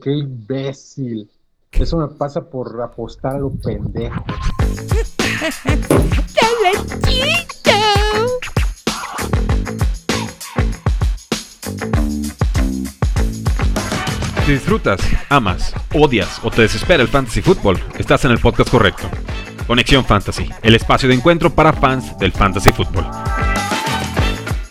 qué 0.00 0.12
imbécil. 0.12 1.30
Eso 1.72 1.96
me 1.98 2.08
pasa 2.08 2.40
por 2.48 2.80
apostar 2.80 3.36
a 3.36 3.38
lo 3.38 3.50
pendejo. 3.50 4.24
Si 14.44 14.52
disfrutas, 14.52 15.00
amas, 15.30 15.72
odias 15.94 16.38
o 16.42 16.50
te 16.50 16.60
desespera 16.60 17.02
el 17.02 17.08
fantasy 17.08 17.40
fútbol, 17.40 17.80
estás 17.96 18.26
en 18.26 18.30
el 18.30 18.38
podcast 18.38 18.70
correcto. 18.70 19.08
Conexión 19.66 20.04
Fantasy, 20.04 20.50
el 20.62 20.74
espacio 20.74 21.08
de 21.08 21.14
encuentro 21.14 21.54
para 21.54 21.72
fans 21.72 22.18
del 22.18 22.32
fantasy 22.32 22.70
fútbol. 22.70 23.06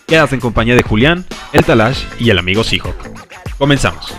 Quedas 0.06 0.32
en 0.32 0.38
compañía 0.38 0.76
de 0.76 0.84
Julián, 0.84 1.26
el 1.52 1.64
Talash 1.64 2.04
y 2.20 2.30
el 2.30 2.38
amigo 2.38 2.62
Seahawk. 2.62 2.94
Comenzamos. 3.58 4.14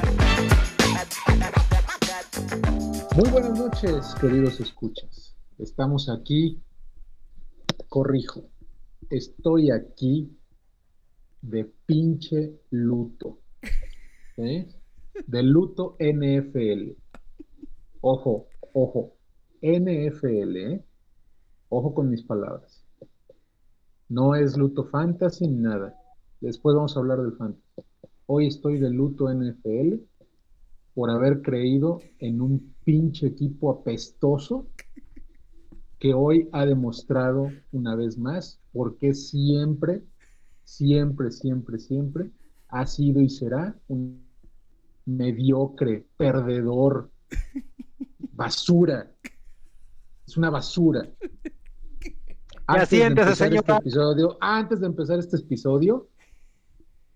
Muy 3.16 3.30
buenas 3.30 3.58
noches, 3.58 4.14
queridos 4.20 4.60
escuchas. 4.60 5.38
Estamos 5.58 6.10
aquí, 6.10 6.62
corrijo, 7.88 8.50
estoy 9.10 9.72
aquí 9.72 10.38
de 11.42 11.64
pinche 11.86 12.60
luto. 12.72 13.40
¿eh? 14.36 14.68
De 15.28 15.44
luto 15.44 15.96
NFL. 15.98 16.92
Ojo, 18.02 18.48
ojo, 18.74 19.14
NFL, 19.62 20.58
¿eh? 20.58 20.86
Ojo 21.70 21.94
con 21.94 22.10
mis 22.10 22.22
palabras. 22.22 22.84
No 24.10 24.36
es 24.36 24.58
luto 24.58 24.84
fantasy 24.84 25.48
ni 25.48 25.62
nada. 25.62 25.98
Después 26.42 26.76
vamos 26.76 26.98
a 26.98 27.00
hablar 27.00 27.22
del 27.22 27.38
fantasy. 27.38 27.64
Hoy 28.26 28.48
estoy 28.48 28.78
de 28.78 28.90
luto 28.90 29.34
NFL 29.34 30.04
por 30.94 31.10
haber 31.10 31.42
creído 31.42 32.02
en 32.20 32.42
un 32.42 32.75
pinche 32.86 33.28
equipo 33.28 33.72
apestoso 33.72 34.68
que 36.00 36.14
hoy 36.14 36.48
ha 36.54 36.66
demostrado 36.66 37.50
una 37.72 37.96
vez 37.96 38.18
más 38.18 38.62
por 38.72 38.98
qué 38.98 39.14
siempre, 39.14 40.04
siempre, 40.64 41.32
siempre, 41.32 41.80
siempre 41.80 42.32
ha 42.70 42.86
sido 42.86 43.22
y 43.22 43.30
será 43.30 43.76
un 43.88 44.24
mediocre, 45.06 46.06
perdedor, 46.18 47.10
basura. 48.34 49.12
Es 50.28 50.38
una 50.38 50.50
basura. 50.50 51.08
Antes 52.68 52.90
de, 52.90 53.04
empezar 53.04 53.54
este 53.54 53.72
episodio, 53.72 54.38
antes 54.42 54.80
de 54.80 54.88
empezar 54.88 55.20
este 55.20 55.38
episodio, 55.38 56.10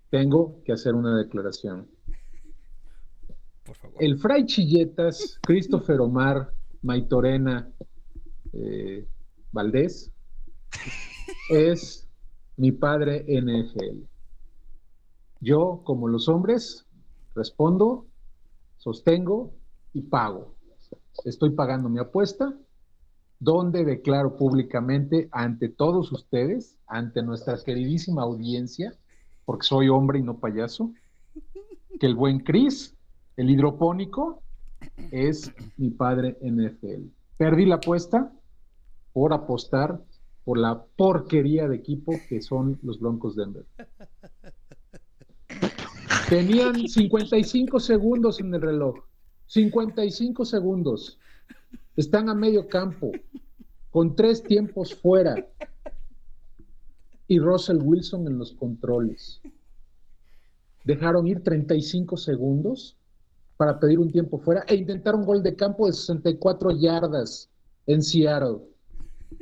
tengo 0.09 0.61
que 0.63 0.73
hacer 0.73 0.93
una 0.93 1.17
declaración. 1.17 1.87
El 3.99 4.17
Fray 4.17 4.45
Chilletas, 4.45 5.37
Christopher 5.41 5.99
Omar, 5.99 6.53
Maitorena 6.83 7.69
eh, 8.53 9.05
Valdés, 9.51 10.09
es 11.49 12.07
mi 12.55 12.71
padre 12.71 13.25
NFL. 13.27 14.05
Yo, 15.41 15.81
como 15.83 16.07
los 16.07 16.29
hombres, 16.29 16.85
respondo, 17.35 18.07
sostengo 18.77 19.53
y 19.91 20.03
pago. 20.03 20.55
Estoy 21.25 21.49
pagando 21.49 21.89
mi 21.89 21.99
apuesta, 21.99 22.57
donde 23.37 23.83
declaro 23.83 24.37
públicamente 24.37 25.27
ante 25.33 25.67
todos 25.67 26.09
ustedes, 26.13 26.77
ante 26.87 27.21
nuestra 27.21 27.57
queridísima 27.61 28.21
audiencia, 28.21 28.93
porque 29.43 29.67
soy 29.67 29.89
hombre 29.89 30.19
y 30.19 30.23
no 30.23 30.39
payaso, 30.39 30.93
que 31.99 32.05
el 32.05 32.15
buen 32.15 32.39
Cris 32.39 32.95
el 33.39 33.49
hidropónico 33.49 34.43
es 35.11 35.49
mi 35.77 35.91
padre 35.91 36.37
NFL. 36.41 37.05
Perdí 37.37 37.65
la 37.65 37.75
apuesta 37.75 38.33
por 39.13 39.31
apostar 39.31 40.03
por 40.43 40.57
la 40.57 40.83
porquería 40.97 41.69
de 41.69 41.77
equipo 41.77 42.11
que 42.27 42.41
son 42.41 42.77
los 42.83 42.99
Broncos 42.99 43.37
Denver. 43.37 43.65
Tenían 46.27 46.85
55 46.85 47.79
segundos 47.79 48.41
en 48.41 48.53
el 48.53 48.61
reloj. 48.61 48.97
55 49.45 50.43
segundos. 50.43 51.17
Están 51.95 52.27
a 52.27 52.35
medio 52.35 52.67
campo, 52.67 53.09
con 53.89 54.17
tres 54.17 54.43
tiempos 54.43 54.93
fuera. 54.93 55.47
Y 57.25 57.39
Russell 57.39 57.79
Wilson 57.81 58.27
en 58.27 58.37
los 58.37 58.51
controles. 58.51 59.39
Dejaron 60.83 61.25
ir 61.25 61.41
35 61.41 62.17
segundos 62.17 62.98
para 63.59 63.77
pedir 63.77 63.99
un 63.99 64.09
tiempo 64.09 64.39
fuera 64.39 64.63
e 64.69 64.75
intentar 64.75 65.15
un 65.15 65.25
gol 65.25 65.43
de 65.43 65.53
campo 65.53 65.85
de 65.85 65.91
64 65.91 66.71
yardas 66.79 67.49
en 67.87 68.01
Seattle. 68.01 68.59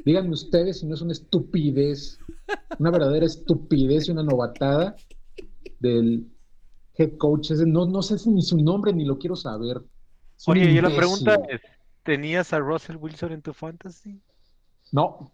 Díganme 0.05 0.31
ustedes 0.31 0.79
si 0.79 0.88
no 0.88 0.95
es 0.95 1.01
una 1.01 1.11
estupidez, 1.11 2.17
una 2.79 2.89
verdadera 2.89 3.27
estupidez 3.27 4.07
y 4.07 4.11
una 4.11 4.23
novatada 4.23 4.95
del 5.79 6.25
head 6.95 7.16
coach. 7.19 7.51
No, 7.51 7.85
no 7.85 8.01
sé 8.01 8.16
ni 8.27 8.41
su 8.41 8.57
nombre 8.57 8.91
ni 8.91 9.06
lo 9.06 9.19
quiero 9.19 9.35
saber. 9.35 9.83
Oye, 10.47 10.72
y 10.72 10.81
la 10.81 10.95
pregunta 10.95 11.35
es, 11.47 11.61
¿tenías 12.01 12.53
a 12.53 12.59
Russell 12.59 12.95
Wilson 12.95 13.33
en 13.33 13.44
tu 13.44 13.53
fantasy? 13.53 14.19
No, 14.91 15.31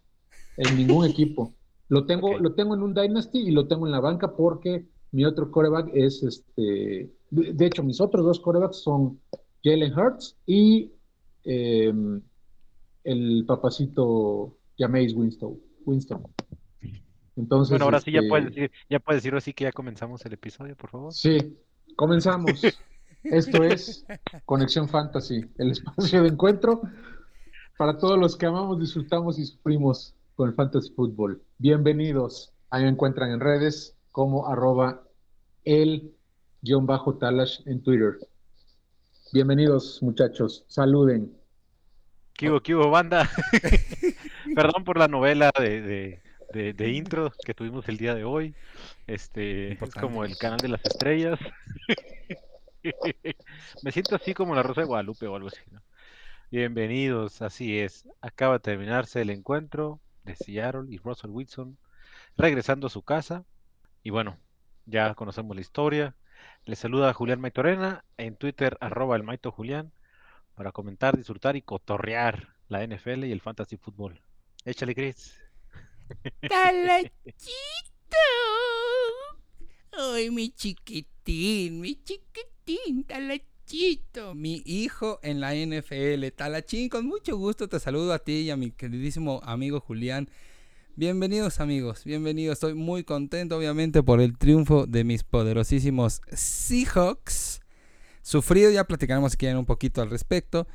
en 0.58 0.76
ningún 0.76 1.06
equipo. 1.06 1.54
Lo 1.88 2.06
tengo, 2.06 2.38
lo 2.38 2.54
tengo 2.54 2.76
en 2.76 2.82
un 2.82 2.94
Dynasty 2.94 3.48
y 3.48 3.52
lo 3.52 3.66
tengo 3.66 3.86
en 3.86 3.94
la 3.94 4.02
banca 4.02 4.36
porque 4.36 4.86
mi 5.14 5.24
otro 5.24 5.50
coreback 5.50 5.90
es 5.94 6.22
este 6.22 7.10
de 7.34 7.66
hecho, 7.66 7.82
mis 7.82 8.00
otros 8.00 8.24
dos 8.24 8.40
corebacks 8.40 8.78
son 8.84 9.20
Jalen 9.64 9.98
Hurts 9.98 10.38
y 10.46 10.92
em, 11.44 12.22
el 13.04 13.44
papacito 13.48 14.56
Jameis 14.78 15.14
Winston. 15.16 15.60
Winston. 15.86 16.22
Entonces, 17.36 17.72
bueno, 17.72 17.86
ahora 17.86 18.00
sí 18.00 18.12
ya 18.12 18.20
este, 18.20 18.30
puedes 18.30 18.46
decir, 18.46 18.72
ya 18.88 19.00
puedes 19.00 19.24
decir 19.24 19.36
así 19.36 19.54
que 19.54 19.64
ya 19.64 19.72
comenzamos 19.72 20.24
el 20.26 20.34
episodio, 20.34 20.76
por 20.76 20.92
favor. 20.92 21.12
Sí, 21.12 21.58
comenzamos. 21.96 22.62
Esto 23.24 23.64
es 23.64 24.06
Conexión 24.46 24.88
Fantasy, 24.88 25.44
el 25.58 25.72
espacio 25.72 26.22
de 26.22 26.30
encuentro 26.30 26.82
para 27.78 27.98
todos 27.98 28.20
los 28.20 28.36
que 28.36 28.46
amamos, 28.46 28.80
disfrutamos 28.80 29.40
y 29.40 29.46
sufrimos 29.46 30.14
con 30.36 30.50
el 30.50 30.56
Fantasy 30.56 30.92
Football. 30.94 31.42
Bienvenidos. 31.58 32.54
Ahí 32.70 32.84
me 32.84 32.90
encuentran 32.90 33.32
en 33.32 33.40
redes 33.40 33.98
como 34.14 34.48
arroba 34.48 35.02
el 35.66 36.14
guion 36.62 36.86
bajo 36.86 37.18
Talash 37.18 37.62
en 37.66 37.82
Twitter. 37.82 38.20
Bienvenidos, 39.34 40.04
muchachos. 40.04 40.64
Saluden. 40.68 41.36
¿Qué 42.36 42.52
hubo, 42.52 42.62
qué 42.62 42.76
hubo, 42.76 42.92
banda? 42.92 43.28
Perdón 44.56 44.84
por 44.84 45.00
la 45.00 45.08
novela 45.08 45.52
de, 45.58 46.22
intro 46.94 47.34
que 47.44 47.56
tuvimos 47.56 47.90
el 47.90 47.98
día 47.98 48.14
de 48.14 48.24
hoy. 48.24 48.54
Este 49.08 49.84
es 49.84 49.96
como 50.00 50.24
el 50.24 50.38
canal 50.38 50.60
de 50.60 50.68
las 50.68 50.86
estrellas. 50.86 51.40
Me 53.82 53.92
siento 53.92 54.16
así 54.16 54.36
como 54.36 54.54
la 54.54 54.62
Rosa 54.62 54.82
de 54.82 54.88
Guadalupe 54.88 55.26
o 55.26 55.36
algo 55.36 55.48
así. 55.48 55.60
Bienvenidos, 56.52 57.42
así 57.42 57.80
es. 57.80 58.08
Acaba 58.22 58.54
de 58.54 58.60
terminarse 58.60 59.24
el 59.24 59.32
encuentro 59.32 60.00
de 60.24 60.36
Seattle 60.36 60.86
y 60.88 61.00
Russell 61.00 61.32
Wilson 61.32 61.80
regresando 62.38 62.86
a 62.86 62.92
su 62.92 63.02
casa. 63.02 63.44
Y 64.04 64.10
bueno, 64.10 64.38
ya 64.86 65.16
conocemos 65.16 65.56
la 65.56 65.62
historia. 65.62 66.16
Les 66.66 66.78
saluda 66.78 67.14
Julián 67.14 67.40
Maitorena 67.40 68.04
en 68.18 68.36
Twitter, 68.36 68.78
arroba 68.82 69.16
el 69.16 69.24
Maito 69.24 69.52
Julián, 69.52 69.94
para 70.56 70.74
comentar, 70.74 71.16
disfrutar 71.16 71.56
y 71.56 71.62
cotorrear 71.62 72.56
la 72.68 72.86
NFL 72.86 73.24
y 73.24 73.32
el 73.32 73.40
Fantasy 73.40 73.78
Fútbol. 73.78 74.22
Échale, 74.66 74.94
Chris. 74.94 75.40
¡Talachito! 76.50 77.14
¡Ay, 79.92 80.30
mi 80.32 80.50
chiquitín, 80.50 81.80
mi 81.80 81.96
chiquitín, 82.04 83.06
Talachito! 83.06 84.36
Mi 84.36 84.62
hijo 84.66 85.20
en 85.24 85.40
la 85.40 85.56
NFL. 85.56 86.28
Talachín, 86.36 86.90
con 86.90 87.06
mucho 87.06 87.38
gusto 87.38 87.70
te 87.70 87.80
saludo 87.80 88.12
a 88.12 88.20
ti 88.20 88.42
y 88.42 88.50
a 88.50 88.58
mi 88.58 88.72
queridísimo 88.72 89.40
amigo 89.44 89.80
Julián. 89.80 90.30
Bienvenidos 90.96 91.60
amigos, 91.60 92.04
bienvenidos. 92.04 92.54
Estoy 92.54 92.76
muy 92.76 93.04
contento 93.04 93.58
obviamente 93.58 94.04
por 94.04 94.22
el 94.22 94.38
triunfo 94.38 94.86
de 94.86 95.04
mis 95.04 95.24
poderosísimos 95.24 96.22
Seahawks. 96.32 97.62
Sufrido, 98.22 98.70
ya 98.70 98.84
platicaremos 98.84 99.36
quieren 99.36 99.58
un 99.58 99.66
poquito 99.66 100.04
al 100.04 100.12
respecto. 100.12 100.68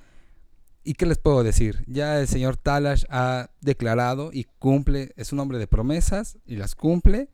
¿Y 0.82 0.94
qué 0.94 1.06
les 1.06 1.18
puedo 1.18 1.44
decir? 1.44 1.84
Ya 1.86 2.18
el 2.18 2.26
señor 2.26 2.56
Talash 2.56 3.04
ha 3.10 3.50
declarado 3.60 4.30
y 4.32 4.48
cumple, 4.58 5.12
es 5.14 5.32
un 5.32 5.38
hombre 5.38 5.58
de 5.58 5.68
promesas 5.68 6.36
y 6.44 6.56
las 6.56 6.74
cumple. 6.74 7.28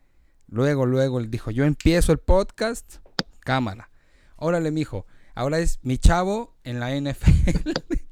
Luego, 0.47 0.85
luego 0.85 1.21
él 1.21 1.31
dijo, 1.31 1.51
yo 1.51 1.65
empiezo 1.65 2.13
el 2.13 2.19
podcast, 2.19 2.97
cámara. 3.41 3.89
Órale, 4.37 4.71
mijo, 4.71 5.07
ahora 5.35 5.59
es 5.59 5.79
mi 5.83 5.97
chavo 5.97 6.55
en 6.65 6.81
la 6.81 6.95
NFL. 6.95 7.71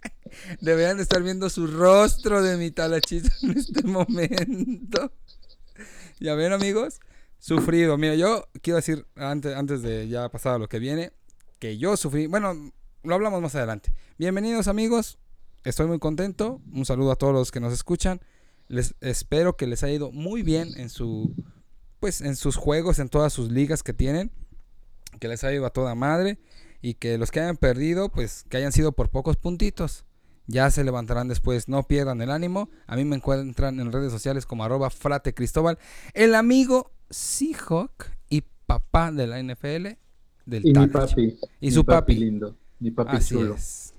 Deberían 0.61 1.00
estar 1.00 1.23
viendo 1.23 1.50
su 1.50 1.67
rostro 1.67 2.43
de 2.43 2.56
mi 2.56 2.70
talachito 2.70 3.29
en 3.43 3.58
este 3.58 3.82
momento. 3.82 5.12
Ya 6.20 6.34
ven, 6.34 6.52
amigos, 6.52 7.00
sufrido. 7.38 7.99
Mira, 7.99 8.14
yo 8.14 8.49
quiero 8.62 8.76
decir, 8.76 9.06
antes, 9.17 9.56
antes 9.56 9.82
de 9.82 10.08
ya 10.08 10.29
pasar 10.29 10.61
lo 10.61 10.69
que 10.69 10.79
viene, 10.79 11.12
que 11.58 11.79
yo 11.79 11.96
sufrí. 11.96 12.26
Bueno, 12.26 12.73
lo 13.02 13.14
hablamos 13.14 13.43
más 13.43 13.55
adelante. 13.55 13.93
Bienvenidos 14.19 14.69
amigos, 14.69 15.19
estoy 15.64 15.87
muy 15.87 15.99
contento. 15.99 16.61
Un 16.73 16.87
saludo 16.87 17.12
a 17.12 17.17
todos 17.17 17.34
los 17.34 17.50
que 17.50 17.61
nos 17.61 17.73
escuchan. 17.73 18.20
Les 18.69 18.94
espero 19.00 19.56
que 19.56 19.67
les 19.67 19.82
haya 19.82 19.94
ido 19.94 20.12
muy 20.12 20.43
bien 20.43 20.69
en 20.76 20.88
su 20.88 21.34
pues 21.99 22.20
en 22.20 22.34
sus 22.34 22.56
juegos, 22.56 22.99
en 22.99 23.08
todas 23.08 23.32
sus 23.32 23.52
ligas 23.52 23.84
que 23.84 23.93
tienen, 23.93 24.32
que 25.20 25.29
les 25.29 25.44
haya 25.44 25.55
ido 25.55 25.67
a 25.67 25.70
toda 25.70 25.94
madre 25.94 26.40
y 26.81 26.94
que 26.94 27.17
los 27.17 27.31
que 27.31 27.38
hayan 27.38 27.56
perdido, 27.56 28.08
pues 28.08 28.44
que 28.49 28.56
hayan 28.56 28.73
sido 28.73 28.90
por 28.90 29.08
pocos 29.08 29.37
puntitos. 29.37 30.05
Ya 30.46 30.70
se 30.70 30.84
levantarán 30.84 31.28
después, 31.28 31.68
no 31.68 31.84
pierdan 31.84 32.20
el 32.20 32.30
ánimo. 32.30 32.68
A 32.86 32.96
mí 32.96 33.04
me 33.04 33.16
encuentran 33.16 33.78
en 33.78 33.92
redes 33.92 34.12
sociales 34.12 34.44
como 34.44 34.64
arroba 34.64 34.90
frate 34.90 35.34
Cristóbal, 35.34 35.78
el 36.14 36.34
amigo 36.34 36.90
Seahawk 37.10 38.06
y 38.28 38.42
papá 38.66 39.12
de 39.12 39.26
la 39.26 39.42
NFL 39.42 39.96
del 40.46 40.66
Y 40.66 40.72
mi 40.72 40.86
papi. 40.88 41.38
Y 41.60 41.66
mi 41.66 41.70
su 41.70 41.84
papi. 41.84 42.14
lindo. 42.14 42.56
Mi 42.80 42.90
papi 42.90 43.16
Así 43.16 43.34
chulo. 43.34 43.54
es. 43.54 43.94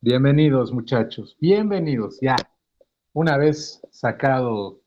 Bienvenidos, 0.00 0.72
muchachos. 0.72 1.36
Bienvenidos. 1.40 2.18
Ya. 2.20 2.36
Una 3.12 3.36
vez 3.36 3.80
sacado 3.90 4.80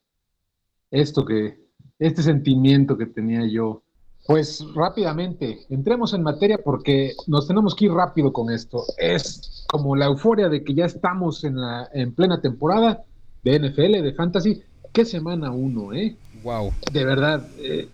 esto 0.90 1.26
que, 1.26 1.60
este 2.00 2.24
sentimiento 2.24 2.98
que 2.98 3.06
tenía 3.06 3.46
yo, 3.46 3.84
pues 4.28 4.64
rápidamente, 4.76 5.60
entremos 5.70 6.14
en 6.14 6.24
materia 6.24 6.60
porque 6.64 7.14
nos 7.28 7.48
tenemos 7.48 7.76
que 7.76 7.86
ir 7.86 7.92
rápido 7.92 8.32
con 8.32 8.50
esto. 8.52 8.84
Es 8.98 9.66
como 9.68 9.96
la 9.96 10.06
euforia 10.06 10.48
de 10.50 10.64
que 10.64 10.74
ya 10.74 10.86
estamos 10.86 11.44
en, 11.44 11.56
la, 11.60 11.90
en 11.94 12.14
plena 12.14 12.40
temporada 12.42 13.04
de 13.44 13.56
NFL, 13.60 14.02
de 14.04 14.14
Fantasy. 14.14 14.62
¿Qué 14.94 15.06
semana 15.06 15.52
uno, 15.52 15.94
eh? 15.94 16.16
Wow. 16.44 16.72
de 16.92 17.06
verdad, 17.06 17.48
eh, 17.60 17.88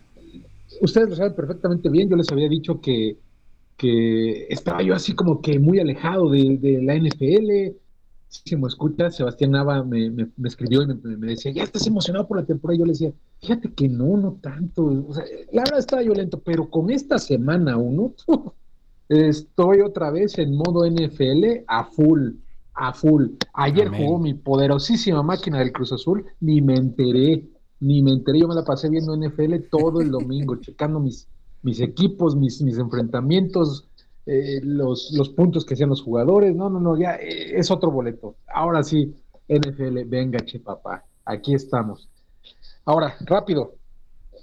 ustedes 0.82 1.10
lo 1.10 1.16
saben 1.16 1.36
perfectamente 1.36 1.90
bien, 1.90 2.10
yo 2.10 2.16
les 2.16 2.32
había 2.32 2.48
dicho 2.50 2.80
que, 2.82 3.18
que 3.78 4.48
estaba 4.50 4.82
yo 4.82 4.96
así 4.96 5.14
como 5.14 5.42
que 5.42 5.60
muy 5.60 5.80
alejado 5.80 6.30
de, 6.30 6.58
de 6.58 6.82
la 6.82 6.96
NFL. 6.96 7.76
Si 8.30 8.56
me 8.56 8.68
escucha, 8.68 9.10
Sebastián 9.12 9.52
Nava 9.52 9.84
me, 9.84 10.10
me- 10.10 10.28
me 10.36 10.50
escribió 10.50 10.82
y 10.82 10.88
me, 10.88 10.96
me 11.18 11.28
decía, 11.28 11.52
ya 11.52 11.64
estás 11.64 11.88
emocionado 11.88 12.28
por 12.28 12.38
la 12.38 12.46
temporada. 12.46 12.76
Y 12.76 12.80
yo 12.80 12.86
le 12.86 12.92
decía, 12.92 13.12
fíjate 13.42 13.74
que 13.74 13.88
no, 13.88 14.18
no 14.18 14.38
tanto. 14.42 14.86
O 15.08 15.14
sea, 15.14 15.24
la 15.52 15.64
verdad 15.64 15.80
estaba 15.80 16.04
yo 16.04 16.14
lento, 16.14 16.40
pero 16.40 16.70
con 16.70 16.90
esta 16.90 17.20
semana 17.20 17.78
uno, 17.78 18.14
estoy 19.10 19.82
otra 19.82 20.12
vez 20.12 20.38
en 20.38 20.56
modo 20.56 20.90
NFL 20.90 21.64
a 21.68 21.86
full, 21.86 22.32
a 22.74 22.94
full. 22.94 23.28
Ayer 23.54 23.88
Amén. 23.88 24.06
jugó 24.06 24.20
mi 24.20 24.34
poderosísima 24.34 25.24
máquina 25.24 25.60
del 25.60 25.72
Cruz 25.72 25.94
Azul, 25.94 26.26
ni 26.40 26.62
me 26.62 26.76
enteré, 26.76 27.48
ni 27.80 28.02
me 28.02 28.12
enteré. 28.12 28.40
Yo 28.40 28.48
me 28.48 28.56
la 28.56 28.64
pasé 28.64 28.90
viendo 28.90 29.16
NFL 29.16 29.56
todo 29.70 30.02
el 30.02 30.12
domingo, 30.12 30.56
checando 30.62 31.00
mis, 31.00 31.28
mis 31.62 31.80
equipos, 31.80 32.36
mis, 32.36 32.62
mis 32.62 32.78
enfrentamientos, 32.78 33.88
eh, 34.26 34.60
los, 34.62 35.12
los 35.14 35.30
puntos 35.30 35.66
que 35.66 35.76
hacían 35.76 35.90
los 35.90 36.02
jugadores. 36.02 36.56
No, 36.56 36.70
no, 36.70 36.80
no, 36.80 36.98
ya 36.98 37.16
eh, 37.16 37.58
es 37.58 37.72
otro 37.72 37.92
boleto. 37.92 38.36
Ahora 38.48 38.84
sí, 38.84 39.16
NFL, 39.48 40.04
venga, 40.06 40.40
che 40.40 40.60
papá, 40.60 41.06
aquí 41.24 41.54
estamos. 41.54 42.10
Ahora, 42.88 43.18
rápido, 43.26 43.76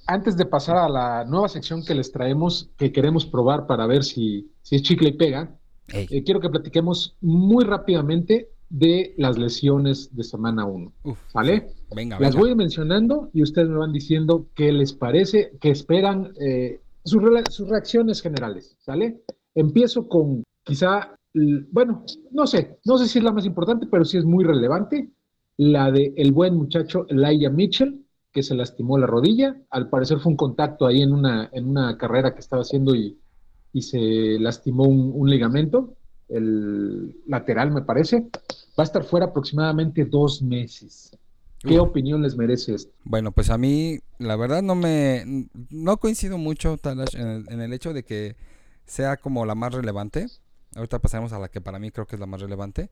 antes 0.07 0.37
de 0.37 0.45
pasar 0.45 0.77
a 0.77 0.87
la 0.87 1.25
nueva 1.25 1.49
sección 1.49 1.83
que 1.83 1.95
les 1.95 2.13
traemos, 2.13 2.71
que 2.77 2.93
queremos 2.93 3.25
probar 3.25 3.67
para 3.67 3.87
ver 3.87 4.05
si, 4.05 4.51
si 4.61 4.77
es 4.77 4.83
chicle 4.83 5.09
y 5.09 5.13
pega, 5.13 5.57
eh, 5.89 6.23
quiero 6.23 6.41
que 6.41 6.51
platiquemos 6.51 7.17
muy 7.23 7.65
rápidamente 7.65 8.51
de 8.69 9.15
las 9.17 9.39
lesiones 9.39 10.15
de 10.15 10.25
semana 10.25 10.67
1. 10.67 10.93
uf, 11.05 11.19
¿Vale? 11.33 11.69
venga, 11.97 12.21
Las 12.21 12.35
venga. 12.35 12.47
voy 12.47 12.55
mencionando 12.55 13.31
y 13.33 13.43
ustedes 13.43 13.71
me 13.71 13.79
van 13.79 13.95
diciendo 13.95 14.47
qué 14.55 14.73
les 14.73 14.93
parece, 14.93 15.53
qué 15.59 15.71
esperan, 15.71 16.35
eh, 16.39 16.83
sus, 17.03 17.23
reacciones 17.67 18.21
generales, 18.21 18.77
¿sale? 18.81 19.23
Empiezo 19.55 20.07
con 20.07 20.45
quizá, 20.65 21.17
bueno, 21.71 22.05
no 22.31 22.47
sé, 22.47 22.77
no 22.85 22.99
sé 22.99 23.09
si 23.09 23.21
es 23.21 23.25
la 23.25 23.33
más 23.33 23.47
importante, 23.47 23.87
pero 23.91 24.05
sí 24.05 24.19
es 24.19 24.27
muy 24.27 24.45
relevante, 24.45 25.09
la 25.57 25.91
de 25.91 26.13
el 26.19 26.33
buen 26.33 26.57
muchacho 26.57 27.07
Elijah 27.09 27.49
Mitchell, 27.49 28.04
que 28.35 28.43
se 28.43 28.55
lastimó 28.55 28.99
la 28.99 29.07
rodilla, 29.07 29.57
al 29.71 29.89
parecer 29.89 30.19
fue 30.19 30.33
un 30.33 30.37
contacto 30.37 30.87
ahí 30.87 31.01
en 31.01 31.13
una, 31.13 31.49
en 31.53 31.69
una 31.69 31.97
carrera 31.97 32.35
que 32.35 32.41
estaba 32.41 32.63
haciendo 32.63 32.95
y, 32.95 33.17
y 33.73 33.83
se 33.83 34.39
lastimó 34.41 34.85
un, 34.85 35.13
un 35.15 35.31
ligamento, 35.31 35.95
el 36.29 37.17
lateral 37.27 37.71
me 37.71 37.83
parece, 37.83 38.27
va 38.77 38.83
a 38.83 38.83
estar 38.83 39.05
fuera 39.05 39.27
aproximadamente 39.27 40.05
dos 40.05 40.43
meses. 40.43 41.17
¿Qué 41.61 41.79
opinión 41.79 42.21
les 42.23 42.37
merece 42.37 42.75
esto? 42.75 42.93
Bueno, 43.05 43.33
pues 43.33 43.49
a 43.49 43.57
mí, 43.57 44.01
la 44.19 44.37
verdad, 44.37 44.63
no 44.63 44.75
me. 44.75 45.49
No 45.71 45.97
coincido 45.97 46.37
mucho, 46.37 46.77
Talash, 46.77 47.17
en 47.17 47.27
el, 47.27 47.45
en 47.49 47.61
el 47.63 47.73
hecho 47.73 47.95
de 47.95 48.03
que 48.03 48.37
sea 48.85 49.17
como 49.17 49.47
la 49.47 49.55
más 49.55 49.73
relevante. 49.73 50.27
Ahorita 50.77 50.99
pasaremos 50.99 51.33
a 51.33 51.39
la 51.39 51.49
que 51.49 51.63
para 51.63 51.79
mí 51.79 51.91
creo 51.91 52.07
que 52.07 52.17
es 52.17 52.21
la 52.21 52.27
más 52.27 52.43
relevante. 52.43 52.91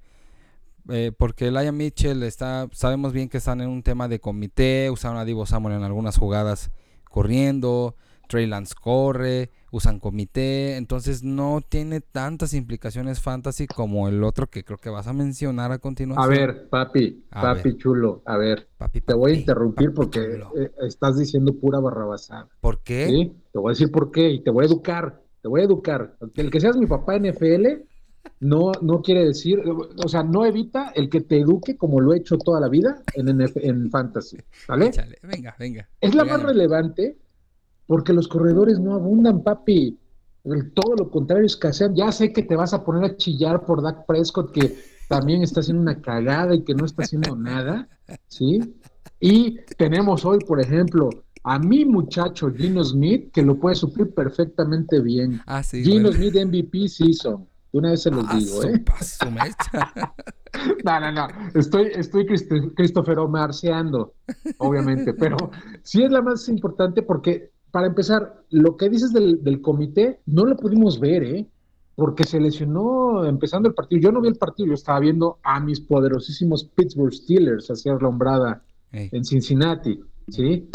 Eh, 0.88 1.12
porque 1.16 1.50
Laia 1.50 1.72
Mitchell 1.72 2.22
está. 2.22 2.68
Sabemos 2.72 3.12
bien 3.12 3.28
que 3.28 3.38
están 3.38 3.60
en 3.60 3.68
un 3.68 3.82
tema 3.82 4.08
de 4.08 4.20
comité. 4.20 4.90
Usaron 4.90 5.16
a 5.18 5.24
Divo 5.24 5.46
Samuel 5.46 5.76
en 5.76 5.82
algunas 5.84 6.18
jugadas 6.18 6.70
corriendo. 7.10 7.94
Trey 8.28 8.46
Lance 8.46 8.74
corre. 8.80 9.50
Usan 9.70 9.98
comité. 10.00 10.76
Entonces 10.76 11.22
no 11.22 11.60
tiene 11.66 12.00
tantas 12.00 12.54
implicaciones 12.54 13.20
fantasy 13.20 13.66
como 13.66 14.08
el 14.08 14.22
otro 14.24 14.46
que 14.48 14.64
creo 14.64 14.78
que 14.78 14.90
vas 14.90 15.06
a 15.06 15.12
mencionar 15.12 15.70
a 15.72 15.78
continuación. 15.78 16.24
A 16.24 16.28
ver, 16.28 16.68
papi, 16.68 17.24
A 17.30 17.42
papi 17.42 17.70
ver. 17.70 17.76
chulo, 17.78 18.22
a 18.26 18.36
ver, 18.36 18.68
Papi, 18.78 19.00
te 19.02 19.14
voy 19.14 19.32
a 19.32 19.34
interrumpir 19.36 19.92
porque 19.94 20.20
chulo. 20.20 20.52
eh, 20.58 20.70
estás 20.86 21.18
diciendo 21.18 21.54
pura 21.58 21.78
barrabasada. 21.78 22.48
¿Por 22.60 22.82
qué? 22.82 23.06
¿sí? 23.06 23.32
Te 23.52 23.58
voy 23.58 23.70
a 23.70 23.72
decir 23.72 23.90
por 23.90 24.10
qué 24.10 24.30
y 24.30 24.42
te 24.42 24.50
voy 24.50 24.64
a 24.64 24.66
educar, 24.68 25.22
te 25.42 25.48
voy 25.48 25.60
a 25.60 25.64
educar. 25.64 26.16
El 26.34 26.50
que 26.50 26.60
seas 26.60 26.76
mi 26.76 26.86
papá 26.86 27.18
NFL 27.18 27.66
no, 28.40 28.72
no 28.82 29.02
quiere 29.02 29.24
decir, 29.26 29.60
o 29.60 30.08
sea, 30.08 30.22
no 30.22 30.44
evita 30.44 30.92
el 30.94 31.08
que 31.08 31.20
te 31.20 31.38
eduque 31.40 31.76
como 31.76 32.00
lo 32.00 32.12
he 32.12 32.18
hecho 32.18 32.38
toda 32.38 32.60
la 32.60 32.68
vida 32.68 33.02
en, 33.14 33.26
NF 33.28 33.56
en 33.58 33.90
Fantasy, 33.90 34.38
¿vale? 34.68 34.86
Échale, 34.86 35.18
venga, 35.22 35.54
venga. 35.58 35.88
Es 36.00 36.14
la 36.14 36.24
más 36.24 36.42
relevante 36.42 37.18
porque 37.86 38.12
los 38.12 38.28
corredores 38.28 38.78
no 38.80 38.94
abundan, 38.94 39.42
papi. 39.42 39.98
El- 40.44 40.72
Todo 40.72 40.96
lo 40.96 41.10
contrario, 41.10 41.46
escasean. 41.46 41.94
Ya 41.94 42.10
sé 42.10 42.32
que 42.32 42.42
te 42.42 42.56
vas 42.56 42.74
a 42.74 42.84
poner 42.84 43.04
a 43.04 43.16
chillar 43.16 43.64
por 43.64 43.80
Dak 43.82 44.06
Prescott, 44.06 44.50
que 44.52 44.76
también 45.08 45.42
está 45.42 45.60
haciendo 45.60 45.82
una 45.82 46.00
cagada 46.00 46.54
y 46.54 46.62
que 46.64 46.74
no 46.74 46.84
está 46.84 47.02
haciendo 47.04 47.36
nada, 47.36 47.88
¿sí? 48.28 48.74
Y 49.20 49.58
tenemos 49.76 50.24
hoy, 50.24 50.38
por 50.40 50.60
ejemplo, 50.60 51.10
a 51.44 51.58
mi 51.58 51.84
muchacho 51.84 52.50
Gino 52.52 52.82
Smith, 52.82 53.30
que 53.32 53.42
lo 53.42 53.56
puede 53.58 53.76
suplir 53.76 54.12
perfectamente 54.14 55.00
bien. 55.00 55.40
Ah, 55.46 55.62
sí. 55.62 55.84
Gino 55.84 56.10
bueno. 56.10 56.12
Smith 56.12 56.34
MVP 56.44 56.88
season. 56.88 57.46
Una 57.72 57.90
vez 57.90 58.02
se 58.02 58.10
los 58.10 58.28
digo, 58.36 58.62
¿eh? 58.64 58.84
mecha. 59.30 59.92
No, 60.84 61.00
no, 61.00 61.10
no. 61.12 61.28
Estoy, 61.54 61.90
estoy 61.94 62.26
Christ- 62.26 62.74
Christopher 62.76 63.18
Omarceando, 63.20 64.12
obviamente, 64.58 65.14
pero 65.18 65.36
sí 65.82 66.02
es 66.02 66.12
la 66.12 66.20
más 66.20 66.46
importante 66.50 67.02
porque, 67.02 67.50
para 67.70 67.86
empezar, 67.86 68.42
lo 68.50 68.76
que 68.76 68.90
dices 68.90 69.14
del, 69.14 69.42
del 69.42 69.62
comité 69.62 70.20
no 70.26 70.44
lo 70.44 70.54
pudimos 70.56 71.00
ver, 71.00 71.22
¿eh? 71.24 71.48
Porque 71.94 72.24
se 72.24 72.38
lesionó 72.38 73.24
empezando 73.24 73.66
el 73.68 73.74
partido. 73.74 74.02
Yo 74.02 74.12
no 74.12 74.20
vi 74.20 74.28
el 74.28 74.36
partido, 74.36 74.68
yo 74.68 74.74
estaba 74.74 75.00
viendo 75.00 75.38
a 75.42 75.58
mis 75.58 75.80
poderosísimos 75.80 76.64
Pittsburgh 76.64 77.14
Steelers 77.14 77.70
hacer 77.70 78.02
la 78.02 78.08
hombrada 78.08 78.62
en 78.92 79.24
Cincinnati, 79.24 80.00
¿sí? 80.28 80.68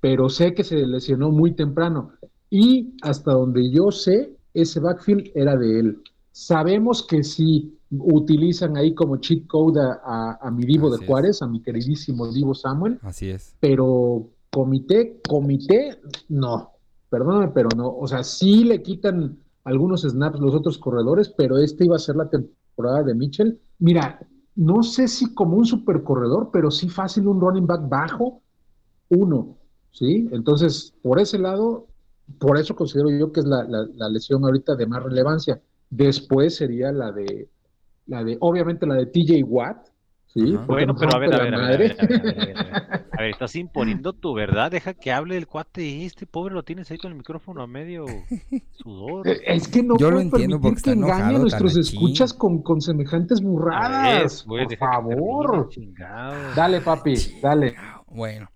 Pero 0.00 0.30
sé 0.30 0.54
que 0.54 0.64
se 0.64 0.76
lesionó 0.86 1.30
muy 1.30 1.52
temprano. 1.54 2.12
Y 2.48 2.94
hasta 3.02 3.32
donde 3.32 3.70
yo 3.70 3.90
sé, 3.90 4.32
ese 4.54 4.80
backfield 4.80 5.30
era 5.34 5.54
de 5.56 5.80
él. 5.80 5.98
Sabemos 6.40 7.02
que 7.02 7.24
si 7.24 7.76
utilizan 7.90 8.76
ahí 8.76 8.94
como 8.94 9.16
cheat 9.16 9.48
code 9.48 9.80
a, 9.80 10.00
a- 10.04 10.38
a 10.40 10.50
mi 10.52 10.64
Divo 10.64 10.86
Así 10.86 10.98
de 10.98 11.04
es. 11.04 11.08
Juárez, 11.08 11.42
a 11.42 11.48
mi 11.48 11.60
queridísimo 11.60 12.28
Divo 12.32 12.54
Samuel, 12.54 13.00
así 13.02 13.28
es. 13.28 13.56
pero 13.58 14.30
comité, 14.52 15.20
comité, 15.28 16.00
no. 16.28 16.70
Perdóname, 17.10 17.48
pero 17.48 17.68
no. 17.76 17.88
O 17.92 18.06
sea, 18.06 18.22
sí 18.22 18.62
le 18.62 18.80
quitan 18.84 19.36
algunos 19.64 20.02
snaps 20.02 20.38
los 20.38 20.54
otros 20.54 20.78
corredores, 20.78 21.28
pero 21.28 21.58
este 21.58 21.86
iba 21.86 21.96
a 21.96 21.98
ser 21.98 22.14
la 22.14 22.30
temporada 22.30 23.02
de 23.02 23.16
Mitchell. 23.16 23.60
Mira, 23.80 24.20
no 24.54 24.84
sé 24.84 25.08
si 25.08 25.34
como 25.34 25.56
un 25.56 25.66
super 25.66 26.04
corredor, 26.04 26.50
pero 26.52 26.70
sí 26.70 26.88
fácil 26.88 27.26
un 27.26 27.40
running 27.40 27.66
back 27.66 27.88
bajo, 27.88 28.42
uno, 29.08 29.58
¿sí? 29.90 30.28
Entonces, 30.30 30.94
por 31.02 31.18
ese 31.18 31.36
lado, 31.40 31.88
por 32.38 32.56
eso 32.58 32.76
considero 32.76 33.10
yo 33.10 33.32
que 33.32 33.40
es 33.40 33.46
la, 33.46 33.64
la- 33.64 33.88
la 33.92 34.08
lesión 34.08 34.44
ahorita 34.44 34.76
de 34.76 34.86
más 34.86 35.02
relevancia. 35.02 35.60
Después 35.90 36.56
sería 36.56 36.92
la 36.92 37.12
de, 37.12 37.48
la 38.06 38.24
de, 38.24 38.36
obviamente 38.40 38.86
la 38.86 38.94
de 38.94 39.06
TJ 39.06 39.42
Watt, 39.44 39.88
¿sí? 40.26 40.54
Ajá. 40.54 40.66
Bueno, 40.66 40.94
pero 40.96 41.14
a 41.14 41.18
ver, 41.18 41.34
a 41.34 41.38
ver, 41.38 41.52
la 41.52 41.58
a 41.58 41.60
ver, 41.60 41.72
a 41.72 41.76
ver, 41.76 41.88
madre. 41.88 41.96
a 41.98 42.06
ver, 42.06 42.20
a 42.20 42.22
ver, 42.24 42.38
a 42.38 42.44
ver, 42.44 42.58
a 42.58 42.62
ver. 42.64 42.78
A 43.18 43.22
ver, 43.22 43.30
estás 43.30 43.56
imponiendo 43.56 44.12
tu 44.12 44.32
verdad, 44.32 44.70
deja 44.70 44.94
que 44.94 45.10
hable 45.10 45.36
el 45.36 45.48
cuate 45.48 46.04
este, 46.04 46.24
pobre 46.24 46.54
lo 46.54 46.62
tienes 46.62 46.88
ahí 46.92 46.98
con 46.98 47.10
el 47.10 47.18
micrófono 47.18 47.62
a 47.62 47.66
medio 47.66 48.06
sudor. 48.70 49.26
Eh, 49.26 49.40
Es 49.44 49.66
que 49.66 49.82
no 49.82 49.98
Yo 49.98 50.10
lo 50.10 50.18
puedo 50.18 50.20
entiendo 50.20 50.60
permitir 50.60 50.82
porque 50.82 50.82
que 50.82 50.90
engañe 50.92 51.34
a 51.34 51.38
nuestros 51.40 51.76
escuchas 51.76 52.32
con, 52.32 52.62
con 52.62 52.80
semejantes 52.80 53.40
burradas. 53.40 54.44
Pues, 54.44 54.44
por 54.44 54.58
termine, 54.58 54.76
favor. 54.76 55.68
Dale, 56.54 56.80
papi, 56.80 57.14
dale. 57.42 57.74
Bueno, 58.06 58.48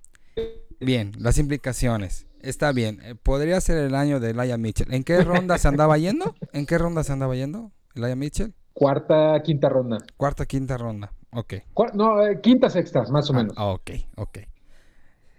bien, 0.79 1.11
las 1.19 1.39
implicaciones. 1.39 2.29
Está 2.43 2.73
bien. 2.73 3.01
eh, 3.03 3.15
Podría 3.15 3.61
ser 3.61 3.79
el 3.79 3.95
año 3.95 4.21
de 4.21 4.35
Laia 4.35 4.59
Mitchell. 4.59 4.93
¿En 4.93 5.05
qué 5.05 5.23
ronda 5.23 5.59
se 5.59 5.69
andaba 5.69 5.97
yendo? 5.99 6.35
¿En 6.53 6.67
qué 6.67 6.79
ronda 6.79 7.05
se 7.05 7.13
andaba 7.13 7.35
yendo? 7.35 7.71
Elijah 7.95 8.17
Mitchell. 8.17 8.55
Cuarta, 8.75 9.41
quinta 9.45 9.69
ronda. 9.69 9.99
Cuarta, 10.17 10.47
quinta 10.47 10.77
ronda. 10.79 11.13
Ok. 11.33 11.55
No, 11.95 12.27
eh, 12.27 12.41
quinta, 12.43 12.69
sexta, 12.71 13.03
más 13.11 13.29
o 13.31 13.33
Ah, 13.35 13.37
menos. 13.37 13.55
ok, 13.59 13.91
ok. 14.17 14.39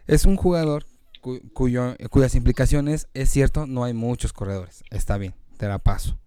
Es 0.07 0.25
un 0.25 0.35
jugador 0.37 0.85
cu- 1.21 1.41
cuyo, 1.53 1.95
cuyas 2.09 2.35
implicaciones, 2.35 3.07
es 3.13 3.29
cierto, 3.29 3.65
no 3.65 3.83
hay 3.83 3.93
muchos 3.93 4.33
corredores. 4.33 4.83
Está 4.91 5.17
bien, 5.17 5.33
te 5.57 5.67
la 5.67 5.79
paso. 5.79 6.17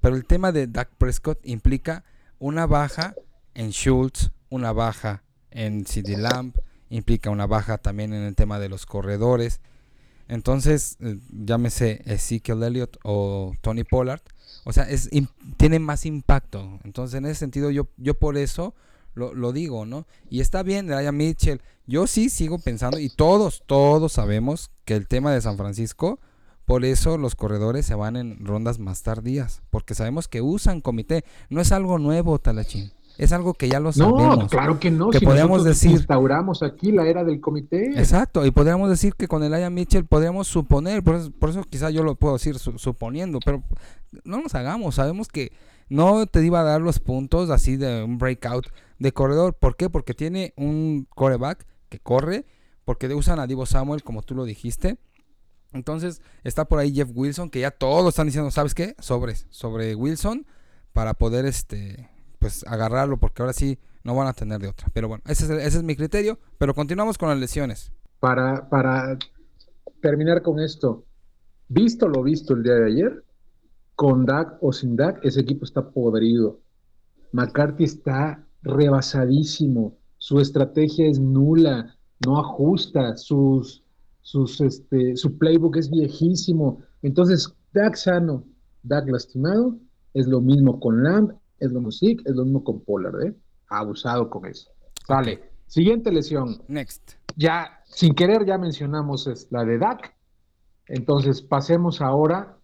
Pero 0.00 0.16
el 0.16 0.24
tema 0.24 0.50
de 0.52 0.66
Dak 0.66 0.90
Prescott 0.98 1.38
implica 1.44 2.04
una 2.38 2.66
baja 2.66 3.14
en 3.54 3.70
Schultz, 3.70 4.30
una 4.50 4.72
baja 4.72 5.22
en 5.50 5.86
CD 5.86 6.16
Lamb, 6.16 6.54
implica 6.88 7.30
una 7.30 7.46
baja 7.46 7.78
también 7.78 8.12
en 8.12 8.22
el 8.22 8.34
tema 8.34 8.58
de 8.58 8.68
los 8.68 8.84
corredores. 8.86 9.60
Entonces, 10.32 10.96
eh, 11.00 11.18
llámese 11.30 12.00
Ezekiel 12.06 12.62
Elliott 12.62 12.96
o 13.04 13.52
Tony 13.60 13.84
Pollard. 13.84 14.22
O 14.64 14.72
sea, 14.72 14.84
es, 14.84 15.10
tiene 15.58 15.78
más 15.78 16.06
impacto. 16.06 16.80
Entonces, 16.84 17.18
en 17.18 17.26
ese 17.26 17.34
sentido, 17.34 17.70
yo, 17.70 17.88
yo 17.98 18.14
por 18.14 18.38
eso 18.38 18.74
lo, 19.12 19.34
lo 19.34 19.52
digo, 19.52 19.84
¿no? 19.84 20.06
Y 20.30 20.40
está 20.40 20.62
bien, 20.62 20.88
Ryan 20.88 21.14
Mitchell. 21.14 21.60
Yo 21.86 22.06
sí 22.06 22.30
sigo 22.30 22.58
pensando, 22.58 22.98
y 22.98 23.10
todos, 23.10 23.62
todos 23.66 24.14
sabemos 24.14 24.70
que 24.86 24.94
el 24.94 25.06
tema 25.06 25.34
de 25.34 25.42
San 25.42 25.58
Francisco, 25.58 26.18
por 26.64 26.86
eso 26.86 27.18
los 27.18 27.34
corredores 27.34 27.84
se 27.84 27.94
van 27.94 28.16
en 28.16 28.42
rondas 28.42 28.78
más 28.78 29.02
tardías. 29.02 29.60
Porque 29.68 29.94
sabemos 29.94 30.28
que 30.28 30.40
usan 30.40 30.80
comité. 30.80 31.26
No 31.50 31.60
es 31.60 31.72
algo 31.72 31.98
nuevo, 31.98 32.38
Talachín. 32.38 32.90
Es 33.18 33.32
algo 33.32 33.54
que 33.54 33.68
ya 33.68 33.78
lo 33.78 33.90
No, 33.90 33.92
sabemos. 33.92 34.50
claro 34.50 34.80
que 34.80 34.90
no. 34.90 35.10
Que 35.10 35.18
si 35.18 35.24
decir- 35.86 35.90
instauramos 35.92 36.62
aquí 36.62 36.92
la 36.92 37.06
era 37.06 37.24
del 37.24 37.40
comité. 37.40 37.90
Exacto, 37.98 38.44
y 38.46 38.50
podríamos 38.50 38.88
decir 38.88 39.14
que 39.14 39.28
con 39.28 39.42
el 39.42 39.52
Aya 39.54 39.70
Mitchell 39.70 40.04
podríamos 40.06 40.48
suponer, 40.48 41.02
por 41.02 41.16
eso, 41.16 41.30
por 41.30 41.50
eso 41.50 41.62
quizá 41.64 41.90
yo 41.90 42.02
lo 42.02 42.14
puedo 42.16 42.34
decir 42.34 42.58
su- 42.58 42.78
suponiendo, 42.78 43.38
pero 43.44 43.62
no 44.24 44.40
nos 44.42 44.54
hagamos, 44.54 44.94
sabemos 44.96 45.28
que 45.28 45.52
no 45.88 46.26
te 46.26 46.44
iba 46.44 46.60
a 46.60 46.64
dar 46.64 46.80
los 46.80 46.98
puntos 47.00 47.50
así 47.50 47.76
de 47.76 48.02
un 48.02 48.16
breakout 48.18 48.66
de 48.98 49.12
corredor, 49.12 49.54
¿por 49.54 49.76
qué? 49.76 49.90
Porque 49.90 50.14
tiene 50.14 50.54
un 50.56 51.06
coreback 51.14 51.66
que 51.90 51.98
corre, 51.98 52.46
porque 52.84 53.12
usan 53.14 53.38
a 53.40 53.46
Divo 53.46 53.66
Samuel 53.66 54.02
como 54.02 54.22
tú 54.22 54.34
lo 54.34 54.44
dijiste. 54.44 54.96
Entonces 55.72 56.20
está 56.44 56.64
por 56.66 56.78
ahí 56.78 56.94
Jeff 56.94 57.10
Wilson, 57.14 57.50
que 57.50 57.60
ya 57.60 57.70
todos 57.70 58.08
están 58.10 58.26
diciendo, 58.26 58.50
¿sabes 58.50 58.74
qué? 58.74 58.94
Sobres, 58.98 59.46
sobre 59.50 59.94
Wilson, 59.94 60.46
para 60.92 61.14
poder 61.14 61.46
este 61.46 62.08
pues 62.42 62.64
agarrarlo, 62.66 63.18
porque 63.18 63.40
ahora 63.40 63.52
sí 63.52 63.78
no 64.02 64.16
van 64.16 64.26
a 64.26 64.32
tener 64.32 64.60
de 64.60 64.68
otra. 64.68 64.88
Pero 64.92 65.08
bueno, 65.08 65.22
ese 65.26 65.44
es, 65.44 65.50
ese 65.50 65.78
es 65.78 65.82
mi 65.84 65.94
criterio, 65.94 66.38
pero 66.58 66.74
continuamos 66.74 67.16
con 67.16 67.28
las 67.28 67.38
lesiones. 67.38 67.92
Para, 68.18 68.68
para 68.68 69.16
terminar 70.00 70.42
con 70.42 70.58
esto, 70.58 71.04
visto 71.68 72.08
lo 72.08 72.22
visto 72.22 72.54
el 72.54 72.64
día 72.64 72.74
de 72.74 72.86
ayer, 72.86 73.24
con 73.94 74.26
Dak 74.26 74.58
o 74.60 74.72
sin 74.72 74.96
Dak, 74.96 75.24
ese 75.24 75.40
equipo 75.40 75.64
está 75.64 75.88
podrido. 75.90 76.60
McCarthy 77.30 77.84
está 77.84 78.44
rebasadísimo. 78.62 79.96
Su 80.18 80.40
estrategia 80.40 81.06
es 81.06 81.20
nula, 81.20 81.96
no 82.26 82.40
ajusta, 82.40 83.16
sus, 83.16 83.84
sus, 84.20 84.60
este, 84.60 85.16
su 85.16 85.38
playbook 85.38 85.76
es 85.76 85.88
viejísimo. 85.90 86.82
Entonces, 87.02 87.54
Dak 87.72 87.94
sano, 87.94 88.44
Dak 88.82 89.08
lastimado, 89.08 89.76
es 90.14 90.26
lo 90.26 90.40
mismo 90.40 90.80
con 90.80 91.04
Lamb, 91.04 91.32
es 91.64 91.72
lo 91.72 91.80
mismo 91.80 91.92
Zeke, 91.92 92.22
es 92.26 92.34
lo 92.34 92.44
mismo 92.44 92.64
con 92.64 92.80
Pollard, 92.84 93.26
¿eh? 93.26 93.34
Abusado 93.68 94.28
con 94.28 94.46
eso. 94.46 94.70
Sale. 95.06 95.50
Siguiente 95.66 96.12
lesión 96.12 96.62
Next. 96.68 97.14
ya 97.36 97.80
sin 97.84 98.14
querer 98.14 98.44
ya 98.44 98.58
mencionamos 98.58 99.26
es 99.26 99.48
la 99.50 99.64
de 99.64 99.78
Dak. 99.78 100.14
Entonces 100.86 101.40
pasemos 101.42 102.00
ahora 102.00 102.58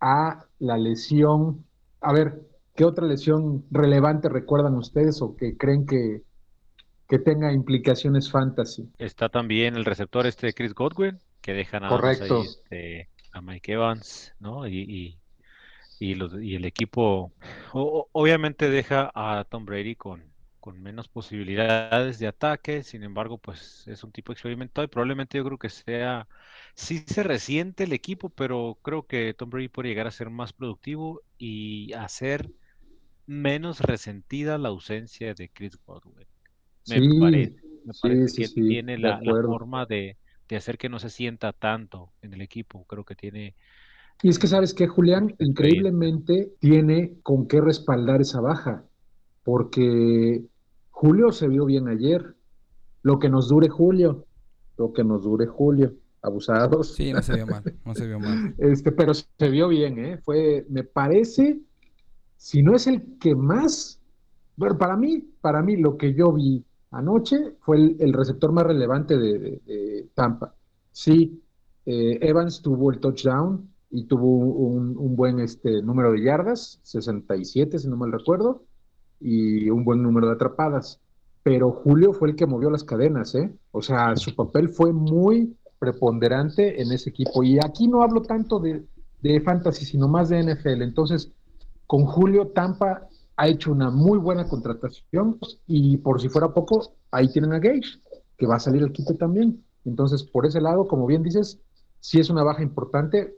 a 0.00 0.44
la 0.58 0.76
lesión. 0.78 1.64
A 2.00 2.12
ver, 2.12 2.42
¿qué 2.76 2.84
otra 2.84 3.06
lesión 3.06 3.64
relevante 3.70 4.28
recuerdan 4.28 4.74
ustedes 4.74 5.20
o 5.22 5.34
que 5.36 5.56
creen 5.56 5.86
que, 5.86 6.22
que 7.08 7.18
tenga 7.18 7.52
implicaciones 7.52 8.30
fantasy? 8.30 8.88
Está 8.98 9.28
también 9.28 9.74
el 9.76 9.84
receptor 9.84 10.26
este 10.26 10.46
de 10.48 10.54
Chris 10.54 10.74
Godwin, 10.74 11.18
que 11.40 11.52
deja 11.54 11.80
nada 11.80 11.92
más 11.92 12.00
Correcto. 12.00 12.40
ahí, 12.40 12.46
este, 12.46 13.08
a 13.32 13.40
Mike 13.40 13.72
Evans, 13.72 14.32
¿no? 14.38 14.66
Y, 14.68 14.78
y, 14.82 15.18
y 16.12 16.14
los, 16.14 16.34
y 16.42 16.54
el 16.56 16.64
equipo, 16.64 17.32
o- 17.72 18.08
obviamente 18.12 18.70
deja 18.70 19.10
a 19.14 19.44
Tom 19.44 19.64
Brady 19.64 19.96
con, 19.96 20.34
con 20.60 20.80
menos 20.82 21.08
posibilidades 21.08 22.18
de 22.18 22.26
ataque, 22.28 22.82
sin 22.84 23.02
embargo, 23.04 23.38
pues 23.38 23.84
es 23.86 24.04
un 24.04 24.12
tipo 24.12 24.32
experimentado 24.32 24.84
y 24.84 24.88
probablemente 24.88 25.38
yo 25.38 25.44
creo 25.44 25.58
que 25.58 25.70
sea, 25.70 26.28
sí 26.74 27.04
se 27.06 27.22
resiente 27.22 27.84
el 27.84 27.92
equipo, 27.92 28.30
pero 28.30 28.78
creo 28.82 29.06
que 29.06 29.34
Tom 29.34 29.50
Brady 29.50 29.68
puede 29.68 29.88
llegar 29.90 30.06
a 30.06 30.10
ser 30.10 30.30
más 30.30 30.52
productivo 30.52 31.22
y 31.38 31.92
hacer 31.94 32.50
menos 33.26 33.80
resentida 33.80 34.58
la 34.58 34.68
ausencia 34.68 35.34
de 35.34 35.48
Chris 35.50 35.78
Godwin. 35.86 36.26
Me 36.86 37.02
Sí, 37.02 37.02
parece, 37.02 37.54
me 37.84 37.94
sí, 38.00 38.10
parece 38.18 38.32
que 38.32 38.48
sí, 38.48 38.62
tiene 38.66 38.98
la, 38.98 39.20
la 39.22 39.36
forma 39.36 39.86
de, 39.86 40.18
de 40.48 40.56
hacer 40.56 40.78
que 40.78 40.88
no 40.88 40.98
se 41.00 41.10
sienta 41.10 41.52
tanto 41.52 42.14
en 42.22 42.34
el 42.34 42.42
equipo. 42.42 42.84
Creo 42.86 43.04
que 43.04 43.14
tiene, 43.16 43.56
Y 44.22 44.28
es 44.28 44.38
que 44.38 44.46
sabes 44.46 44.72
que 44.72 44.86
Julián, 44.86 45.34
increíblemente 45.38 46.54
tiene 46.58 47.18
con 47.22 47.46
qué 47.46 47.60
respaldar 47.60 48.20
esa 48.22 48.40
baja, 48.40 48.84
porque 49.42 50.44
Julio 50.90 51.32
se 51.32 51.48
vio 51.48 51.64
bien 51.66 51.88
ayer. 51.88 52.34
Lo 53.02 53.18
que 53.18 53.28
nos 53.28 53.48
dure 53.48 53.68
Julio, 53.68 54.24
lo 54.78 54.92
que 54.92 55.04
nos 55.04 55.24
dure 55.24 55.46
Julio, 55.46 55.92
abusados. 56.22 56.94
Sí, 56.94 57.12
no 57.12 57.22
se 57.22 57.34
vio 57.34 57.46
mal, 57.46 57.62
no 57.84 57.94
se 57.94 58.06
vio 58.06 58.18
mal. 58.18 58.54
Este, 58.58 58.92
pero 58.92 59.12
se 59.12 59.48
vio 59.50 59.68
bien, 59.68 59.98
¿eh? 59.98 60.18
Fue, 60.24 60.64
me 60.70 60.84
parece, 60.84 61.60
si 62.38 62.62
no 62.62 62.74
es 62.74 62.86
el 62.86 63.18
que 63.18 63.34
más, 63.34 64.00
bueno, 64.56 64.78
para 64.78 64.96
mí, 64.96 65.28
para 65.42 65.62
mí 65.62 65.76
lo 65.76 65.98
que 65.98 66.14
yo 66.14 66.32
vi 66.32 66.64
anoche 66.92 67.56
fue 67.60 67.76
el, 67.76 67.96
el 68.00 68.12
receptor 68.14 68.52
más 68.52 68.64
relevante 68.64 69.18
de, 69.18 69.38
de- 69.38 69.60
de 69.66 70.08
Tampa. 70.14 70.54
Sí, 70.92 71.42
eh, 71.84 72.18
Evans 72.22 72.62
tuvo 72.62 72.90
el 72.90 73.00
touchdown 73.00 73.68
y 73.94 74.06
tuvo 74.06 74.26
un, 74.26 75.14
buen 75.14 75.38
este, 75.38 75.80
número 75.80 76.10
de 76.10 76.24
yardas, 76.24 76.80
67 76.82 77.78
si 77.78 77.88
no 77.88 77.96
mal 77.96 78.10
recuerdo, 78.10 78.64
y 79.20 79.70
un 79.70 79.84
buen 79.84 80.02
número 80.02 80.26
de 80.26 80.32
atrapadas. 80.32 81.00
Pero 81.44 81.70
Julio 81.70 82.12
fue 82.12 82.30
el 82.30 82.36
que 82.36 82.44
movió 82.44 82.70
las 82.70 82.82
cadenas, 82.82 83.36
¿eh? 83.36 83.54
O 83.70 83.82
sea, 83.82 84.16
su 84.16 84.34
papel 84.34 84.68
fue 84.68 84.92
muy 84.92 85.56
preponderante 85.78 86.82
en 86.82 86.90
ese 86.90 87.10
equipo. 87.10 87.44
Y 87.44 87.58
aquí 87.58 87.86
no 87.86 88.02
hablo 88.02 88.22
tanto 88.22 88.58
de, 88.58 88.84
de 89.22 89.40
fantasy, 89.40 89.84
sino 89.84 90.08
más 90.08 90.28
de 90.28 90.42
NFL. 90.42 90.82
Entonces, 90.82 91.30
con 91.86 92.04
Julio, 92.04 92.48
Tampa 92.48 93.06
ha 93.36 93.46
hecho 93.46 93.70
una 93.70 93.90
muy 93.90 94.18
buena 94.18 94.48
contratación 94.48 95.38
y 95.68 95.98
por 95.98 96.20
si 96.20 96.28
fuera 96.28 96.52
poco, 96.52 96.94
ahí 97.12 97.28
tienen 97.28 97.52
a 97.52 97.60
Gage, 97.60 98.00
que 98.36 98.46
va 98.46 98.56
a 98.56 98.60
salir 98.60 98.82
al 98.82 98.90
quite 98.90 99.14
también. 99.14 99.62
Entonces, 99.84 100.24
por 100.24 100.46
ese 100.46 100.60
lado, 100.60 100.88
como 100.88 101.06
bien 101.06 101.22
dices, 101.22 101.60
sí 102.00 102.18
es 102.18 102.28
una 102.28 102.42
baja 102.42 102.62
importante, 102.62 103.36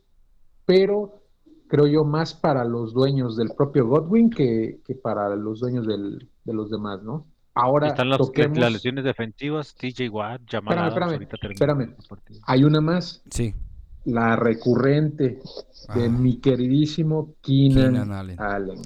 pero 0.67 1.23
creo 1.69 1.87
yo 1.87 2.05
más 2.05 2.35
para 2.35 2.65
los 2.65 2.93
dueños 2.93 3.37
del 3.37 3.51
propio 3.57 3.87
Godwin 3.87 4.31
que, 4.31 4.81
que 4.85 4.95
para 4.95 5.35
los 5.35 5.61
dueños 5.61 5.87
del- 5.87 6.29
de 6.45 6.53
los 6.53 6.71
demás, 6.71 7.03
¿no? 7.03 7.27
Ahora 7.55 7.89
están 7.89 8.11
las, 8.11 8.19
toquemos- 8.19 8.59
las 8.59 8.73
lesiones 8.73 9.03
defensivas, 9.05 9.75
TJ 9.75 10.11
Watt, 10.11 10.43
Jamal 10.49 10.75
Espérame, 10.89 11.09
Adams, 11.15 11.23
espérame, 11.33 11.53
espérame. 11.53 11.95
hay 12.43 12.65
una 12.65 12.81
más, 12.83 13.23
Sí. 13.31 13.55
la 14.05 14.37
recurrente 14.37 15.41
de 15.95 16.05
Ah, 16.05 16.09
mi 16.09 16.37
queridísimo 16.39 17.35
Keenan, 17.41 17.93
Keenan 17.95 18.13
Allen. 18.13 18.41
Allen. 18.41 18.79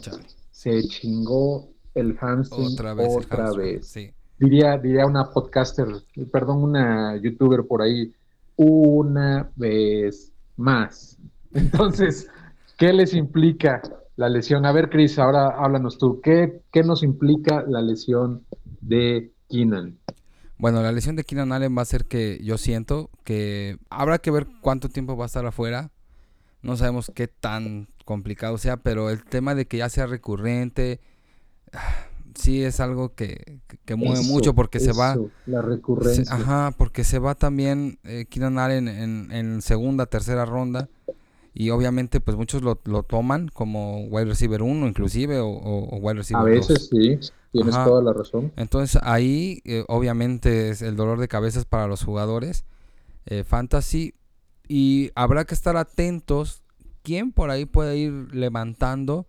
Se 0.51 0.83
chingó 0.85 1.69
el 1.95 2.17
hamstring 2.21 2.69
Otra 2.73 2.95
vez. 2.95 3.09
otra 3.11 3.45
hamstring, 3.47 3.75
vez. 3.75 3.87
Sí. 3.89 4.11
Diría, 4.39 4.79
diría 4.79 5.05
una 5.05 5.31
podcaster, 5.31 5.87
perdón, 6.33 6.63
una 6.63 7.17
youtuber 7.17 7.67
por 7.67 7.83
ahí, 7.83 8.13
una 8.57 9.51
vez 9.57 10.33
más. 10.57 11.19
Entonces, 11.55 12.29
¿qué 12.79 12.93
les 12.93 13.15
implica 13.15 13.83
la 14.17 14.29
lesión? 14.29 14.65
A 14.67 14.73
ver, 14.73 14.91
Chris, 14.91 15.19
ahora 15.19 15.49
háblanos 15.49 15.99
tú. 15.99 16.21
¿Qué, 16.21 16.61
qué 16.73 16.83
nos 16.83 17.03
implica 17.03 17.65
la 17.67 17.81
lesión 17.83 18.45
de 18.81 19.31
Keenan? 19.49 19.97
Bueno, 20.59 20.83
la 20.83 20.93
lesión 20.93 21.17
de 21.17 21.25
Keenan 21.25 21.53
Allen 21.53 21.77
va 21.77 21.83
a 21.83 21.87
ser 21.87 22.05
que 22.05 22.39
yo 22.43 22.59
siento 22.59 23.11
que 23.25 23.79
habrá 23.89 24.19
que 24.19 24.31
ver 24.31 24.47
cuánto 24.61 24.89
tiempo 24.89 25.17
va 25.17 25.25
a 25.25 25.27
estar 25.27 25.47
afuera. 25.47 25.91
No 26.63 26.77
sabemos 26.77 27.11
qué 27.15 27.29
tan 27.29 27.89
complicado 28.05 28.59
sea, 28.59 28.77
pero 28.77 29.09
el 29.09 29.25
tema 29.25 29.55
de 29.55 29.67
que 29.67 29.79
ya 29.79 29.89
sea 29.89 30.07
recurrente, 30.07 31.01
sí 32.35 32.63
es 32.63 32.79
algo 32.81 33.15
que, 33.15 33.61
que- 33.87 33.95
mueve 33.97 34.21
Eso, 34.21 34.31
mucho 34.31 34.55
porque 34.55 34.81
se 34.81 34.93
va. 34.93 35.17
La 35.47 35.63
se- 35.63 35.67
recurrencia. 35.67 36.35
ajá, 36.35 36.73
porque 36.77 37.05
se 37.05 37.19
va 37.19 37.35
también 37.35 37.99
eh, 38.05 38.27
Keenan 38.29 38.59
Allen 38.59 38.89
en, 38.89 39.33
en 39.33 39.63
segunda, 39.63 40.05
tercera 40.07 40.45
ronda. 40.45 40.89
Y 41.53 41.71
obviamente, 41.71 42.21
pues 42.21 42.37
muchos 42.37 42.63
lo, 42.63 42.81
lo 42.85 43.03
toman 43.03 43.49
como 43.49 44.05
wide 44.07 44.27
receiver 44.27 44.63
1, 44.63 44.87
inclusive, 44.87 45.39
o, 45.41 45.49
o- 45.49 45.97
wide 45.99 46.15
receiver 46.19 46.47
A 46.47 46.55
2. 46.57 46.69
veces 46.69 46.89
sí, 46.89 47.19
tienes 47.53 47.75
Ajá. 47.75 47.85
toda 47.87 48.03
la 48.03 48.13
razón. 48.13 48.53
Entonces 48.57 49.01
ahí 49.03 49.61
eh, 49.65 49.85
obviamente 49.89 50.71
es 50.71 50.81
el 50.83 50.95
dolor 50.97 51.19
de 51.19 51.27
cabezas 51.29 51.65
para 51.65 51.89
los 51.89 52.05
jugadores 52.05 52.65
eh, 53.27 53.43
fantasy 53.45 54.15
y 54.69 55.11
habrá 55.17 55.45
que 55.45 55.55
estar 55.55 55.77
atentos 55.77 56.63
quién 57.03 57.33
por 57.33 57.51
ahí 57.51 57.65
puede 57.67 57.97
ir 57.99 58.13
levantando 58.33 59.27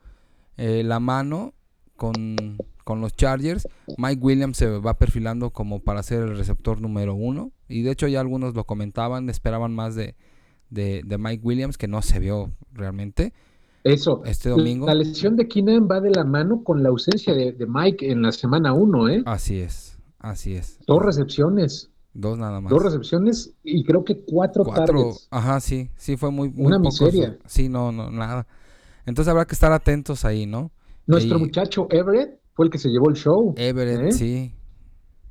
eh, 0.58 0.84
la 0.86 1.00
mano 1.00 1.54
con, 1.96 2.58
con 2.84 3.02
los 3.02 3.16
Chargers. 3.16 3.68
Mike 3.98 4.22
Williams 4.22 4.58
se 4.58 4.68
va 4.68 4.98
perfilando 5.00 5.50
como 5.50 5.80
para 5.80 6.04
ser 6.04 6.22
el 6.22 6.38
receptor 6.38 6.80
número 6.82 7.16
uno. 7.16 7.52
Y 7.68 7.82
de 7.82 7.92
hecho 7.92 8.08
ya 8.08 8.20
algunos 8.20 8.54
lo 8.54 8.66
comentaban, 8.66 9.30
esperaban 9.30 9.74
más 9.74 9.96
de, 9.96 10.16
de, 10.72 11.04
de 11.06 11.18
Mike 11.20 11.42
Williams, 11.44 11.78
que 11.78 11.88
no 11.88 12.02
se 12.02 12.18
vio 12.18 12.52
realmente. 12.74 13.34
Eso. 13.84 14.22
Este 14.26 14.50
domingo. 14.50 14.86
La 14.88 14.96
lesión 14.96 15.36
de 15.36 15.48
Keenan 15.48 15.88
va 15.90 16.00
de 16.00 16.12
la 16.12 16.24
mano 16.24 16.64
con 16.64 16.82
la 16.84 16.90
ausencia 16.90 17.34
de, 17.34 17.52
de 17.52 17.66
Mike 17.68 18.12
en 18.12 18.22
la 18.24 18.32
semana 18.32 18.74
1, 18.74 19.10
¿eh? 19.10 19.24
Así 19.26 19.60
es, 19.60 19.98
así 20.20 20.54
es. 20.56 20.80
Dos 20.88 21.02
recepciones. 21.04 21.90
Dos 22.14 22.38
nada 22.38 22.60
más. 22.62 22.70
Dos 22.70 22.84
recepciones 22.84 23.54
y 23.64 23.84
creo 23.84 24.04
que 24.04 24.22
cuatro, 24.26 24.64
Cuatro, 24.66 24.86
targets. 24.86 25.28
ajá, 25.32 25.60
sí, 25.62 25.90
sí 25.96 26.18
fue 26.18 26.30
muy, 26.30 26.50
muy 26.50 26.66
Una 26.68 26.78
poco 26.78 26.90
miseria. 26.90 27.38
Sí, 27.46 27.70
no, 27.70 27.92
no, 27.92 28.12
nada. 28.12 28.46
Entonces 29.06 29.30
habrá 29.32 29.46
que 29.46 29.56
estar 29.56 29.72
atentos 29.72 30.26
ahí, 30.26 30.46
¿no? 30.46 30.72
Nuestro 31.08 31.40
muchacho 31.40 31.88
Everett 31.90 32.40
fue 32.54 32.66
el 32.66 32.72
que 32.72 32.78
se 32.78 32.90
llevó 32.90 33.10
el 33.10 33.16
show. 33.16 33.54
Everett, 33.58 34.02
¿Eh? 34.02 34.12
sí. 34.12 34.54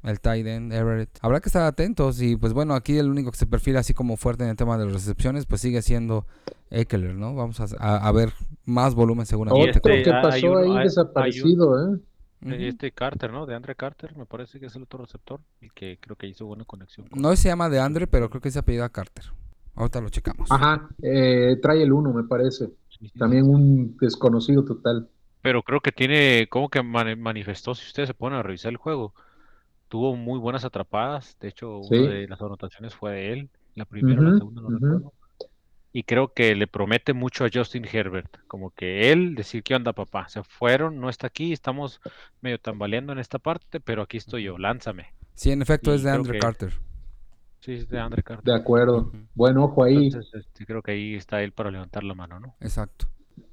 El 0.03 0.19
tight 0.21 0.47
end, 0.47 0.73
Everett. 0.73 1.11
Habrá 1.21 1.41
que 1.41 1.49
estar 1.49 1.63
atentos 1.65 2.23
y 2.23 2.37
pues 2.37 2.53
bueno, 2.55 2.75
aquí 2.75 2.97
el 2.99 3.11
único 3.11 3.31
que 3.31 3.37
se 3.37 3.47
perfila 3.47 3.81
así 3.81 3.93
como 3.93 4.17
fuerte 4.17 4.45
en 4.45 4.51
el 4.51 4.57
tema 4.57 4.79
de 4.79 4.85
las 4.87 4.95
recepciones 4.95 5.45
pues 5.47 5.61
sigue 5.61 5.83
siendo 5.83 6.27
Eckler, 6.71 7.15
¿no? 7.15 7.35
Vamos 7.35 7.61
a, 7.61 7.67
a- 7.79 8.09
a 8.09 8.13
ver 8.13 8.33
más 8.65 8.95
volumen 8.95 9.27
seguramente. 9.27 9.71
este, 9.71 9.79
Otro 9.81 9.93
que 9.93 10.11
hay 10.11 10.23
pasó 10.23 10.51
uno- 10.53 10.59
ahí 10.61 10.71
hay- 10.71 10.77
hay 10.79 10.85
desaparecido, 10.85 11.95
¿eh? 11.95 11.99
Este 12.43 12.91
Carter, 12.93 13.31
¿no? 13.33 13.45
De 13.45 13.55
Andre 13.55 13.75
Carter, 13.75 14.17
me 14.17 14.25
parece 14.25 14.59
que 14.59 14.67
es 14.67 14.75
el 14.77 14.85
otro 14.85 15.01
receptor. 15.01 15.41
Y 15.61 15.69
que 15.69 15.99
creo 16.01 16.17
que 16.17 16.27
hizo 16.27 16.47
buena 16.47 16.65
conexión. 16.65 17.07
con- 17.07 17.21
No 17.21 17.37
se 17.37 17.49
llama 17.49 17.69
de 17.69 17.81
Andre, 17.81 18.07
pero 18.07 18.31
creo 18.31 18.41
que 18.41 18.51
se 18.51 18.59
apellida 18.61 18.89
Carter. 18.89 19.25
Ahorita 19.75 20.01
lo 20.01 20.09
checamos. 20.09 20.51
Ajá, 20.51 20.89
eh, 21.03 21.59
trae 21.61 21.83
el 21.83 21.93
uno, 21.93 22.15
me 22.15 22.25
parece. 22.25 22.71
También 23.19 23.45
un 23.45 23.95
desconocido 24.01 24.65
total. 24.65 25.09
Pero 25.43 25.63
creo 25.63 25.81
que 25.81 25.93
tiene, 25.93 26.47
como 26.51 26.71
que 26.71 26.83
mani- 26.83 27.17
manifestó, 27.17 27.75
si 27.75 27.87
ustedes 27.87 28.07
se 28.09 28.15
ponen 28.15 28.39
a 28.39 28.43
revisar 28.43 28.71
el 28.71 28.77
juego, 28.79 29.13
tuvo 29.91 30.17
muy 30.17 30.39
buenas 30.39 30.65
atrapadas. 30.65 31.37
De 31.41 31.49
hecho, 31.49 31.83
Sí. 31.83 31.97
una 31.99 32.11
de 32.15 32.29
las 32.29 32.41
anotaciones 32.41 32.95
fue 32.95 33.13
de 33.13 33.33
él. 33.35 33.51
La 33.75 33.85
primera 33.85 34.21
o 34.21 34.25
la 34.25 34.39
segunda, 34.39 34.63
no 34.63 34.69
ujú. 34.69 34.77
recuerdo. 34.79 35.13
Y 35.93 36.05
creo 36.05 36.33
que 36.33 36.55
le 36.55 36.69
promete 36.69 37.13
mucho 37.13 37.45
a 37.45 37.49
Justin 37.53 37.85
Herbert. 37.93 38.39
Como 38.47 38.71
que 38.71 39.11
él 39.13 39.35
decir, 39.35 39.63
¿qué 39.65 39.75
onda, 39.75 39.93
papá? 39.93 40.29
Se 40.29 40.43
fueron, 40.45 41.01
no 41.01 41.09
está 41.11 41.27
aquí, 41.27 41.53
estamos 41.53 42.01
medio 42.41 42.59
tambaleando 42.61 43.13
en 43.13 43.19
esta 43.19 43.39
parte, 43.41 43.81
pero 43.81 44.03
aquí 44.03 44.17
estoy 44.17 44.45
yo, 44.45 44.57
lánzame. 44.57 45.07
Sí, 45.35 45.51
en 45.51 45.61
efecto 45.63 45.91
Y 45.93 45.97
es 45.97 46.03
de 46.05 46.11
creo 46.11 46.21
Andre 46.21 46.33
que- 46.35 46.39
Carter. 46.39 46.73
Sí, 47.59 47.73
es 47.75 47.89
de 47.89 47.99
Andre 47.99 48.23
Carter. 48.23 48.45
De 48.45 48.55
acuerdo. 48.59 48.99
Ujú. 49.09 49.19
Buen 49.35 49.59
ojo 49.59 49.83
ahí. 49.85 50.07
Entonces, 50.07 50.33
este, 50.47 50.65
creo 50.65 50.81
que 50.81 50.93
ahí 50.93 51.15
está 51.17 51.43
él 51.43 51.53
para 51.53 51.71
levantar 51.71 52.05
la 52.05 52.15
mano, 52.15 52.39
¿no? 52.41 52.55
Exacto. 52.61 53.07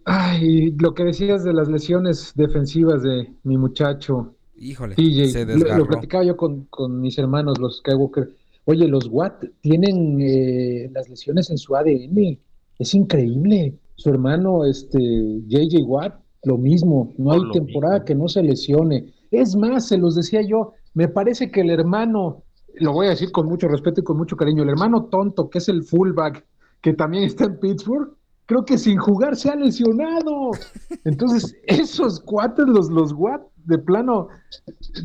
Ay, 0.05 0.71
lo 0.79 0.93
que 0.93 1.03
decías 1.03 1.43
de 1.43 1.53
las 1.53 1.67
lesiones 1.67 2.33
defensivas 2.35 3.01
de 3.03 3.33
mi 3.43 3.57
muchacho 3.57 4.35
Híjole, 4.57 4.95
se 4.95 5.45
lo, 5.45 5.53
desgarró. 5.53 5.77
lo 5.79 5.87
platicaba 5.87 6.23
yo 6.23 6.35
con, 6.35 6.65
con 6.65 6.99
mis 6.99 7.17
hermanos, 7.17 7.59
los 7.59 7.77
Skywalker. 7.77 8.29
Oye, 8.65 8.87
los 8.87 9.07
Watt 9.09 9.45
tienen 9.61 10.19
eh, 10.19 10.89
las 10.93 11.09
lesiones 11.09 11.49
en 11.49 11.57
su 11.57 11.75
ADN. 11.75 12.39
Es 12.79 12.93
increíble. 12.93 13.77
Su 13.95 14.09
hermano, 14.09 14.65
este, 14.65 14.99
JJ 15.47 15.83
Watt, 15.85 16.19
lo 16.43 16.57
mismo. 16.57 17.13
No 17.17 17.31
hay 17.31 17.41
temporada 17.51 17.95
mismo. 17.95 18.05
que 18.05 18.15
no 18.15 18.27
se 18.27 18.43
lesione. 18.43 19.13
Es 19.31 19.55
más, 19.55 19.87
se 19.87 19.97
los 19.97 20.15
decía 20.15 20.41
yo, 20.41 20.73
me 20.93 21.07
parece 21.07 21.51
que 21.51 21.61
el 21.61 21.69
hermano, 21.69 22.43
lo 22.75 22.93
voy 22.93 23.07
a 23.07 23.11
decir 23.11 23.31
con 23.31 23.47
mucho 23.47 23.67
respeto 23.67 24.01
y 24.01 24.03
con 24.03 24.17
mucho 24.17 24.35
cariño, 24.35 24.63
el 24.63 24.69
hermano 24.69 25.05
tonto, 25.05 25.49
que 25.49 25.59
es 25.59 25.69
el 25.69 25.83
fullback, 25.83 26.45
que 26.81 26.93
también 26.93 27.23
está 27.23 27.45
en 27.45 27.59
Pittsburgh, 27.59 28.13
creo 28.45 28.65
que 28.65 28.77
sin 28.77 28.97
jugar 28.97 29.35
se 29.35 29.49
ha 29.49 29.55
lesionado. 29.55 30.51
Entonces, 31.03 31.55
esos 31.67 32.19
cuates, 32.19 32.65
los, 32.67 32.89
los 32.89 33.13
Watt, 33.13 33.41
de 33.67 33.77
plano, 33.77 34.29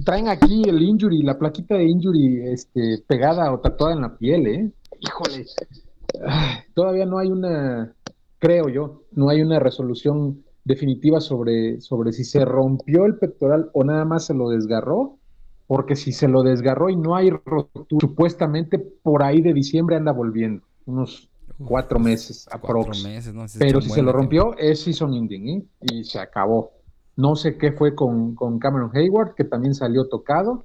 traen 0.05 0.29
aquí 0.29 0.63
el 0.69 0.81
injury, 0.83 1.23
la 1.23 1.39
plaquita 1.39 1.75
de 1.77 1.85
injury 1.85 2.49
este, 2.49 3.03
pegada 3.07 3.53
o 3.53 3.61
tatuada 3.61 3.95
en 3.95 4.03
la 4.03 4.17
piel, 4.17 4.47
¿eh? 4.47 4.71
Híjole. 5.01 5.47
Ay, 6.27 6.59
todavía 6.75 7.07
no 7.07 7.19
hay 7.19 7.29
una, 7.29 7.95
creo 8.39 8.69
yo, 8.69 9.03
no 9.13 9.29
hay 9.29 9.43
una 9.43 9.59
resolución 9.59 10.45
definitiva 10.65 11.21
sobre, 11.21 11.81
sobre 11.81 12.13
si 12.13 12.25
se 12.25 12.45
rompió 12.45 13.05
el 13.05 13.17
pectoral 13.17 13.71
o 13.73 13.83
nada 13.83 14.05
más 14.05 14.27
se 14.27 14.35
lo 14.35 14.49
desgarró, 14.49 15.19
porque 15.67 15.97
si 15.97 16.13
se 16.13 16.29
lo 16.29 16.43
desgarró 16.43 16.89
y 16.91 16.97
no 16.97 17.17
hay 17.17 17.31
rotura, 17.31 17.87
supuestamente 18.01 18.79
por 18.79 19.23
ahí 19.23 19.41
de 19.43 19.53
diciembre 19.55 19.97
anda 19.97 20.13
volviendo, 20.13 20.63
unos 20.87 21.29
Uf, 21.59 21.67
cuatro 21.69 21.99
meses, 21.99 22.47
Cuatro 22.49 22.81
aprox. 22.83 23.03
meses, 23.05 23.35
¿no? 23.35 23.47
Pero 23.59 23.81
si 23.81 23.91
se 23.91 24.03
lo 24.03 24.13
rompió, 24.13 24.57
es 24.57 24.81
season 24.83 25.15
ending, 25.15 25.49
¿eh? 25.49 25.65
Y 25.81 26.05
se 26.05 26.19
acabó. 26.21 26.73
No 27.17 27.37
sé 27.37 27.59
qué 27.59 27.73
fue 27.73 27.95
con, 27.95 28.35
con 28.35 28.59
Cameron 28.59 28.91
Hayward, 28.95 29.35
que 29.35 29.45
también 29.45 29.75
salió 29.75 30.09
tocado, 30.09 30.65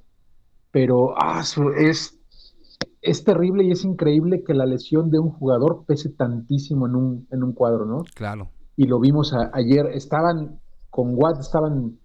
pero 0.70 1.14
ah, 1.18 1.42
es, 1.78 2.18
es 3.02 3.24
terrible 3.24 3.64
y 3.64 3.70
es 3.70 3.84
increíble 3.84 4.42
que 4.44 4.54
la 4.54 4.66
lesión 4.66 5.10
de 5.10 5.18
un 5.18 5.30
jugador 5.30 5.84
pese 5.86 6.08
tantísimo 6.10 6.86
en 6.86 6.94
un, 6.96 7.26
en 7.30 7.42
un 7.42 7.52
cuadro, 7.52 7.84
¿no? 7.84 8.02
Claro. 8.14 8.48
Y 8.76 8.84
lo 8.86 8.98
vimos 9.00 9.32
a- 9.34 9.50
ayer, 9.52 9.86
estaban 9.92 10.60
con 10.90 11.12
Watt, 11.14 11.40
estaban 11.40 11.98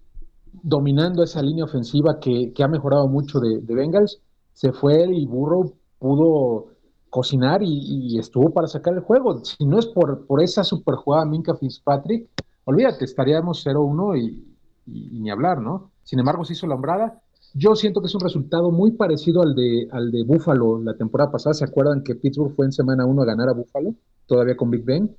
dominando 0.62 1.24
esa 1.24 1.42
línea 1.42 1.66
ofensiva 1.66 2.20
que, 2.20 2.52
que 2.54 2.64
ha 2.64 2.68
mejorado 2.68 3.08
mucho 3.08 3.40
de, 3.40 3.60
de 3.62 3.76
Bengals. 3.76 4.22
Se 4.54 4.72
fue 4.72 5.04
él 5.04 5.14
y 5.14 5.26
Burrow 5.26 5.74
pudo 6.00 6.68
cocinar 7.10 7.62
y, 7.64 7.70
y 8.14 8.20
estuvo 8.20 8.52
para 8.52 8.68
sacar 8.68 8.94
el 8.94 9.00
juego. 9.02 9.44
Si 9.46 9.66
no 9.66 9.80
es 9.80 9.88
por, 9.88 10.26
por 10.26 10.42
esa 10.42 10.64
super 10.64 10.96
jugada 10.96 11.26
Minka 11.26 11.56
Fitzpatrick, 11.56 12.28
olvídate, 12.66 13.06
estaríamos 13.06 13.66
0-1 13.66 14.16
y, 14.18 14.44
y- 14.86 15.18
y 15.18 15.20
ni 15.20 15.30
hablar, 15.30 15.62
¿no? 15.62 15.92
Sin 16.04 16.20
embargo, 16.20 16.44
se 16.46 16.54
hizo 16.54 16.68
la 16.68 16.76
hombrada. 16.76 17.22
Yo 17.54 17.76
siento 17.76 18.02
que 18.02 18.08
es 18.08 18.16
un 18.16 18.22
resultado 18.22 18.72
muy 18.72 18.92
parecido 18.92 19.42
al 19.42 19.54
de, 19.56 19.88
al 19.92 20.12
de 20.12 20.24
Buffalo 20.24 20.82
la 20.82 20.96
temporada 20.96 21.32
pasada. 21.32 21.54
¿Se 21.54 21.64
acuerdan 21.66 22.04
que 22.04 22.16
Pittsburgh 22.16 22.56
fue 22.56 22.66
en 22.66 22.72
semana 22.72 23.06
1 23.06 23.22
a 23.22 23.26
ganar 23.26 23.50
a 23.50 23.54
Buffalo? 23.54 23.94
Todavía 24.26 24.58
con 24.58 24.72
Big 24.72 24.84
Ben. 24.84 25.16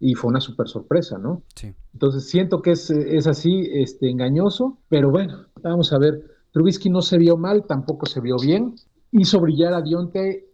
Y 0.00 0.14
fue 0.14 0.28
una 0.28 0.40
super 0.40 0.68
sorpresa, 0.68 1.16
¿no? 1.16 1.42
Sí. 1.54 1.72
Entonces 1.94 2.28
siento 2.28 2.60
que 2.60 2.72
es, 2.72 2.90
es 2.90 3.26
así, 3.26 3.66
este, 3.72 4.10
engañoso, 4.10 4.78
pero 4.88 5.10
bueno, 5.10 5.46
vamos 5.62 5.92
a 5.92 5.98
ver. 5.98 6.22
Trubisky 6.52 6.90
no 6.90 7.00
se 7.02 7.18
vio 7.18 7.36
mal, 7.36 7.64
tampoco 7.66 8.04
se 8.06 8.20
vio 8.20 8.36
bien. 8.36 8.74
Hizo 9.12 9.40
brillar 9.40 9.72
a 9.72 9.80
Dionte 9.80 10.48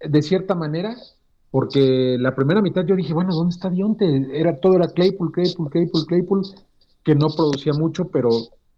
de 0.00 0.22
cierta 0.22 0.54
manera, 0.54 0.94
porque 1.56 2.18
la 2.20 2.34
primera 2.34 2.60
mitad 2.60 2.84
yo 2.84 2.94
dije, 2.94 3.14
bueno, 3.14 3.34
¿dónde 3.34 3.54
está 3.54 3.70
Dionte? 3.70 4.28
Era, 4.38 4.60
todo 4.60 4.74
era 4.74 4.88
Claypool, 4.88 5.32
Claypool, 5.32 5.70
Claypool, 5.70 6.06
Claypool, 6.06 6.42
que 7.02 7.14
no 7.14 7.28
producía 7.34 7.72
mucho, 7.72 8.08
pero 8.08 8.28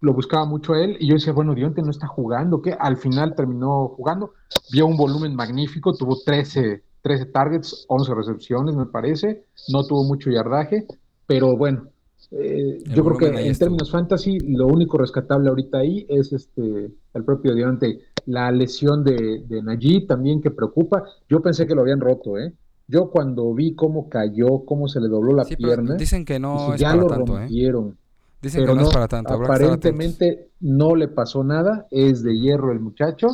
lo 0.01 0.13
buscaba 0.13 0.45
mucho 0.45 0.77
él. 0.77 0.97
Y 1.01 1.09
yo 1.09 1.15
decía, 1.15 1.33
bueno, 1.33 1.57
Dionte 1.57 1.83
no 1.83 1.91
está 1.91 2.07
jugando, 2.07 2.63
que 2.63 2.75
al 2.75 2.97
final 2.97 3.35
terminó 3.35 3.89
jugando. 3.89 4.35
Vio 4.71 4.87
un 4.87 4.97
volumen 4.97 5.35
magnífico, 5.35 5.93
tuvo 5.93 6.19
13, 6.25 6.85
13 7.03 7.27
targets, 7.27 7.85
11 7.89 8.15
recepciones, 8.15 8.77
me 8.77 8.87
parece. 8.87 9.43
No 9.73 9.85
tuvo 9.85 10.05
mucho 10.05 10.31
yardaje, 10.31 10.87
pero 11.27 11.57
bueno, 11.57 11.89
eh, 12.31 12.79
yo 12.95 13.05
creo 13.05 13.19
que 13.19 13.27
en 13.27 13.39
estuvo. 13.39 13.71
términos 13.71 13.91
fantasy, 13.91 14.39
lo 14.39 14.69
único 14.69 14.99
rescatable 14.99 15.49
ahorita 15.49 15.79
ahí 15.79 16.07
es 16.09 16.33
este 16.33 16.93
el 17.13 17.25
propio 17.25 17.57
Deontay. 17.57 17.99
La 18.27 18.53
lesión 18.53 19.03
de, 19.03 19.43
de 19.49 19.63
Najee 19.65 20.07
también 20.07 20.41
que 20.41 20.53
preocupa. 20.53 21.03
Yo 21.29 21.43
pensé 21.43 21.67
que 21.67 21.75
lo 21.75 21.81
habían 21.81 21.99
roto, 21.99 22.39
¿eh? 22.39 22.55
Yo 22.89 23.11
cuando 23.11 23.53
vi 23.55 23.75
cómo 23.75 24.09
cayó, 24.09 24.65
cómo 24.65 24.89
se 24.89 25.01
le 25.01 25.09
dobló 25.09 25.35
la 25.35 25.45
Sí, 25.45 25.57
pero 25.57 25.69
pierna, 25.69 25.95
dicen 25.97 26.25
que 26.25 26.39
no 26.39 26.55
dije, 26.55 26.75
es 26.77 26.81
ya 26.81 26.89
para 26.91 27.03
lo 27.03 27.07
tanto, 27.09 27.37
¿eh? 27.37 27.41
rompieron. 27.41 27.99
Dicen 28.41 28.63
Pero 28.63 28.73
que 28.73 28.77
no, 28.77 28.83
no, 28.83 28.89
es 28.89 28.95
para 28.95 29.09
tanto. 29.09 29.35
aparentemente 29.35 30.49
no 30.61 30.95
le 30.97 31.09
pasó 31.09 31.45
nada, 31.45 31.87
es 31.91 32.23
de 32.23 32.39
hierro 32.39 32.73
el 32.73 32.81
muchacho 32.81 33.29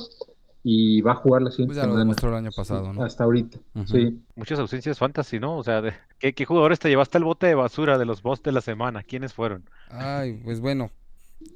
y 0.65 1.03
va 1.03 1.13
a 1.13 1.17
jugar 1.17 1.43
la 1.43 1.51
siguiente 1.51 1.75
Pues 1.75 1.77
ya 1.77 1.83
lo 1.83 1.93
semana. 1.93 2.01
demostró 2.05 2.31
el 2.31 2.35
año 2.37 2.51
pasado, 2.57 2.93
¿no? 2.93 3.05
Hasta 3.05 3.25
ahorita, 3.25 3.59
sí. 3.87 4.19
Muchas 4.35 4.59
ausencias 4.59 4.99
fantasy, 4.99 5.39
¿no? 5.39 5.57
O 5.59 5.63
sea, 5.63 5.83
de- 5.83 5.93
¿qué, 6.19 6.33
qué 6.33 6.45
jugadores 6.47 6.79
te 6.81 6.89
llevaste 6.89 7.19
al 7.19 7.25
bote 7.25 7.47
de 7.47 7.55
basura 7.55 7.99
de 7.99 8.07
los 8.07 8.23
boss 8.23 8.43
de 8.43 8.51
la 8.53 8.61
semana? 8.63 9.03
¿Quiénes 9.03 9.35
fueron? 9.35 9.65
Ay, 9.91 10.41
pues 10.43 10.61
bueno. 10.61 10.91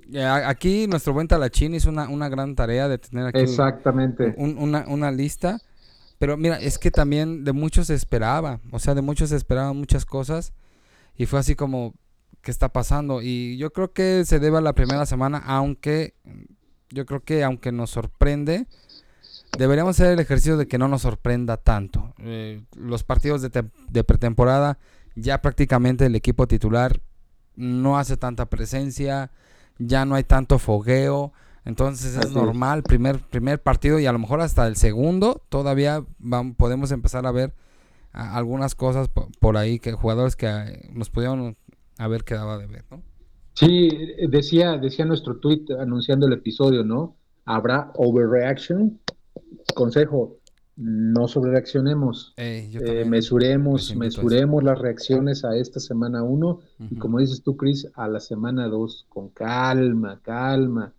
Ya, 0.09 0.47
Aquí 0.49 0.87
nuestro 0.87 1.15
buen 1.15 1.27
Talachín 1.29 1.75
hizo 1.75 1.89
una, 1.89 2.09
una 2.11 2.29
gran 2.29 2.55
tarea 2.55 2.89
de 2.89 2.99
tener 2.99 3.27
aquí 3.27 3.41
Exactamente. 3.41 4.35
un- 4.37 4.59
una, 4.59 4.85
una 4.89 5.11
lista. 5.11 5.59
Pero 6.19 6.37
mira, 6.37 6.57
es 6.61 6.79
que 6.79 6.91
también 6.91 7.45
de 7.45 7.53
muchos 7.53 7.87
se 7.89 7.95
esperaba. 7.95 8.61
O 8.73 8.79
sea, 8.79 8.95
de 8.95 9.03
muchos 9.03 9.31
se 9.31 9.37
esperaban 9.37 9.77
muchas 9.77 10.05
cosas. 10.05 10.53
Y 11.17 11.27
fue 11.27 11.39
así 11.39 11.55
como, 11.55 11.95
¿qué 12.43 12.51
está 12.51 12.69
pasando? 12.73 13.23
Y 13.23 13.57
yo 13.57 13.73
creo 13.73 13.93
que 13.93 14.25
se 14.25 14.39
debe 14.39 14.59
a 14.59 14.61
la 14.61 14.73
primera 14.75 15.07
semana, 15.07 15.39
aunque 15.39 16.15
yo 16.91 17.07
creo 17.07 17.21
que 17.23 17.45
aunque 17.45 17.71
nos 17.73 17.91
sorprende, 17.91 18.67
deberíamos 19.57 19.97
hacer 19.97 20.13
el 20.13 20.21
ejercicio 20.21 20.57
de 20.57 20.67
que 20.67 20.79
no 20.79 20.89
nos 20.89 21.03
sorprenda 21.03 21.57
tanto. 21.57 22.15
Eh, 22.19 22.63
los 22.77 23.05
partidos 23.05 23.43
de, 23.43 23.51
tem- 23.51 23.71
de 23.89 24.05
pretemporada, 24.05 24.79
ya 25.17 25.41
prácticamente 25.43 26.07
el 26.07 26.15
equipo 26.17 26.47
titular 26.47 27.01
no 27.57 27.99
hace 27.99 28.17
tanta 28.17 28.47
presencia, 28.47 29.31
ya 29.79 30.05
no 30.05 30.15
hay 30.15 30.25
tanto 30.25 30.59
fogueo. 30.59 31.33
Entonces 31.69 32.13
es 32.17 32.25
Así 32.25 32.35
normal, 32.35 32.83
primer, 32.83 33.19
primer 33.21 33.61
partido 33.61 33.99
y 34.01 34.07
a 34.07 34.13
lo 34.13 34.19
mejor 34.19 34.41
hasta 34.41 34.67
el 34.67 34.77
segundo 34.77 35.43
todavía 35.51 36.03
vam- 36.19 36.57
podemos 36.57 36.91
empezar 36.93 37.27
a 37.27 37.31
ver 37.31 37.53
a- 38.13 38.37
algunas 38.39 38.75
cosas 38.75 39.09
po- 39.09 39.29
por 39.39 39.59
ahí 39.59 39.79
que 39.79 39.93
jugadores 39.93 40.35
que 40.35 40.47
eh, 40.47 40.89
nos 40.95 41.11
pudieron 41.11 41.57
haber 41.99 42.25
quedado 42.25 42.59
de 42.59 42.67
ver, 42.67 42.85
¿no? 42.91 43.03
Sí, 43.53 43.91
decía, 44.31 44.79
decía 44.79 45.05
nuestro 45.05 45.37
tweet 45.37 45.67
anunciando 45.79 46.27
el 46.27 46.33
episodio, 46.33 46.85
¿no? 46.85 47.17
Habrá 47.45 47.91
overreaction. 47.97 48.99
Consejo, 49.75 50.37
no 50.77 51.29
sobrereaccionemos. 51.29 52.33
Eh, 52.39 52.71
Eh, 52.81 53.05
mesuremos, 53.05 53.95
mesuremos 53.95 54.63
las 54.65 54.79
reacciones 54.79 55.45
a 55.45 55.55
esta 55.57 55.81
semana 55.81 56.23
1 56.23 56.61
y 56.79 56.85
Ujú. 56.85 56.99
como 56.99 57.19
dices 57.19 57.43
tú, 57.43 57.57
Chris, 57.59 57.89
a 57.95 58.09
la 58.09 58.21
semana 58.21 58.69
2 58.69 59.05
con 59.11 59.29
calma, 59.29 60.21
calma. 60.23 60.95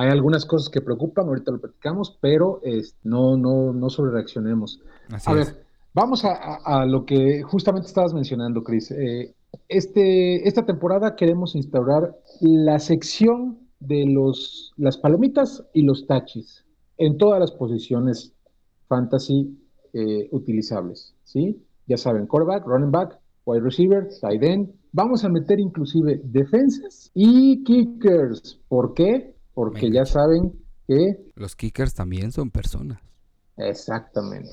Hay 0.00 0.08
algunas 0.10 0.46
cosas 0.46 0.68
que 0.70 0.80
preocupan, 0.80 1.26
ahorita 1.28 1.52
lo 1.52 1.60
platicamos, 1.60 2.16
pero 2.20 2.60
es- 2.62 2.96
no, 3.02 3.36
no, 3.36 3.72
no 3.72 3.90
sobrereaccionemos. 3.90 4.80
Así 5.10 5.30
A 5.30 5.32
es. 5.40 5.46
ver, 5.54 5.64
vamos 5.94 6.24
a, 6.24 6.32
a- 6.32 6.82
a 6.82 6.86
lo 6.86 7.04
que 7.04 7.42
justamente 7.42 7.88
estabas 7.88 8.14
mencionando, 8.14 8.62
Chris. 8.62 8.90
Eh, 8.90 9.34
este, 9.68 10.46
esta 10.48 10.64
temporada 10.64 11.16
queremos 11.16 11.54
instaurar 11.54 12.16
la 12.40 12.78
sección 12.78 13.58
de 13.80 14.06
los, 14.06 14.72
las 14.76 14.96
palomitas 14.98 15.64
y 15.74 15.82
los 15.82 16.06
tachis 16.06 16.64
en 16.98 17.16
todas 17.18 17.40
las 17.40 17.50
posiciones 17.52 18.32
fantasy 18.88 19.56
eh, 19.92 20.28
utilizables, 20.32 21.14
¿sí? 21.24 21.62
Ya 21.86 21.96
saben, 21.96 22.26
quarterback, 22.26 22.66
running 22.66 22.90
back, 22.92 23.18
wide 23.44 23.62
receiver, 23.62 24.08
tight 24.20 24.42
end. 24.42 24.70
Vamos 24.92 25.24
a 25.24 25.28
meter 25.28 25.58
inclusive 25.58 26.20
defensas 26.24 27.10
y 27.14 27.62
kickers. 27.64 28.60
¿Por 28.68 28.94
qué? 28.94 29.34
Porque 29.60 29.82
Venga. 29.82 29.94
ya 30.00 30.06
saben 30.06 30.52
que 30.88 31.18
Los 31.34 31.54
kickers 31.54 31.94
también 31.94 32.32
son 32.32 32.50
personas. 32.50 32.98
Exactamente. 33.58 34.50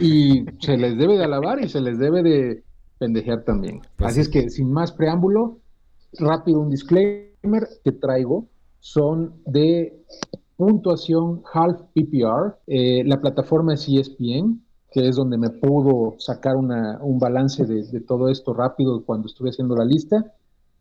Y 0.00 0.44
se 0.60 0.76
les 0.78 0.96
debe 0.96 1.18
de 1.18 1.24
alabar 1.24 1.62
y 1.62 1.68
se 1.68 1.80
les 1.80 1.98
debe 1.98 2.22
de 2.22 2.64
pendejear 2.98 3.44
también. 3.44 3.80
Pues 3.96 4.12
Así 4.12 4.14
sí. 4.16 4.20
es 4.22 4.28
que, 4.28 4.48
sin 4.50 4.72
más 4.72 4.92
preámbulo, 4.92 5.58
rápido 6.18 6.60
un 6.60 6.70
disclaimer 6.70 7.68
que 7.84 7.92
traigo 7.92 8.46
son 8.80 9.34
de 9.44 10.02
puntuación 10.56 11.42
half 11.52 11.82
PPR. 11.94 12.56
Eh, 12.66 13.02
la 13.04 13.20
plataforma 13.20 13.74
es 13.74 13.86
ESPN, 13.88 14.62
que 14.90 15.06
es 15.08 15.16
donde 15.16 15.36
me 15.36 15.50
pudo 15.50 16.14
sacar 16.18 16.56
una- 16.56 16.98
un 17.02 17.18
balance 17.18 17.66
de, 17.66 17.82
de 17.84 18.00
todo 18.00 18.30
esto 18.30 18.54
rápido 18.54 19.04
cuando 19.04 19.26
estuve 19.26 19.50
haciendo 19.50 19.76
la 19.76 19.84
lista. 19.84 20.32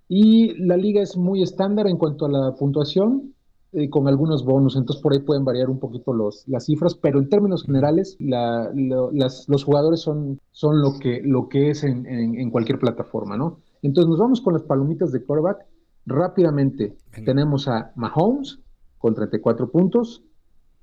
Y 0.08 0.54
la 0.66 0.78
liga 0.78 1.02
es 1.02 1.18
muy 1.18 1.42
estándar 1.44 1.88
en 1.88 1.98
cuanto 1.98 2.26
a 2.26 2.30
la 2.30 2.56
puntuación, 2.56 3.34
eh, 3.76 3.90
con 3.90 4.08
algunos 4.08 4.44
bonus, 4.46 4.76
entonces 4.76 5.02
por 5.04 5.14
ahí 5.14 5.20
pueden 5.20 5.44
variar 5.46 5.70
un 5.70 5.80
poquito 5.80 6.14
los, 6.14 6.48
las 6.48 6.66
cifras, 6.66 6.96
pero 6.96 7.20
en 7.20 7.30
términos 7.30 7.64
generales 7.64 8.16
la- 8.20 8.72
lo- 8.74 9.12
las- 9.12 9.48
los 9.50 9.64
jugadores 9.64 10.00
son, 10.02 10.40
son 10.52 10.82
lo, 10.82 10.98
que, 11.00 11.22
lo 11.24 11.50
que 11.50 11.70
es 11.72 11.84
en, 11.84 12.06
en- 12.06 12.36
en 12.40 12.50
cualquier 12.52 12.80
plataforma, 12.80 13.38
¿no? 13.38 13.60
Entonces 13.82 14.10
nos 14.10 14.20
vamos 14.20 14.42
con 14.42 14.54
las 14.54 14.64
palomitas 14.64 15.12
de 15.12 15.24
quarterback. 15.24 15.66
Rápidamente 16.08 16.96
Venga. 17.14 17.26
tenemos 17.26 17.68
a 17.68 17.92
Mahomes 17.96 18.60
con 18.98 19.14
34 19.16 19.70
puntos, 19.72 20.24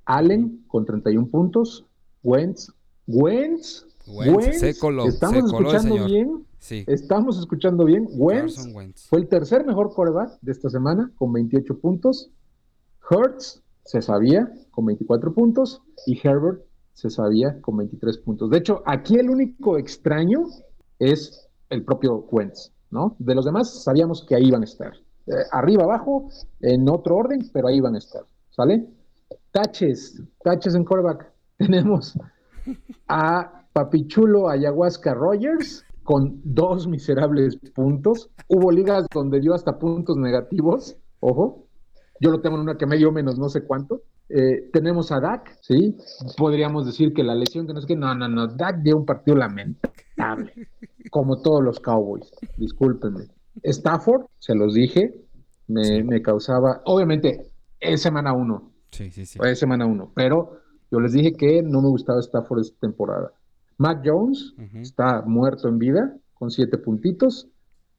Allen 0.04 0.64
con 0.66 0.84
31 0.84 1.28
puntos, 1.28 1.86
Wentz, 2.24 2.72
Wentz, 3.06 3.86
Wentz, 4.06 4.58
se 4.58 4.76
coló, 4.78 5.06
estamos 5.06 5.36
se 5.50 5.56
coló 5.56 5.70
el 5.70 5.76
escuchando 5.76 5.94
señor. 5.94 6.10
bien, 6.10 6.46
Sí. 6.58 6.84
estamos 6.86 7.38
escuchando 7.38 7.84
bien, 7.84 8.08
Wentz. 8.16 8.68
fue 9.08 9.20
el 9.20 9.28
tercer 9.28 9.64
mejor 9.64 9.92
quarterback 9.94 10.38
de 10.40 10.52
esta 10.52 10.68
semana 10.70 11.10
con 11.16 11.32
28 11.32 11.78
puntos. 11.78 12.30
Hurts 13.10 13.62
se 13.84 14.02
sabía 14.02 14.52
con 14.70 14.86
24 14.86 15.34
puntos 15.34 15.82
y 16.06 16.18
Herbert 16.22 16.62
se 16.94 17.10
sabía 17.10 17.60
con 17.60 17.76
23 17.76 18.18
puntos. 18.18 18.50
De 18.50 18.58
hecho, 18.58 18.82
aquí 18.86 19.16
el 19.16 19.30
único 19.30 19.78
extraño 19.78 20.44
es 20.98 21.48
el 21.70 21.84
propio 21.84 22.26
Wentz, 22.30 22.72
¿no? 22.90 23.16
De 23.18 23.34
los 23.34 23.44
demás 23.44 23.82
sabíamos 23.82 24.24
que 24.24 24.36
ahí 24.36 24.48
iban 24.48 24.62
a 24.62 24.66
estar. 24.66 24.92
Eh, 25.26 25.32
arriba, 25.52 25.84
abajo, 25.84 26.28
en 26.60 26.88
otro 26.88 27.16
orden, 27.16 27.50
pero 27.52 27.68
ahí 27.68 27.76
iban 27.76 27.94
a 27.94 27.98
estar, 27.98 28.22
¿sale? 28.50 28.86
Taches, 29.50 30.22
taches 30.42 30.74
en 30.74 30.84
quarterback. 30.84 31.32
Tenemos 31.58 32.18
a 33.08 33.66
Papichulo 33.72 34.48
Ayahuasca 34.48 35.14
Rogers 35.14 35.84
con 36.02 36.40
dos 36.44 36.86
miserables 36.86 37.56
puntos. 37.74 38.30
Hubo 38.48 38.70
ligas 38.70 39.06
donde 39.12 39.40
dio 39.40 39.54
hasta 39.54 39.78
puntos 39.78 40.16
negativos, 40.16 40.96
ojo. 41.20 41.66
Yo 42.22 42.30
lo 42.30 42.40
tengo 42.40 42.54
en 42.54 42.62
una 42.62 42.78
que 42.78 42.86
me 42.86 42.96
dio 42.96 43.10
menos 43.10 43.36
no 43.36 43.48
sé 43.48 43.64
cuánto. 43.64 44.02
Eh, 44.28 44.70
tenemos 44.72 45.10
a 45.10 45.18
Dak, 45.18 45.58
¿sí? 45.60 45.96
Podríamos 46.36 46.86
decir 46.86 47.12
que 47.12 47.24
la 47.24 47.34
lesión 47.34 47.66
que 47.66 47.72
no 47.72 47.80
es 47.80 47.86
que 47.86 47.96
no, 47.96 48.14
no, 48.14 48.28
no, 48.28 48.46
Dak 48.46 48.80
dio 48.82 48.96
un 48.96 49.04
partido 49.04 49.36
lamentable, 49.36 50.52
como 51.10 51.42
todos 51.42 51.64
los 51.64 51.80
Cowboys, 51.80 52.30
discúlpenme. 52.56 53.26
Stafford, 53.64 54.26
se 54.38 54.54
los 54.54 54.72
dije, 54.74 55.12
me, 55.66 56.04
me 56.04 56.22
causaba, 56.22 56.80
obviamente, 56.84 57.52
es 57.80 58.00
semana 58.00 58.32
uno, 58.32 58.70
Sí, 58.92 59.10
sí, 59.10 59.26
sí. 59.26 59.40
es 59.42 59.58
semana 59.58 59.84
uno, 59.84 60.12
pero 60.14 60.60
yo 60.92 61.00
les 61.00 61.12
dije 61.12 61.32
que 61.32 61.62
no 61.62 61.82
me 61.82 61.88
gustaba 61.88 62.20
Stafford 62.20 62.60
esta 62.60 62.78
temporada. 62.78 63.32
Mac 63.78 64.02
Jones 64.04 64.54
está 64.74 65.22
muerto 65.22 65.68
en 65.68 65.78
vida 65.78 66.16
con 66.34 66.50
siete 66.52 66.78
puntitos 66.78 67.48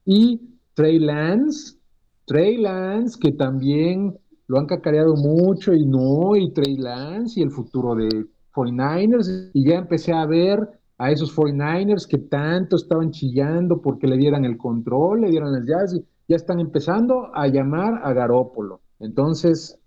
y 0.05 0.39
Trey 0.75 0.99
Lance, 0.99 1.77
Trey 2.25 2.57
Lance 2.57 3.19
que 3.19 3.31
también 3.31 4.17
lo 4.47 4.59
han 4.59 4.65
cacareado 4.65 5.15
mucho 5.15 5.73
y 5.73 5.85
no, 5.85 6.35
y 6.35 6.51
Trey 6.51 6.77
Lance 6.77 7.39
y 7.39 7.43
el 7.43 7.51
futuro 7.51 7.95
de 7.95 8.27
49ers 8.53 9.51
y 9.53 9.67
ya 9.67 9.75
empecé 9.75 10.13
a 10.13 10.25
ver 10.25 10.79
a 10.97 11.11
esos 11.11 11.35
49ers 11.35 12.07
que 12.07 12.17
tanto 12.17 12.75
estaban 12.75 13.11
chillando 13.11 13.81
porque 13.81 14.07
le 14.07 14.17
dieran 14.17 14.45
el 14.45 14.57
control, 14.57 15.21
le 15.21 15.29
dieran 15.29 15.55
el 15.55 15.65
jazz 15.65 15.93
y 15.95 16.05
ya 16.27 16.35
están 16.35 16.59
empezando 16.59 17.29
a 17.33 17.47
llamar 17.47 18.01
a 18.03 18.13
Garópolo. 18.13 18.81
Entonces, 18.99 19.79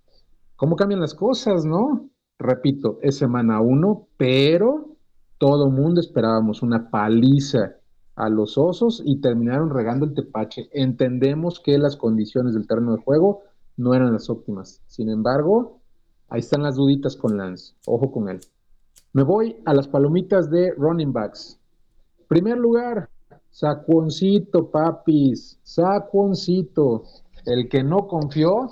¿cómo 0.56 0.76
cambian 0.76 1.00
las 1.00 1.14
cosas, 1.14 1.64
no? 1.64 2.10
Repito, 2.38 2.98
es 3.00 3.16
semana 3.16 3.60
uno, 3.60 4.08
pero 4.16 4.96
todo 5.38 5.70
mundo 5.70 6.00
esperábamos 6.00 6.62
una 6.62 6.90
paliza 6.90 7.76
a 8.16 8.28
los 8.28 8.58
osos 8.58 9.02
y 9.04 9.20
terminaron 9.20 9.70
regando 9.70 10.06
el 10.06 10.14
tepache. 10.14 10.68
Entendemos 10.72 11.60
que 11.60 11.78
las 11.78 11.96
condiciones 11.96 12.54
del 12.54 12.66
terreno 12.66 12.96
de 12.96 13.02
juego 13.02 13.42
no 13.76 13.94
eran 13.94 14.12
las 14.12 14.30
óptimas. 14.30 14.80
Sin 14.86 15.10
embargo, 15.10 15.80
ahí 16.28 16.40
están 16.40 16.62
las 16.62 16.76
duditas 16.76 17.14
con 17.14 17.36
Lance. 17.36 17.74
Ojo 17.86 18.10
con 18.10 18.28
él. 18.28 18.40
Me 19.12 19.22
voy 19.22 19.56
a 19.64 19.74
las 19.74 19.86
palomitas 19.86 20.50
de 20.50 20.72
running 20.72 21.12
backs. 21.12 21.58
Primer 22.28 22.58
lugar, 22.58 23.08
Sacuoncito, 23.50 24.70
papis. 24.70 25.58
Sacuoncito. 25.62 27.04
El 27.44 27.68
que 27.68 27.82
no 27.82 28.06
confió 28.06 28.70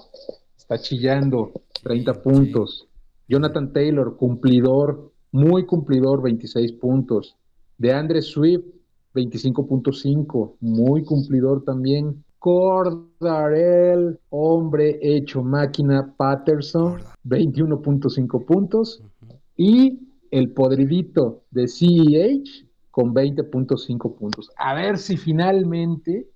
está 0.56 0.78
chillando. 0.78 1.52
30 1.82 2.22
puntos. 2.22 2.86
Jonathan 3.26 3.72
Taylor, 3.72 4.16
cumplidor, 4.16 5.12
muy 5.32 5.64
cumplidor, 5.64 6.22
26 6.22 6.72
puntos. 6.72 7.36
De 7.78 7.92
Andre 7.92 8.20
Swift, 8.20 8.64
25.5, 9.14 10.56
muy 10.60 11.04
cumplidor 11.04 11.64
también. 11.64 12.24
Cordarel, 12.38 14.18
hombre 14.28 14.98
hecho 15.00 15.42
máquina, 15.42 16.14
Patterson, 16.16 17.00
21.5 17.24 18.44
puntos. 18.44 19.02
Y 19.56 20.00
el 20.30 20.52
podridito 20.52 21.44
de 21.52 21.68
CEH 21.68 22.66
con 22.90 23.14
20.5 23.14 24.16
puntos. 24.16 24.50
A 24.58 24.74
ver 24.74 24.98
si 24.98 25.16
finalmente, 25.16 26.28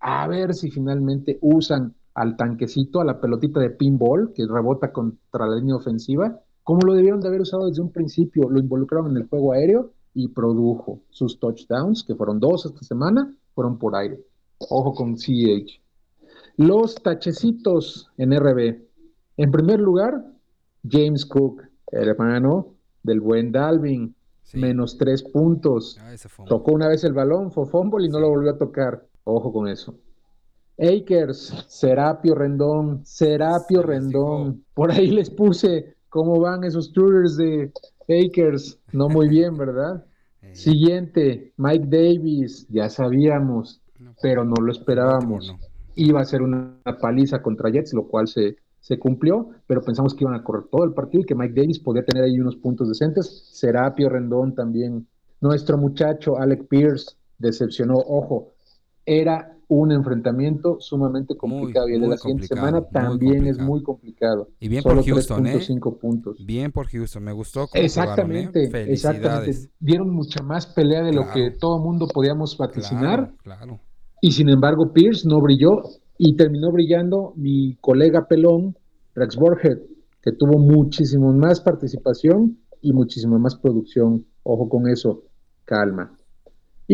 a 0.00 0.26
ver 0.26 0.54
si 0.54 0.70
finalmente 0.70 1.38
usan 1.42 1.94
al 2.14 2.36
tanquecito, 2.36 3.00
a 3.00 3.04
la 3.04 3.20
pelotita 3.20 3.60
de 3.60 3.70
pinball 3.70 4.32
que 4.34 4.46
rebota 4.46 4.92
contra 4.92 5.46
la 5.46 5.56
línea 5.56 5.76
ofensiva, 5.76 6.40
como 6.62 6.80
lo 6.82 6.94
debieron 6.94 7.20
de 7.20 7.28
haber 7.28 7.42
usado 7.42 7.66
desde 7.66 7.82
un 7.82 7.92
principio. 7.92 8.50
Lo 8.50 8.58
involucraron 8.58 9.10
en 9.10 9.18
el 9.18 9.28
juego 9.28 9.52
aéreo 9.52 9.92
y 10.14 10.28
produjo 10.28 11.00
sus 11.10 11.38
touchdowns, 11.38 12.04
que 12.04 12.14
fueron 12.14 12.38
dos 12.40 12.66
esta 12.66 12.82
semana, 12.82 13.34
fueron 13.54 13.78
por 13.78 13.94
aire. 13.96 14.20
Ojo 14.58 14.94
con 14.94 15.16
CH. 15.16 15.80
Los 16.56 16.94
tachecitos 16.96 18.10
en 18.18 18.32
RB. 18.38 18.78
En 19.38 19.50
primer 19.50 19.80
lugar, 19.80 20.24
James 20.88 21.24
Cook, 21.24 21.62
hermano 21.90 22.74
del 23.02 23.20
buen 23.20 23.52
Dalvin, 23.52 24.14
Sí. 24.44 24.58
menos 24.58 24.98
tres 24.98 25.22
puntos. 25.22 25.96
Ah, 26.00 26.14
Tocó 26.46 26.72
una 26.72 26.88
vez 26.88 27.04
el 27.04 27.12
balón, 27.14 27.52
fue 27.52 27.64
fumble 27.64 28.06
y 28.06 28.10
no 28.10 28.18
lo 28.18 28.28
volvió 28.28 28.50
a 28.50 28.58
tocar. 28.58 29.06
Ojo 29.24 29.50
con 29.52 29.66
eso. 29.68 29.94
Akers, 30.78 31.64
Serapio 31.68 32.34
Rendón, 32.34 33.00
Serapio 33.04 33.82
Rendón. 33.82 34.64
Por 34.74 34.90
ahí 34.90 35.10
les 35.10 35.30
puse 35.30 35.96
cómo 36.08 36.40
van 36.40 36.64
esos 36.64 36.92
tours 36.92 37.36
de 37.36 37.72
Akers. 38.08 38.78
No 38.92 39.08
muy 39.08 39.28
bien, 39.28 39.56
¿verdad? 39.56 40.04
Eh, 40.44 40.56
Siguiente, 40.56 41.52
Mike 41.56 41.86
Davis, 41.86 42.66
ya 42.68 42.88
sabíamos, 42.88 43.80
no, 44.00 44.12
pero 44.20 44.44
no 44.44 44.56
lo 44.56 44.72
Baltimore 44.72 44.72
esperábamos. 44.72 45.46
no. 45.46 45.58
Iba 45.94 46.20
a 46.20 46.24
ser 46.24 46.42
una 46.42 46.80
paliza 47.00 47.40
contra 47.40 47.70
Jets, 47.70 47.94
lo 47.94 48.08
cual 48.08 48.26
se, 48.26 48.56
se 48.80 48.98
cumplió, 48.98 49.50
pero 49.68 49.82
pensamos 49.82 50.14
que 50.14 50.24
iban 50.24 50.34
a 50.34 50.42
correr 50.42 50.64
todo 50.68 50.82
el 50.82 50.94
partido 50.94 51.22
y 51.22 51.26
que 51.26 51.36
Mike 51.36 51.54
Davis 51.60 51.78
podía 51.78 52.04
tener 52.04 52.24
ahí 52.24 52.40
unos 52.40 52.56
puntos 52.56 52.88
decentes. 52.88 53.48
Serapio 53.52 54.08
Rendón 54.08 54.52
también. 54.56 55.06
Nuestro 55.40 55.78
muchacho 55.78 56.36
Alec 56.36 56.66
Pierce 56.66 57.14
decepcionó. 57.38 57.94
Ojo, 57.98 58.48
era 59.06 59.56
un 59.72 59.92
enfrentamiento 59.92 60.78
sumamente 60.80 61.36
complicado. 61.36 61.88
y 61.88 61.94
el 61.94 62.02
de 62.02 62.08
la 62.08 62.16
siguiente 62.16 62.46
semana 62.46 62.82
también 62.82 63.46
es 63.46 63.58
muy 63.58 63.82
complicado. 63.82 64.48
Y 64.60 64.68
bien 64.68 64.82
por 64.82 65.02
Houston, 65.04 65.46
¿eh? 65.46 65.60
puntos. 66.00 66.44
Bien 66.44 66.70
por 66.70 66.88
Houston, 66.88 67.24
me 67.24 67.32
gustó. 67.32 67.64
¿eh? 67.64 67.84
Exactamente, 67.84 68.64
exactamente. 68.92 69.70
Dieron 69.80 70.10
mucha 70.10 70.42
más 70.42 70.66
pelea 70.66 71.02
de 71.02 71.12
lo 71.12 71.30
que 71.32 71.50
todo 71.50 71.78
mundo 71.78 72.06
podíamos 72.06 72.56
vaticinar. 72.58 73.32
Claro, 73.42 73.80
Y 74.20 74.32
sin 74.32 74.48
embargo, 74.50 74.92
Pierce 74.92 75.26
no 75.26 75.40
brilló 75.40 75.82
y 76.18 76.36
terminó 76.36 76.70
brillando 76.70 77.32
mi 77.36 77.76
colega 77.80 78.28
pelón, 78.28 78.76
Rex 79.14 79.36
Borger, 79.36 79.82
que 80.22 80.32
tuvo 80.32 80.58
muchísimo 80.58 81.32
más 81.32 81.60
participación 81.60 82.58
y 82.82 82.92
muchísimo 82.92 83.38
más 83.38 83.56
producción. 83.56 84.26
Ojo 84.42 84.68
con 84.68 84.88
eso, 84.88 85.22
calma. 85.64 86.16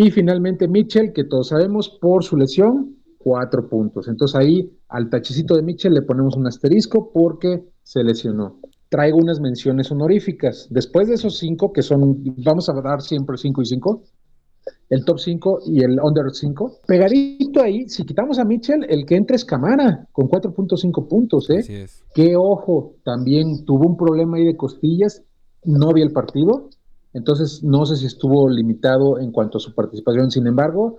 Y 0.00 0.12
finalmente 0.12 0.68
Mitchell, 0.68 1.12
que 1.12 1.24
todos 1.24 1.48
sabemos 1.48 1.88
por 2.00 2.22
su 2.22 2.36
lesión, 2.36 2.98
cuatro 3.18 3.68
puntos. 3.68 4.06
Entonces 4.06 4.36
ahí 4.36 4.70
al 4.88 5.10
tachecito 5.10 5.56
de 5.56 5.64
Mitchell 5.64 5.92
le 5.92 6.02
ponemos 6.02 6.36
un 6.36 6.46
asterisco 6.46 7.10
porque 7.12 7.64
se 7.82 8.04
lesionó. 8.04 8.60
Traigo 8.90 9.18
unas 9.18 9.40
menciones 9.40 9.90
honoríficas. 9.90 10.68
Después 10.70 11.08
de 11.08 11.14
esos 11.14 11.38
cinco, 11.38 11.72
que 11.72 11.82
son, 11.82 12.22
vamos 12.44 12.68
a 12.68 12.80
dar 12.80 13.02
siempre 13.02 13.36
cinco 13.38 13.60
y 13.62 13.66
cinco, 13.66 14.04
el 14.88 15.04
top 15.04 15.18
5 15.18 15.58
y 15.66 15.82
el 15.82 15.98
under 16.00 16.30
5. 16.32 16.82
Pegadito 16.86 17.60
ahí, 17.60 17.88
si 17.88 18.04
quitamos 18.04 18.38
a 18.38 18.44
Mitchell, 18.44 18.86
el 18.88 19.04
que 19.04 19.16
entra 19.16 19.34
es 19.34 19.44
Camara, 19.44 20.06
con 20.12 20.28
4.5 20.28 21.08
puntos, 21.08 21.50
¿eh? 21.50 21.58
Así 21.58 22.02
Qué 22.14 22.36
ojo, 22.36 22.94
también 23.04 23.64
tuvo 23.64 23.88
un 23.88 23.96
problema 23.96 24.36
ahí 24.36 24.44
de 24.44 24.56
costillas, 24.56 25.24
no 25.64 25.92
vi 25.92 26.02
el 26.02 26.12
partido, 26.12 26.70
entonces, 27.14 27.62
no 27.62 27.86
sé 27.86 27.96
si 27.96 28.06
estuvo 28.06 28.48
limitado 28.48 29.18
en 29.18 29.32
cuanto 29.32 29.58
a 29.58 29.60
su 29.60 29.74
participación. 29.74 30.30
Sin 30.30 30.46
embargo, 30.46 30.98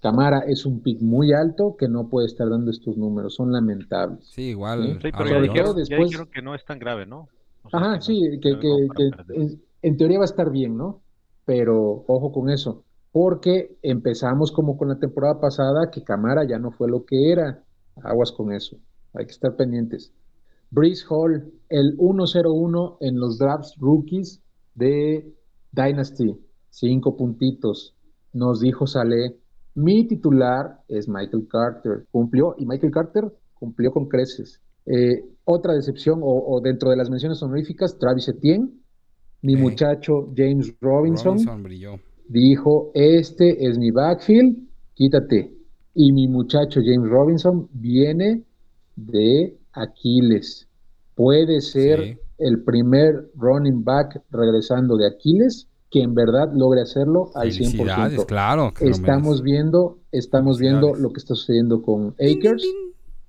Camara 0.00 0.40
es 0.46 0.66
un 0.66 0.80
pick 0.80 1.00
muy 1.00 1.32
alto 1.32 1.76
que 1.76 1.88
no 1.88 2.08
puede 2.08 2.26
estar 2.26 2.48
dando 2.48 2.70
estos 2.70 2.96
números. 2.96 3.34
Son 3.34 3.52
lamentables. 3.52 4.26
Sí, 4.26 4.50
igual. 4.50 4.98
Sí, 5.02 5.10
pero 5.16 5.44
ya 5.44 5.72
después... 5.72 6.10
que 6.32 6.42
no 6.42 6.54
es 6.54 6.64
tan 6.64 6.78
grave, 6.78 7.06
¿no? 7.06 7.28
Ajá, 7.72 8.00
sí, 8.00 8.38
que, 8.40 8.56
en, 9.82 9.96
teoría 9.96 10.18
va 10.18 10.24
a 10.24 10.26
estar 10.26 10.50
bien, 10.50 10.76
¿no? 10.76 11.00
Pero 11.44 12.04
ojo 12.06 12.32
con 12.32 12.50
eso, 12.50 12.84
porque 13.12 13.76
empezamos 13.82 14.52
como 14.52 14.78
con 14.78 14.88
la 14.88 14.98
temporada 14.98 15.40
pasada, 15.40 15.90
que 15.90 16.02
Camara 16.02 16.44
ya 16.46 16.58
no 16.58 16.70
fue 16.70 16.88
lo 16.88 17.04
que 17.04 17.32
era. 17.32 17.62
Aguas 18.02 18.32
con 18.32 18.52
eso, 18.52 18.76
hay 19.12 19.26
que 19.26 19.32
estar 19.32 19.56
pendientes. 19.56 20.12
Breeze 20.70 21.04
Hall, 21.08 21.52
el 21.68 21.96
1-0-1 21.96 22.98
en 23.00 23.18
los 23.18 23.38
drafts 23.38 23.74
rookies 23.78 24.40
de 24.74 25.34
Dynasty, 25.72 26.34
cinco 26.70 27.16
puntitos. 27.16 27.94
Nos 28.32 28.60
dijo 28.60 28.86
Sale, 28.86 29.36
mi 29.74 30.06
titular 30.06 30.80
es 30.88 31.08
Michael 31.08 31.46
Carter. 31.48 32.06
Cumplió, 32.10 32.54
y 32.58 32.66
Michael 32.66 32.92
Carter 32.92 33.32
cumplió 33.54 33.92
con 33.92 34.08
creces. 34.08 34.60
Eh, 34.86 35.24
otra 35.44 35.74
decepción, 35.74 36.20
o, 36.22 36.60
dentro 36.62 36.90
de 36.90 36.96
las 36.96 37.10
menciones 37.10 37.42
honoríficas, 37.42 37.98
Travis 37.98 38.28
Etienne, 38.28 38.70
mi 39.42 39.54
muchacho 39.54 40.32
James 40.36 40.74
Robinson, 40.80 41.38
dijo, 42.28 42.90
este 42.94 43.66
es 43.66 43.78
mi 43.78 43.90
backfield, 43.90 44.56
quítate. 44.94 45.54
Y 45.94 46.12
mi 46.12 46.28
muchacho 46.28 46.80
James 46.84 47.08
Robinson 47.08 47.68
viene 47.72 48.44
de 48.96 49.56
Aquiles. 49.72 50.68
Puede 51.14 51.60
ser 51.60 52.18
el 52.38 52.62
primer 52.62 53.30
running 53.34 53.84
back 53.84 54.22
regresando 54.30 54.96
de 54.96 55.06
Aquiles 55.06 55.68
que 55.90 56.02
en 56.02 56.14
verdad 56.14 56.50
logre 56.54 56.82
hacerlo 56.82 57.30
al 57.34 57.50
100%. 57.50 58.26
Claro, 58.26 58.72
estamos 58.80 59.42
viendo, 59.42 59.98
estamos 60.12 60.58
viendo 60.58 60.94
lo 60.94 61.10
que 61.10 61.18
está 61.18 61.34
sucediendo 61.34 61.82
con 61.82 62.14
Akers, 62.20 62.64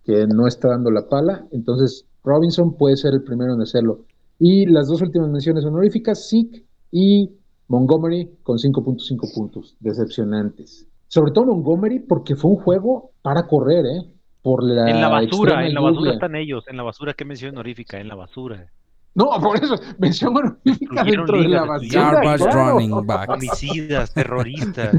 que 0.03 0.27
no 0.27 0.47
está 0.47 0.69
dando 0.69 0.91
la 0.91 1.07
pala, 1.07 1.47
entonces 1.51 2.05
Robinson 2.23 2.75
puede 2.75 2.97
ser 2.97 3.13
el 3.13 3.23
primero 3.23 3.53
en 3.53 3.61
hacerlo. 3.61 4.05
Y 4.39 4.65
las 4.65 4.87
dos 4.87 5.01
últimas 5.01 5.29
menciones 5.29 5.65
honoríficas, 5.65 6.29
Zeke 6.29 6.65
y 6.91 7.31
Montgomery 7.67 8.29
con 8.43 8.57
5.5 8.57 9.33
puntos, 9.33 9.75
decepcionantes. 9.79 10.87
Sobre 11.07 11.31
todo 11.31 11.45
Montgomery 11.45 11.99
porque 11.99 12.35
fue 12.35 12.51
un 12.51 12.57
juego 12.57 13.11
para 13.21 13.47
correr, 13.47 13.85
¿eh? 13.85 14.13
Por 14.41 14.63
la 14.63 14.89
en 14.89 15.01
la 15.01 15.09
basura, 15.09 15.67
en 15.67 15.73
la 15.73 15.81
basura 15.81 16.13
están 16.13 16.35
ellos, 16.35 16.63
en 16.69 16.77
la 16.77 16.83
basura, 16.83 17.13
¿qué 17.13 17.25
mención 17.25 17.51
honorífica? 17.51 17.99
En 17.99 18.07
la 18.07 18.15
basura. 18.15 18.71
No, 19.15 19.29
por 19.41 19.61
eso, 19.61 19.75
mención 19.97 20.35
honorífica 20.37 21.03
dentro 21.03 21.41
de 21.41 21.47
la 21.49 21.65
basura. 21.65 22.51
running 22.51 23.05
back. 23.05 23.29
Homicidas, 23.29 24.13
terroristas. 24.13 24.95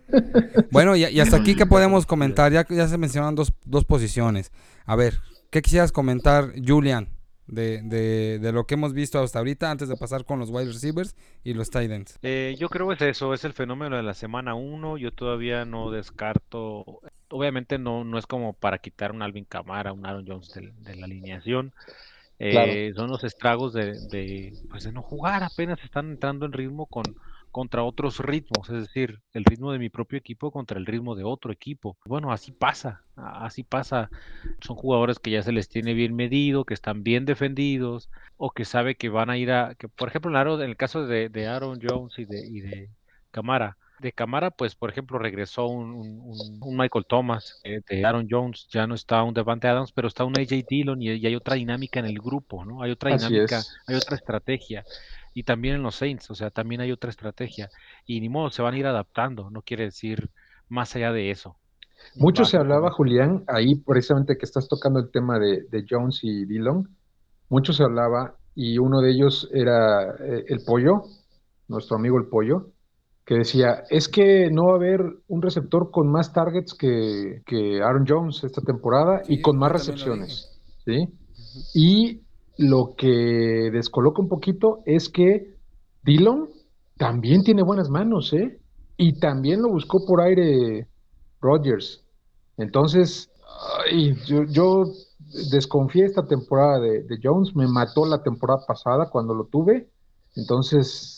bueno, 0.70 0.94
y, 0.96 1.18
hasta 1.18 1.36
aquí, 1.36 1.54
¿qué 1.56 1.66
podemos 1.66 2.06
comentar? 2.06 2.52
Ya, 2.52 2.66
ya 2.68 2.88
se 2.88 2.98
mencionan 2.98 3.34
dos, 3.34 3.52
dos 3.64 3.84
posiciones. 3.84 4.52
A 4.84 4.96
ver, 4.96 5.18
¿qué 5.50 5.62
quisieras 5.62 5.92
comentar, 5.92 6.52
Julian, 6.64 7.08
de, 7.46 7.80
de, 7.82 8.38
de, 8.38 8.52
lo 8.52 8.66
que 8.66 8.74
hemos 8.74 8.92
visto 8.92 9.18
hasta 9.20 9.38
ahorita, 9.38 9.70
antes 9.70 9.88
de 9.88 9.96
pasar 9.96 10.24
con 10.24 10.38
los 10.38 10.50
wide 10.50 10.66
receivers 10.66 11.16
y 11.42 11.54
los 11.54 11.70
tight 11.70 11.90
ends? 11.90 12.18
Eh, 12.22 12.54
yo 12.58 12.68
creo 12.68 12.88
que 12.88 12.94
es 12.94 13.02
eso, 13.02 13.32
es 13.32 13.44
el 13.44 13.54
fenómeno 13.54 13.96
de 13.96 14.02
la 14.02 14.14
semana 14.14 14.54
1. 14.54 14.98
Yo 14.98 15.10
todavía 15.10 15.64
no 15.64 15.90
descarto, 15.90 17.00
obviamente 17.30 17.78
no, 17.78 18.04
no 18.04 18.18
es 18.18 18.26
como 18.26 18.52
para 18.52 18.78
quitar 18.78 19.12
un 19.12 19.22
Alvin 19.22 19.46
Camara, 19.46 19.92
un 19.92 20.06
Aaron 20.06 20.26
Jones 20.26 20.52
de, 20.52 20.72
de 20.80 20.96
la 20.96 21.06
alineación. 21.06 21.72
Eh, 22.40 22.92
son 22.94 23.10
los 23.10 23.24
estragos 23.24 23.72
de, 23.72 24.52
pues 24.70 24.84
de 24.84 24.92
no 24.92 25.02
jugar, 25.02 25.42
apenas 25.42 25.82
están 25.82 26.10
entrando 26.10 26.46
en 26.46 26.52
ritmo 26.52 26.86
con, 26.86 27.04
contra 27.50 27.82
otros 27.82 28.20
ritmos, 28.20 28.68
es 28.70 28.82
decir, 28.82 29.20
el 29.32 29.44
ritmo 29.44 29.72
de 29.72 29.78
mi 29.78 29.88
propio 29.88 30.18
equipo 30.18 30.52
contra 30.52 30.78
el 30.78 30.86
ritmo 30.86 31.16
de 31.16 31.24
otro 31.24 31.52
equipo. 31.52 31.96
Bueno, 32.04 32.30
así 32.30 32.52
pasa, 32.52 33.02
así 33.16 33.64
pasa. 33.64 34.10
Son 34.60 34.76
jugadores 34.76 35.18
que 35.18 35.30
ya 35.32 35.42
se 35.42 35.52
les 35.52 35.68
tiene 35.68 35.94
bien 35.94 36.14
medido, 36.14 36.64
que 36.64 36.74
están 36.74 37.02
bien 37.02 37.24
defendidos, 37.24 38.08
o 38.36 38.50
que 38.50 38.64
sabe 38.64 38.94
que 38.94 39.08
van 39.08 39.30
a 39.30 39.36
ir 39.36 39.50
a, 39.50 39.74
que 39.74 39.88
por 39.88 40.08
ejemplo 40.08 40.62
en 40.62 40.70
el 40.70 40.76
caso 40.76 41.06
de, 41.06 41.28
de 41.28 41.46
Aaron 41.48 41.80
Jones 41.82 42.18
y 42.18 42.24
de, 42.24 42.46
y 42.46 42.60
de 42.60 42.90
Camara, 43.32 43.76
de 44.00 44.12
cámara, 44.12 44.50
pues 44.50 44.74
por 44.74 44.90
ejemplo 44.90 45.18
regresó 45.18 45.66
un, 45.66 46.58
Michael 46.60 47.06
Thomas, 47.08 47.60
eh, 47.64 47.80
de 47.88 48.04
Aaron 48.04 48.26
Jones, 48.30 48.68
ya 48.70 48.86
no 48.86 48.94
está 48.94 49.22
un 49.22 49.34
Devante 49.34 49.68
Adams, 49.68 49.92
pero 49.92 50.08
está 50.08 50.24
un 50.24 50.38
AJ 50.38 50.64
Dillon 50.68 51.02
y, 51.02 51.08
hay 51.08 51.36
otra 51.36 51.54
dinámica 51.54 52.00
en 52.00 52.06
el 52.06 52.18
grupo, 52.18 52.64
¿no? 52.64 52.82
Hay 52.82 52.90
otra 52.90 53.16
dinámica, 53.16 53.62
hay 53.86 53.96
otra 53.96 54.16
estrategia. 54.16 54.84
Y 55.34 55.44
también 55.44 55.76
en 55.76 55.82
los 55.82 55.96
Saints, 55.96 56.30
o 56.30 56.34
sea, 56.34 56.50
también 56.50 56.80
hay 56.80 56.90
otra 56.90 57.10
estrategia. 57.10 57.68
Y 58.06 58.20
ni 58.20 58.28
modo, 58.28 58.50
se 58.50 58.62
van 58.62 58.74
a 58.74 58.78
ir 58.78 58.86
adaptando, 58.86 59.50
no 59.50 59.62
quiere 59.62 59.84
decir 59.84 60.30
más 60.68 60.94
allá 60.96 61.12
de 61.12 61.30
eso. 61.30 61.56
Mucho 62.16 62.44
se 62.44 62.56
hablaba, 62.56 62.90
Julián, 62.90 63.44
ahí 63.48 63.76
precisamente 63.76 64.36
que 64.36 64.46
estás 64.46 64.68
tocando 64.68 64.98
el 65.00 65.10
tema 65.10 65.38
de, 65.38 65.84
Jones 65.88 66.20
y 66.22 66.44
Dillon, 66.44 66.88
mucho 67.48 67.72
se 67.72 67.82
hablaba 67.82 68.34
y 68.54 68.78
uno 68.78 69.00
de 69.00 69.10
ellos 69.10 69.48
era 69.52 70.14
eh, 70.20 70.44
el 70.48 70.64
pollo, 70.64 71.04
nuestro 71.68 71.96
amigo 71.96 72.18
el 72.18 72.26
pollo, 72.26 72.70
que 73.28 73.34
decía, 73.34 73.84
es 73.90 74.08
que 74.08 74.48
no 74.50 74.68
va 74.68 74.72
a 74.72 74.76
haber 74.76 75.02
un 75.28 75.42
receptor 75.42 75.90
con 75.90 76.10
más 76.10 76.32
targets 76.32 76.72
que, 76.72 77.42
Aaron 77.84 78.06
Jones 78.08 78.42
esta 78.42 78.62
temporada 78.62 79.20
y 79.28 79.42
con 79.42 79.58
más 79.58 79.70
recepciones. 79.70 80.58
¿sí? 80.86 81.10
Y 81.74 82.22
lo 82.56 82.94
que 82.96 83.68
descoloca 83.70 84.22
un 84.22 84.30
poquito 84.30 84.78
es 84.86 85.10
que 85.10 85.58
Dillon 86.04 86.48
también 86.96 87.42
tiene 87.42 87.62
buenas 87.62 87.90
manos, 87.90 88.32
¿eh? 88.32 88.60
Y 88.96 89.20
también 89.20 89.60
lo 89.60 89.68
buscó 89.68 90.06
por 90.06 90.22
aire 90.22 90.88
Rodgers. 91.42 92.02
Entonces, 92.56 93.30
yo, 94.26 94.44
yo, 94.44 94.84
desconfié 95.50 96.06
esta 96.06 96.26
temporada 96.26 96.80
de, 96.80 97.02
de 97.02 97.18
Jones, 97.22 97.54
me 97.54 97.68
mató 97.68 98.06
la 98.06 98.22
temporada 98.22 98.64
pasada 98.66 99.10
cuando 99.10 99.34
lo 99.34 99.44
tuve. 99.44 99.90
Entonces, 100.34 101.17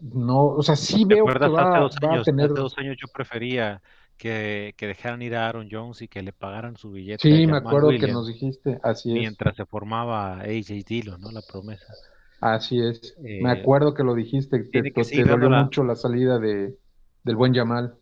no, 0.00 0.46
o 0.46 0.62
sea, 0.62 0.76
sí 0.76 1.04
veo 1.04 1.24
que 1.26 1.38
va, 1.38 1.80
dos 1.80 1.96
años, 2.02 2.20
a 2.20 2.24
tener... 2.24 2.50
dos 2.50 2.76
años 2.78 2.96
yo 3.00 3.06
prefería 3.12 3.82
que, 4.16 4.74
que, 4.76 4.86
dejaran 4.86 5.22
ir 5.22 5.34
a 5.34 5.48
Aaron 5.48 5.68
Jones 5.70 6.02
y 6.02 6.08
que 6.08 6.22
le 6.22 6.32
pagaran 6.32 6.76
su 6.76 6.90
billete. 6.92 7.22
Sí, 7.22 7.46
me 7.46 7.58
acuerdo 7.58 7.90
que 7.90 8.08
nos 8.08 8.26
dijiste, 8.26 8.78
así 8.82 9.10
es. 9.10 9.18
Mientras 9.18 9.56
se 9.56 9.64
formaba 9.66 10.40
AJ 10.40 10.84
Dillon, 10.86 11.20
¿no? 11.20 11.30
La 11.30 11.42
promesa. 11.42 11.92
Así 12.40 12.80
es. 12.80 13.16
me 13.20 13.52
eh, 13.52 13.60
acuerdo 13.60 13.94
que 13.94 14.02
lo 14.02 14.14
dijiste, 14.14 14.58
te, 14.64 14.82
te, 14.82 15.24
dolió 15.24 15.50
mucho 15.50 15.84
la 15.84 15.94
salida 15.94 16.38
de, 16.38 16.74
del 17.22 17.36
buen 17.36 17.52
Yamal. 17.52 17.94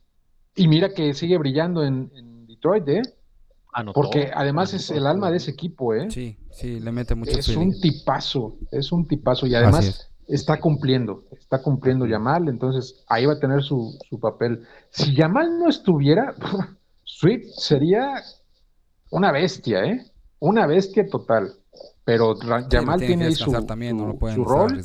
Y 0.55 0.69
mira 0.69 0.93
que 0.95 1.15
sigue 1.15 1.39
brillando 1.39 1.85
en, 1.85 2.11
en 2.15 2.47
Detroit, 2.47 2.89
¿eh? 2.89 3.03
Porque 3.95 4.31
además 4.35 4.75
es 4.75 4.91
el 4.91 5.07
alma 5.07 5.31
de 5.31 5.37
ese 5.37 5.51
equipo, 5.51 5.95
¿eh? 5.95 6.11
Sí, 6.11 6.37
sí, 6.51 6.81
le 6.81 6.91
mete 6.91 7.15
mucho 7.15 7.39
Es 7.39 7.49
un 7.49 7.79
tipazo, 7.81 8.57
es 8.73 8.91
un 8.91 9.07
tipazo. 9.07 9.47
Y 9.47 9.55
además 9.55 10.11
está 10.29 10.61
cumpliendo, 10.61 11.25
está 11.33 11.63
cumpliendo 11.63 12.07
Yamal, 12.07 12.49
entonces 12.49 13.05
ahí 13.09 13.27
va 13.27 13.35
a 13.35 13.41
tener 13.41 13.63
su, 13.63 13.99
papel. 14.21 14.65
Si 14.91 15.15
Yamal 15.15 15.59
no 15.59 15.69
estuviera, 15.69 16.35
Sweet 17.05 17.45
sería 17.57 18.23
una 19.11 19.33
bestia, 19.33 19.85
¿eh? 19.85 20.05
Una 20.39 20.67
bestia 20.67 21.09
total. 21.09 21.53
Pero 22.05 22.37
Yamal 22.69 23.01
tiene, 23.01 23.31
su, 23.33 23.53
también, 23.67 23.97
no 23.97 24.07
lo 24.19 24.33
su 24.33 24.45
rol. 24.45 24.83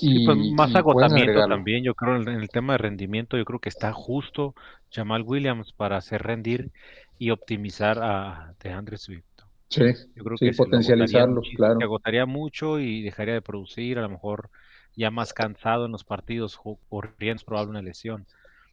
Y, 0.00 0.26
pues 0.26 0.38
más 0.52 0.74
agotamiento 0.74 1.46
también, 1.48 1.84
yo 1.84 1.94
creo, 1.94 2.16
en 2.16 2.28
el 2.28 2.48
tema 2.48 2.74
de 2.74 2.78
rendimiento, 2.78 3.36
yo 3.36 3.44
creo 3.44 3.60
que 3.60 3.68
está 3.68 3.92
justo 3.92 4.54
Jamal 4.90 5.22
Williams 5.22 5.72
para 5.72 5.96
hacer 5.96 6.22
rendir 6.22 6.70
y 7.18 7.30
optimizar 7.30 7.98
a 8.02 8.54
DeAndre 8.62 8.98
Swift. 8.98 9.24
Sí, 9.68 9.82
yo 10.14 10.24
creo 10.24 10.36
que 10.38 10.52
potencializarlo, 10.52 11.42
claro. 11.56 11.78
Se 11.78 11.84
agotaría 11.84 12.26
mucho 12.26 12.78
y 12.78 13.02
dejaría 13.02 13.34
de 13.34 13.42
producir, 13.42 13.98
a 13.98 14.02
lo 14.02 14.08
mejor 14.08 14.50
ya 14.94 15.10
más 15.10 15.32
cansado 15.32 15.86
en 15.86 15.92
los 15.92 16.04
partidos, 16.04 16.58
corriendo 16.88 17.40
es 17.40 17.44
probable 17.44 17.70
una 17.70 17.82
lesión. 17.82 18.26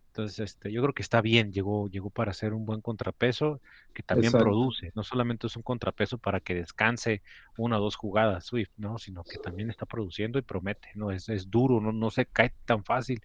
Entonces, 0.07 0.39
este, 0.39 0.71
yo 0.71 0.83
creo 0.83 0.93
que 0.93 1.01
está 1.01 1.21
bien, 1.21 1.51
llegó, 1.51 1.89
llegó 1.89 2.11
para 2.11 2.33
ser 2.33 2.53
un 2.53 2.67
buen 2.67 2.81
contrapeso 2.81 3.59
que 3.95 4.03
también 4.03 4.31
produce, 4.31 4.91
no 4.93 5.01
solamente 5.01 5.47
es 5.47 5.55
un 5.55 5.63
contrapeso 5.63 6.19
para 6.19 6.39
que 6.39 6.53
descanse 6.53 7.23
una 7.57 7.79
o 7.79 7.81
dos 7.81 7.95
jugadas 7.95 8.45
Swift, 8.45 8.69
¿no? 8.77 8.99
Sino 8.99 9.23
que 9.23 9.39
también 9.39 9.71
está 9.71 9.87
produciendo 9.87 10.37
y 10.37 10.43
promete, 10.43 10.89
¿no? 10.93 11.09
Es, 11.09 11.29
es 11.29 11.49
duro, 11.49 11.81
no, 11.81 11.91
no 11.91 12.11
se 12.11 12.27
cae 12.27 12.53
tan 12.65 12.83
fácil 12.83 13.23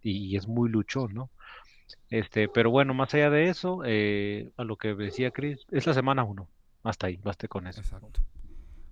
y, 0.00 0.34
es 0.34 0.48
muy 0.48 0.70
luchón, 0.70 1.12
¿no? 1.12 1.30
Este, 2.08 2.48
pero 2.48 2.70
bueno, 2.70 2.94
más 2.94 3.12
allá 3.12 3.28
de 3.28 3.50
eso, 3.50 3.82
eh, 3.84 4.48
a 4.56 4.64
lo 4.64 4.76
que 4.76 4.94
decía 4.94 5.32
Chris, 5.32 5.66
es 5.70 5.86
la 5.86 5.92
semana 5.92 6.24
uno. 6.24 6.48
Hasta 6.82 7.06
ahí, 7.06 7.18
baste 7.22 7.48
con 7.48 7.66
eso. 7.66 7.80
Exacto. 7.80 8.20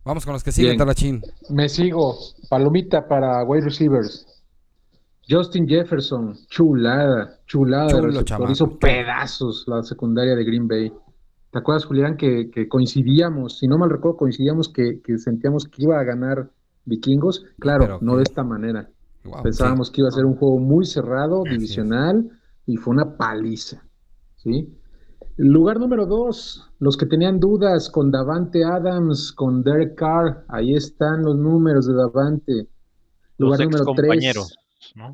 Vamos 0.04 0.24
con 0.24 0.32
los 0.32 0.42
que 0.42 0.52
siguen, 0.52 0.78
Talachín. 0.78 1.22
Me 1.50 1.68
sigo. 1.68 2.16
Palomita 2.48 3.06
para 3.06 3.44
wide 3.44 3.64
receivers. 3.64 4.26
Justin 5.28 5.68
Jefferson, 5.68 6.34
chulada, 6.48 7.38
chulada. 7.46 8.00
hizo 8.50 8.78
pedazos 8.78 9.64
la 9.66 9.82
secundaria 9.82 10.34
de 10.34 10.44
Green 10.44 10.66
Bay. 10.66 10.90
¿Te 11.50 11.58
acuerdas, 11.58 11.84
Julián, 11.84 12.16
que, 12.16 12.50
coincidíamos, 12.68 13.58
si 13.58 13.68
no 13.68 13.76
mal 13.76 13.90
recuerdo, 13.90 14.16
coincidíamos 14.16 14.70
que, 14.70 15.00
sentíamos 15.18 15.66
que 15.66 15.82
iba 15.82 16.00
a 16.00 16.04
ganar 16.04 16.50
Vikingos? 16.86 17.44
Claro, 17.58 17.98
no 18.00 18.16
de 18.16 18.22
esta 18.22 18.42
manera. 18.42 18.88
Pensábamos 19.42 19.90
que 19.90 20.00
iba 20.00 20.08
a 20.08 20.12
ser 20.12 20.24
un 20.24 20.36
juego 20.36 20.58
muy 20.58 20.86
cerrado, 20.86 21.42
divisional, 21.44 22.30
y 22.66 22.76
fue 22.76 22.94
una 22.94 23.16
paliza. 23.16 23.82
¿sí? 24.36 24.68
Lugar 25.38 25.78
número 25.78 26.04
dos, 26.04 26.68
los 26.80 26.96
que 26.96 27.06
tenían 27.06 27.38
dudas 27.38 27.88
con 27.88 28.10
Davante 28.10 28.64
Adams, 28.64 29.30
con 29.32 29.62
Derek 29.62 29.94
Carr, 29.94 30.44
ahí 30.48 30.74
están 30.74 31.22
los 31.22 31.36
números 31.36 31.86
de 31.86 31.94
Davante. 31.94 32.66
Lugar 33.38 33.60
número 33.60 33.84
tres. 33.94 34.56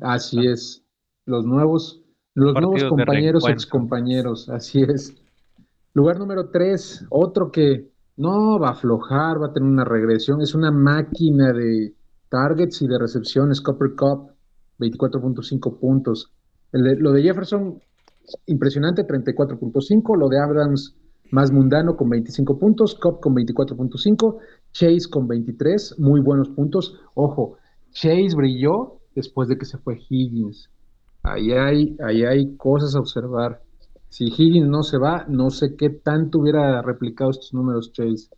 Así 0.01 0.47
es. 0.47 0.83
Los 1.27 1.45
nuevos, 1.45 2.01
los 2.33 2.55
nuevos 2.55 2.83
compañeros, 2.85 3.47
excompañeros, 3.47 4.49
así 4.49 4.81
es. 4.81 5.13
Lugar 5.93 6.17
número 6.17 6.49
tres, 6.49 7.05
otro 7.11 7.51
que 7.51 7.91
no 8.17 8.57
va 8.57 8.69
a 8.69 8.71
aflojar, 8.71 9.39
va 9.39 9.47
a 9.47 9.53
tener 9.53 9.69
una 9.69 9.85
regresión, 9.85 10.41
es 10.41 10.55
una 10.55 10.71
máquina 10.71 11.53
de 11.53 11.93
targets 12.29 12.81
y 12.81 12.87
de 12.87 12.97
recepciones, 12.97 13.61
Copper 13.61 13.93
Cup, 13.95 14.31
24.5 14.79 15.79
puntos. 15.79 16.31
lo 16.71 17.11
de 17.11 17.21
Jefferson, 17.21 17.79
impresionante, 18.45 19.05
34.5, 19.05 20.17
lo 20.17 20.29
de 20.29 20.39
Adams 20.39 20.95
más 21.31 21.51
mundano 21.51 21.97
con 21.97 22.09
25 22.09 22.59
puntos, 22.59 22.95
Cup 22.95 23.19
con 23.19 23.35
24.5, 23.35 24.37
Chase 24.71 25.09
con 25.09 25.27
23, 25.27 25.99
muy 25.99 26.21
buenos 26.21 26.49
puntos. 26.49 26.99
Ojo, 27.13 27.57
Chase 27.91 28.35
brilló 28.35 28.99
después 29.15 29.47
de 29.47 29.57
que 29.57 29.65
se 29.65 29.77
fue 29.77 29.99
Higgins. 30.09 30.69
Ahí 31.23 31.51
hay, 31.51 31.97
ahí 32.03 32.23
hay 32.23 32.55
cosas 32.57 32.95
a 32.95 32.99
observar. 32.99 33.61
Si 34.09 34.25
Higgins 34.25 34.67
no 34.67 34.83
se 34.83 34.97
va, 34.97 35.25
no 35.27 35.49
sé 35.49 35.75
qué 35.75 35.89
tanto 35.89 36.39
hubiera 36.39 36.81
replicado 36.81 37.31
estos 37.31 37.53
números 37.53 37.91
Chase. 37.91 38.29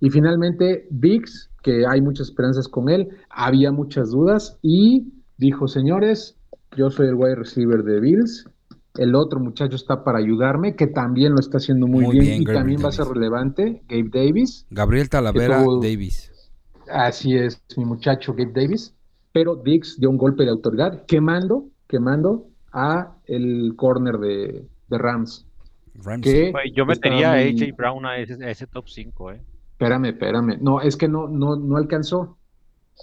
Y 0.00 0.10
finalmente, 0.10 0.88
Biggs, 0.90 1.50
que 1.62 1.86
hay 1.86 2.00
muchas 2.00 2.28
esperanzas 2.28 2.66
con 2.66 2.88
él, 2.88 3.08
había 3.30 3.70
muchas 3.70 4.10
dudas 4.10 4.58
y 4.62 5.12
dijo, 5.36 5.68
señores, 5.68 6.36
yo 6.76 6.90
soy 6.90 7.08
el 7.08 7.14
wide 7.14 7.36
receiver 7.36 7.82
de 7.84 8.00
Bills, 8.00 8.48
el 8.96 9.14
otro 9.14 9.40
muchacho 9.40 9.76
está 9.76 10.04
para 10.04 10.18
ayudarme, 10.18 10.76
que 10.76 10.86
también 10.86 11.32
lo 11.32 11.40
está 11.40 11.58
haciendo 11.58 11.86
muy, 11.86 12.18
bien, 12.18 12.42
y 12.42 12.44
también 12.44 12.84
va 12.84 12.88
a 12.88 12.92
ser 12.92 13.06
relevante, 13.06 13.82
Gabe 13.88 14.10
Davis. 14.12 14.66
Gabriel 14.70 15.08
Talavera 15.08 15.64
Davis. 15.80 16.30
Así 16.90 17.34
es, 17.36 17.62
mi 17.76 17.84
muchacho 17.84 18.34
Gabe 18.34 18.52
Davis 18.52 18.94
pero 19.32 19.56
Dix 19.56 19.98
dio 19.98 20.10
un 20.10 20.18
golpe 20.18 20.44
de 20.44 20.50
autoridad, 20.50 21.04
quemando, 21.06 21.70
quemando 21.88 22.46
a 22.72 23.16
el 23.26 23.74
corner 23.76 24.18
de, 24.18 24.68
Rams. 24.90 25.46
yo 26.74 26.84
metería 26.86 27.32
a 27.32 27.36
AJ 27.36 27.74
Brown 27.76 28.04
a 28.04 28.18
ese, 28.18 28.66
top 28.66 28.88
5, 28.88 29.32
¿eh? 29.32 29.40
Espérame, 29.72 30.06
espérame. 30.06 30.58
No, 30.60 30.80
es 30.80 30.96
que 30.96 31.08
no, 31.08 31.28
no, 31.28 31.56
no 31.56 31.76
alcanzó. 31.76 32.36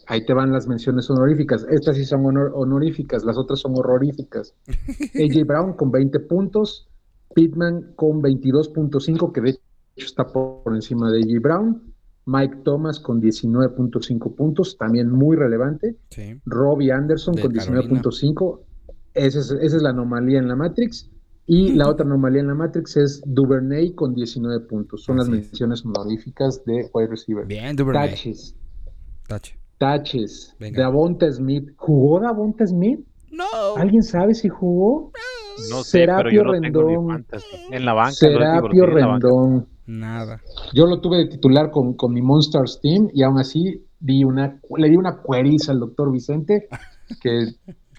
Ahí 0.07 0.25
te 0.25 0.33
van 0.33 0.51
las 0.51 0.67
menciones 0.67 1.09
honoríficas. 1.09 1.65
Estas 1.69 1.97
sí 1.97 2.05
son 2.05 2.25
honoríficas, 2.25 3.23
las 3.23 3.37
otras 3.37 3.59
son 3.59 3.73
horroríficas. 3.75 4.55
AJ 4.67 5.45
Brown 5.45 5.73
con 5.73 5.91
20 5.91 6.19
puntos, 6.21 6.87
Pittman 7.35 7.93
con 7.95 8.21
22.5, 8.21 9.31
que 9.31 9.41
de 9.41 9.49
hecho 9.49 9.59
está 9.97 10.27
por 10.27 10.73
encima 10.73 11.11
de 11.11 11.19
AJ 11.19 11.41
Brown. 11.41 11.93
Mike 12.25 12.57
Thomas 12.63 12.99
con 12.99 13.21
19.5 13.21 14.35
puntos, 14.35 14.77
también 14.77 15.09
muy 15.09 15.35
relevante. 15.35 15.95
Robbie 16.45 16.91
Anderson 16.91 17.35
con 17.37 17.51
19.5. 17.51 18.59
Esa 19.15 19.39
es, 19.39 19.51
esa 19.51 19.77
es 19.77 19.81
la 19.81 19.89
anomalía 19.89 20.37
en 20.37 20.47
la 20.47 20.55
Matrix. 20.55 21.09
Y 21.47 21.73
la 21.73 21.89
otra 21.89 22.05
anomalía 22.05 22.41
en 22.41 22.47
la 22.47 22.53
Matrix 22.53 22.97
es 22.97 23.21
Duvernay 23.25 23.93
con 23.93 24.13
19 24.13 24.59
puntos. 24.67 25.03
Son 25.03 25.17
las 25.17 25.27
menciones 25.27 25.83
honoríficas 25.83 26.63
de 26.65 26.87
wide 26.93 27.07
receiver. 27.07 27.47
Bien, 27.47 27.75
Duvernay. 27.75 28.11
Taches. 28.11 28.55
Taches. 29.79 30.55
Davonta 30.75 31.31
Smith. 31.31 31.71
¿Jugó 31.77 32.19
Davonta 32.19 32.67
Smith? 32.67 32.99
No. 33.31 33.45
¿Alguien 33.77 34.03
sabe 34.03 34.35
si 34.35 34.49
jugó? 34.49 35.11
No 35.71 35.83
sé, 35.83 35.99
Serapio 35.99 36.43
pero 36.43 36.51
Rendón. 36.51 37.25
En 37.71 37.85
la 37.85 37.93
banca. 37.93 38.11
Serapio 38.11 38.85
Rendón. 38.85 39.67
Nada. 39.87 40.41
Yo 40.73 40.85
lo 40.85 41.01
tuve 41.01 41.17
de 41.17 41.27
titular 41.27 41.71
con, 41.71 41.95
mi 42.13 42.21
Monsters 42.21 42.79
Team 42.81 43.09
y 43.13 43.23
aún 43.23 43.39
así 43.39 43.83
di 43.99 44.23
una, 44.23 44.59
le 44.77 44.89
di 44.89 44.95
una 44.95 45.17
cueriza 45.17 45.71
al 45.71 45.79
doctor 45.79 46.11
Vicente 46.11 46.67
que 47.21 47.47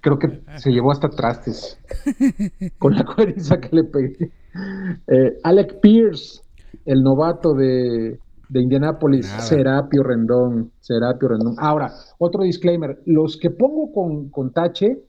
creo 0.00 0.18
que 0.18 0.40
se 0.56 0.70
llevó 0.70 0.92
hasta 0.92 1.08
trastes 1.08 1.78
con 2.78 2.94
la 2.94 3.04
cueriza 3.04 3.58
que 3.58 3.68
le 3.72 3.84
pegué. 3.84 4.30
Eh, 5.08 5.38
Alec 5.42 5.80
Pierce, 5.80 6.42
el 6.84 7.02
novato 7.02 7.54
de, 7.54 8.18
de 8.50 8.62
Indianápolis, 8.62 9.26
Serapio 9.26 10.02
Rendón, 10.02 10.72
Serapio 10.80 11.28
Rendón. 11.28 11.54
Ahora, 11.58 11.92
otro 12.18 12.42
disclaimer, 12.42 13.00
los 13.06 13.36
que 13.36 13.50
pongo 13.50 13.92
con, 13.92 14.28
con 14.30 14.52
tache, 14.52 15.04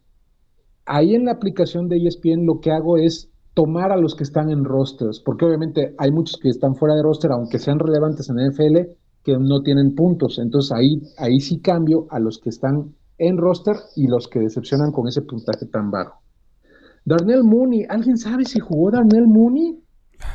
ahí 0.86 1.16
en 1.16 1.26
la 1.26 1.32
aplicación 1.32 1.90
de 1.90 1.98
ESPN 1.98 2.46
lo 2.46 2.60
que 2.60 2.72
hago 2.72 2.98
es 2.98 3.30
tomar 3.56 3.92
a 3.92 3.98
los 3.98 4.16
que 4.16 4.24
están 4.24 4.52
en 4.52 4.64
rosters, 4.64 5.20
porque 5.20 5.46
obviamente 5.46 5.96
hay 5.98 6.12
muchos 6.12 6.40
que 6.40 6.50
están 6.50 6.76
fuera 6.76 6.96
de 6.96 7.02
roster, 7.02 7.32
aunque 7.32 7.58
sean 7.58 7.80
relevantes 7.80 8.30
en 8.30 8.38
NFL, 8.38 8.78
que 9.24 9.38
no 9.38 9.62
tienen 9.64 9.96
puntos. 9.96 10.38
Entonces 10.40 10.72
ahí, 10.72 11.02
ahí 11.18 11.40
sí 11.40 11.60
cambio 11.60 12.06
a 12.12 12.20
los 12.20 12.40
que 12.40 12.50
están 12.50 12.96
en 13.18 13.38
roster 13.38 13.76
y 13.96 14.08
los 14.08 14.28
que 14.28 14.40
decepcionan 14.40 14.92
con 14.92 15.08
ese 15.08 15.24
puntaje 15.24 15.66
tan 15.66 15.90
bajo. 15.90 16.22
Darnell 17.06 17.44
Mooney, 17.44 17.86
¿alguien 17.90 18.18
sabe 18.18 18.46
si 18.46 18.60
jugó 18.60 18.92
Darnell 18.92 19.28
Mooney? 19.28 19.81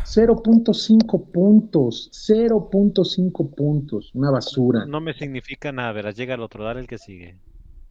0.5 0.04 1.30
puntos, 1.30 2.10
0.5 2.28 3.54
puntos, 3.54 4.10
una 4.14 4.30
basura. 4.30 4.86
No, 4.86 5.00
me 5.00 5.14
significa 5.14 5.72
nada, 5.72 5.92
verás, 5.92 6.16
llega 6.16 6.34
el 6.34 6.40
otro, 6.42 6.64
dale 6.64 6.80
el 6.80 6.86
que 6.86 6.98
sigue. 6.98 7.38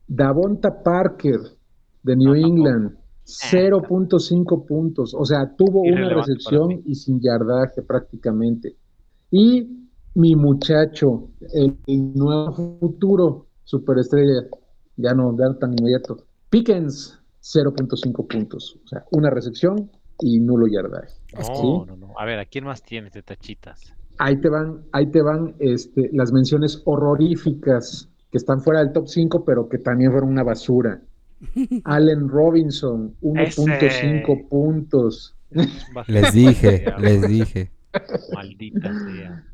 Davonta 0.08 0.84
Parker, 0.84 1.40
de 2.04 2.16
New 2.16 2.36
England. 2.36 2.98
0.5 3.26 4.66
puntos. 4.66 5.16
O 5.16 5.26
sea, 5.26 5.56
tuvo 5.56 5.82
una 5.82 6.10
recepción 6.10 6.84
y 6.86 6.94
sin 6.94 7.20
yardaje 7.20 7.82
prácticamente. 7.82 8.76
Y 9.32 9.90
mi 10.14 10.36
muchacho, 10.36 11.30
el, 11.54 11.76
nuevo 11.88 12.54
futuro 12.80 13.48
superestrella, 13.64 14.48
ya 14.98 15.14
no 15.14 15.36
ya 15.38 15.58
tan 15.60 15.74
inmediato. 15.78 16.26
Pickens, 16.50 17.20
0.5 17.42 18.28
puntos. 18.28 18.80
O 18.86 18.88
sea, 18.88 19.04
una 19.12 19.32
recepción 19.32 19.90
y 20.20 20.40
nulo 20.40 20.68
yardaje. 20.68 21.14
No, 21.34 21.86
no, 21.86 21.98
no. 21.98 22.14
A 22.18 22.26
ver, 22.26 22.40
¿a 22.40 22.46
quién 22.46 22.66
más 22.66 22.82
tienes 22.84 23.14
de 23.14 23.22
tachitas? 23.22 23.94
Ahí 24.18 24.38
te 24.38 24.50
van, 24.50 24.82
ahí 24.94 25.08
te 25.08 25.22
van 25.22 25.56
este, 25.60 26.10
las 26.14 26.32
menciones 26.32 26.82
horroríficas 26.86 28.10
que 28.32 28.38
están 28.38 28.62
fuera 28.62 28.80
del 28.80 28.94
top 28.94 29.08
5, 29.08 29.44
pero 29.46 29.68
que 29.68 29.78
también 29.78 30.12
fueron 30.12 30.30
una 30.30 30.44
basura. 30.44 31.02
Allen 31.84 32.30
Robinson, 32.30 33.16
1.5 33.22 34.48
puntos. 34.48 35.36
Les 36.08 36.34
dije, 36.34 36.86
les 37.00 37.28
dije. 37.28 37.72
Maldita 38.34 38.92
sea, 38.94 39.46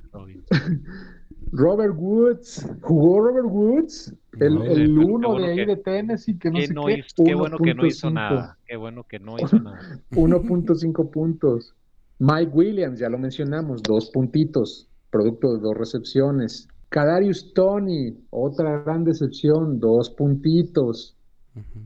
Robert 1.51 1.93
Woods, 1.97 2.67
¿jugó 2.81 3.21
Robert 3.21 3.47
Woods? 3.49 4.13
El, 4.39 4.61
el 4.61 4.97
uno 4.97 5.35
de 5.35 5.51
ahí 5.51 5.65
de 5.65 5.75
Tennessee 5.75 6.37
que 6.37 6.49
no 6.49 6.59
sé 6.59 6.67
qué. 7.15 7.23
qué 7.25 7.35
bueno 7.35 7.57
que 7.57 7.73
no 7.73 7.85
hizo 7.85 8.09
nada. 8.09 8.57
Qué 8.65 8.75
bueno 8.77 9.03
que 9.03 9.19
no 9.19 9.35
hizo 9.37 9.59
nada. 9.59 9.79
1.5 10.11 11.09
puntos. 11.11 11.73
Mike 12.19 12.51
Williams, 12.53 12.99
ya 12.99 13.09
lo 13.09 13.17
mencionamos, 13.17 13.81
dos 13.81 14.11
puntitos, 14.11 14.87
producto 15.09 15.55
de 15.55 15.59
dos 15.59 15.75
recepciones. 15.75 16.67
Kadarius 16.89 17.53
Tony, 17.53 18.15
otra 18.29 18.83
gran 18.83 19.03
decepción, 19.03 19.79
dos 19.79 20.09
puntitos. 20.11 21.17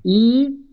Y 0.03 0.64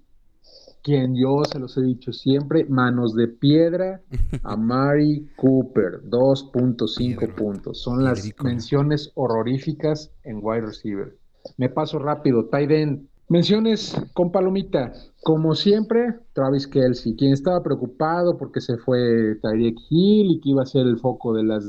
quien 0.83 1.14
yo 1.14 1.45
se 1.45 1.59
los 1.59 1.76
he 1.78 1.83
dicho 1.83 2.12
siempre, 2.12 2.64
manos 2.64 3.14
de 3.14 3.28
piedra, 3.28 4.01
a 4.43 4.57
Mari 4.57 5.28
Cooper, 5.37 6.03
2.5 6.05 6.97
Piedra. 7.18 7.35
puntos. 7.37 7.80
Son 7.83 8.03
las 8.05 8.28
menciones 8.43 9.12
horroríficas 9.14 10.12
en 10.24 10.41
wide 10.43 10.62
receiver. 10.66 11.16
Me 11.57 11.68
paso 11.68 11.99
rápido, 11.99 12.47
tight 12.47 12.70
end. 12.70 13.07
Menciones 13.28 13.97
con 14.12 14.30
palomita. 14.30 14.93
Como 15.22 15.55
siempre, 15.55 16.16
Travis 16.35 16.66
Kelsey, 16.66 17.16
quien 17.16 17.33
estaba 17.33 17.62
preocupado 17.62 18.37
porque 18.37 18.61
se 18.61 18.76
fue 18.76 19.37
Tyreek 19.41 19.76
Hill 19.89 20.33
y 20.33 20.41
que 20.41 20.51
iba 20.51 20.62
a 20.62 20.66
ser 20.66 20.87
el 20.87 20.99
foco 20.99 21.33
de 21.33 21.45
las 21.45 21.64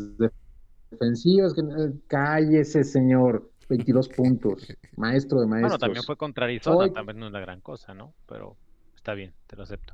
defensivas. 0.92 1.54
Eh, 1.58 1.94
cállese, 2.08 2.84
señor. 2.84 3.50
22 3.70 4.10
puntos. 4.18 4.68
Maestro 4.98 5.40
de 5.40 5.48
maestros. 5.48 5.72
Bueno, 5.72 5.80
también 5.80 6.04
fue 6.04 6.18
contra 6.18 6.46
Arizona, 6.46 6.78
Hoy- 6.78 6.92
también 6.92 7.18
no 7.20 7.28
es 7.28 7.32
la 7.32 7.40
gran 7.40 7.62
cosa, 7.62 7.94
¿no? 7.94 8.14
Pero 8.28 8.58
está 9.04 9.14
bien, 9.16 9.36
te 9.48 9.56
lo 9.58 9.64
acepto. 9.64 9.94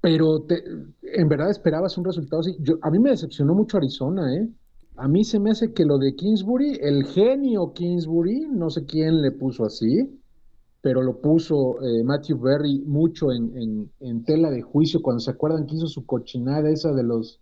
Pero 0.00 0.42
te- 0.42 0.62
en 1.02 1.28
verdad 1.28 1.50
esperabas 1.50 1.96
un 1.98 2.04
resultado 2.04 2.40
así. 2.40 2.56
A 2.82 2.90
mí 2.90 2.98
me 2.98 3.10
decepcionó 3.10 3.54
mucho 3.54 3.78
Arizona, 3.78 4.34
¿eh? 4.36 4.48
A 4.96 5.08
mí 5.08 5.24
se 5.24 5.40
me 5.40 5.50
hace 5.50 5.72
que 5.72 5.84
lo 5.84 5.98
de 5.98 6.14
Kingsbury, 6.14 6.78
el 6.80 7.04
genio 7.06 7.72
Kingsbury, 7.72 8.46
no 8.50 8.70
sé 8.70 8.84
quién 8.86 9.22
le 9.22 9.32
puso 9.32 9.64
así, 9.64 10.20
pero 10.82 11.02
lo 11.02 11.20
puso 11.20 11.82
eh, 11.82 12.04
Matthew 12.04 12.38
Berry 12.40 12.80
mucho 12.80 13.32
en, 13.32 13.56
en- 13.56 13.92
en 14.00 14.24
tela 14.24 14.50
de 14.50 14.62
juicio 14.62 15.02
cuando 15.02 15.20
se 15.20 15.30
acuerdan 15.32 15.66
que 15.66 15.76
hizo 15.76 15.88
su 15.88 16.06
cochinada 16.06 16.70
esa 16.70 16.92
de 16.92 17.02
los, 17.04 17.40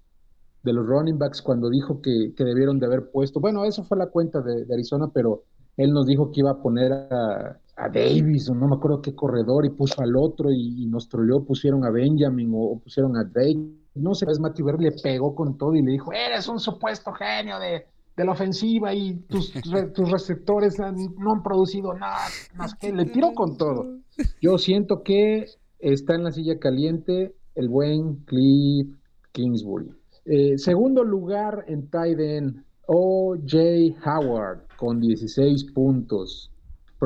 de 0.63 0.73
los 0.75 0.87
running 0.87 1.19
backs 1.19 1.43
cuando 1.43 1.71
dijo 1.71 2.01
que, 2.03 2.35
que 2.37 2.45
debieron 2.45 2.79
de 2.81 2.87
haber 2.87 3.11
puesto. 3.11 3.41
Bueno, 3.41 3.65
eso 3.65 3.85
fue 3.85 3.99
la 3.99 4.09
cuenta 4.09 4.41
de, 4.43 4.65
de 4.67 4.75
Arizona, 4.75 5.11
pero 5.15 5.45
él 5.77 5.93
nos 5.93 6.07
dijo 6.07 6.31
que 6.33 6.41
iba 6.41 6.53
a 6.53 6.63
poner 6.63 6.93
a, 6.93 7.62
a 7.77 7.89
Davis, 7.89 8.49
o 8.51 8.55
no 8.55 8.69
me 8.69 8.77
acuerdo 8.77 9.01
qué 9.03 9.15
corredor, 9.15 9.65
y 9.65 9.71
puso 9.71 10.03
al 10.03 10.15
otro 10.17 10.51
y, 10.53 10.83
y 10.83 10.87
nos 10.87 11.09
troleó, 11.09 11.45
pusieron 11.45 11.85
a 11.85 11.91
Benjamin 11.91 12.53
o, 12.55 12.59
o 12.73 12.79
pusieron 12.79 13.17
a 13.17 13.25
Drake. 13.25 13.59
No 13.95 14.15
sé, 14.15 14.27
es 14.31 14.39
Matthew 14.41 14.67
Berry 14.67 14.85
le 14.85 14.93
pegó 15.03 15.35
con 15.35 15.57
todo 15.59 15.75
y 15.75 15.83
le 15.83 15.93
dijo, 15.93 16.13
eres 16.13 16.49
un 16.49 16.59
supuesto 16.61 17.13
genio 17.13 17.59
de, 17.59 17.87
de 18.17 18.25
la 18.25 18.33
ofensiva 18.33 18.95
y 18.95 19.15
tus, 19.29 19.53
re- 19.73 19.89
tus 19.91 20.11
receptores 20.11 20.79
han- 20.81 20.97
no 21.19 21.33
han 21.33 21.43
producido 21.43 21.93
nada 21.95 22.27
más 22.57 22.75
que 22.75 22.93
le 22.93 23.07
tiró 23.07 23.33
con 23.35 23.57
todo. 23.57 23.99
Yo 24.41 24.59
siento 24.59 25.03
que 25.03 25.47
está 25.79 26.15
en 26.15 26.25
la 26.25 26.31
silla 26.33 26.59
caliente 26.59 27.35
el 27.55 27.69
buen 27.69 28.17
Cliff 28.25 28.87
Kingsbury. 29.33 29.91
Eh, 30.27 30.57
segundo 30.57 31.03
lugar 31.05 31.65
en 31.67 31.89
tight 31.91 32.19
end, 32.21 32.65
O.J. 32.87 33.59
Howard 34.05 34.61
con 34.77 35.01
16 35.01 35.73
puntos, 35.73 36.52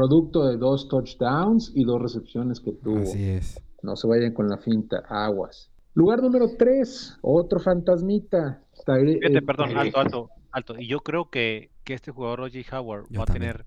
producto 0.00 0.46
de 0.46 0.58
dos 0.58 0.88
touchdowns 0.88 1.72
y 1.74 1.84
dos 1.84 2.02
recepciones 2.02 2.60
que 2.60 2.70
tuvo. 2.72 2.98
Así 3.00 3.30
es. 3.30 3.58
No 3.82 3.96
se 3.96 4.06
vayan 4.06 4.34
con 4.34 4.46
la 4.46 4.58
finta, 4.58 5.02
aguas. 5.08 5.70
Lugar 5.94 6.22
número 6.22 6.50
3, 6.58 7.16
otro 7.22 7.58
fantasmita. 7.60 8.60
Tyre- 8.84 9.14
Fíjate, 9.18 9.38
eh, 9.38 9.42
perdón, 9.42 9.70
eh, 9.70 9.74
alto, 9.78 9.98
alto, 9.98 10.30
alto. 10.52 10.74
Y 10.78 10.86
yo 10.86 11.00
creo 11.00 11.30
que, 11.30 11.70
que 11.82 11.94
este 11.94 12.10
jugador 12.10 12.42
O.J. 12.42 12.78
Howard 12.78 13.06
Yo 13.08 13.20
va 13.20 13.24
a 13.24 13.32
tener 13.32 13.64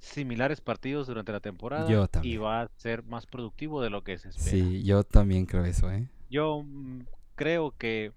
similares 0.00 0.60
partidos 0.60 1.06
durante 1.06 1.30
la 1.30 1.38
temporada 1.38 1.88
Yo 1.88 2.08
y 2.22 2.36
va 2.36 2.62
a 2.62 2.68
ser 2.76 3.04
más 3.04 3.26
productivo 3.26 3.80
de 3.82 3.90
lo 3.90 4.02
que 4.02 4.18
se 4.18 4.30
espera. 4.30 4.50
Sí, 4.50 4.82
yo 4.82 5.04
también 5.04 5.46
creo 5.46 5.64
eso, 5.64 5.92
¿eh? 5.92 6.08
Yo 6.28 6.64
mm, 6.66 7.02
creo 7.36 7.72
que 7.78 8.10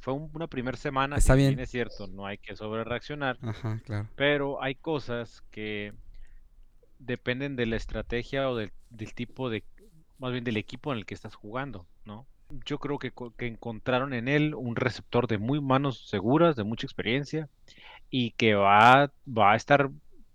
fue 0.00 0.12
un- 0.12 0.30
una 0.34 0.46
primera 0.46 0.76
semana, 0.76 1.16
Está 1.16 1.32
si 1.32 1.38
bien. 1.38 1.50
bien 1.52 1.60
es 1.60 1.70
cierto, 1.70 2.06
no 2.06 2.26
hay 2.26 2.36
que 2.36 2.54
sobre 2.54 2.84
reaccionar, 2.84 3.38
Ajá, 3.40 3.80
claro. 3.86 4.08
pero 4.14 4.62
hay 4.62 4.74
cosas 4.74 5.42
que 5.50 5.94
dependen 6.98 7.56
de 7.56 7.66
la 7.66 7.76
estrategia 7.76 8.48
o 8.50 8.56
del, 8.56 8.72
del 8.90 9.14
tipo 9.14 9.50
de, 9.50 9.64
más 10.18 10.32
bien 10.32 10.44
del 10.44 10.56
equipo 10.56 10.92
en 10.92 10.98
el 10.98 11.06
que 11.06 11.14
estás 11.14 11.34
jugando, 11.34 11.86
¿no? 12.04 12.26
Yo 12.66 12.78
creo 12.78 12.98
que, 12.98 13.10
co- 13.12 13.32
que 13.36 13.46
encontraron 13.46 14.14
en 14.14 14.28
él 14.28 14.54
un 14.54 14.76
receptor 14.76 15.26
de 15.28 15.38
muy 15.38 15.60
manos 15.60 16.08
seguras, 16.08 16.56
de 16.56 16.64
mucha 16.64 16.86
experiencia 16.86 17.48
y 18.10 18.32
que 18.32 18.54
va, 18.54 19.12
va 19.26 19.52
a 19.52 19.56
estar 19.56 19.90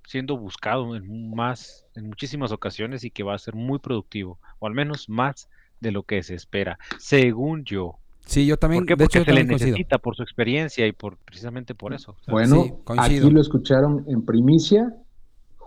siendo 0.08 0.38
buscado 0.38 0.96
en 0.96 1.34
más, 1.36 1.86
en 1.96 2.08
muchísimas 2.08 2.52
ocasiones 2.52 3.04
y 3.04 3.12
que 3.12 3.24
va 3.24 3.36
a 3.36 3.40
ser 3.40 3.56
muy 3.56 3.80
productivo, 3.80 4.40
o 4.60 4.68
al 4.68 4.74
menos 4.74 5.10
más 5.10 5.50
de 5.80 5.92
lo 5.92 6.04
que 6.04 6.24
se 6.24 6.36
espera, 6.36 6.78
según 7.00 7.64
yo. 7.66 7.98
Sí, 8.26 8.46
yo 8.46 8.58
también, 8.58 8.82
¿Por 8.82 8.88
qué? 8.88 8.96
de 8.96 9.04
Porque 9.04 9.20
hecho, 9.20 9.24
se 9.26 9.34
le 9.34 9.44
coincido. 9.46 9.78
necesita 9.78 9.98
por 10.00 10.16
su 10.16 10.24
experiencia 10.24 10.88
y 10.88 10.92
por 10.94 11.18
precisamente 11.18 11.76
por 11.76 11.94
eso. 11.94 12.12
o 12.14 12.24
sea, 12.24 12.34
Bueno, 12.34 12.64
Sí, 12.64 12.74
aquí 12.96 13.30
lo 13.30 13.42
escucharon 13.42 14.06
en 14.08 14.26
primicia, 14.26 14.94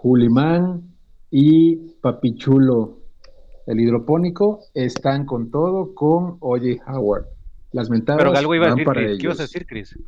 Julimán 0.00 0.94
y 1.30 1.76
Papichulo, 2.02 3.00
el 3.66 3.80
hidropónico, 3.80 4.60
están 4.74 5.24
con 5.24 5.50
todo 5.50 5.94
con 5.94 6.36
Oye 6.40 6.80
Howard. 6.86 7.26
Las 7.72 7.90
mentadas 7.90 8.22
Pero 8.22 8.36
algo 8.36 8.54
iba 8.54 8.66
a 8.66 8.70
decir, 8.70 8.84
para 8.84 9.02
Chris. 9.02 9.18
¿Qué 9.18 9.24
ibas 9.26 9.40
a 9.40 9.42
decir, 9.42 9.66
Chris? 9.66 9.98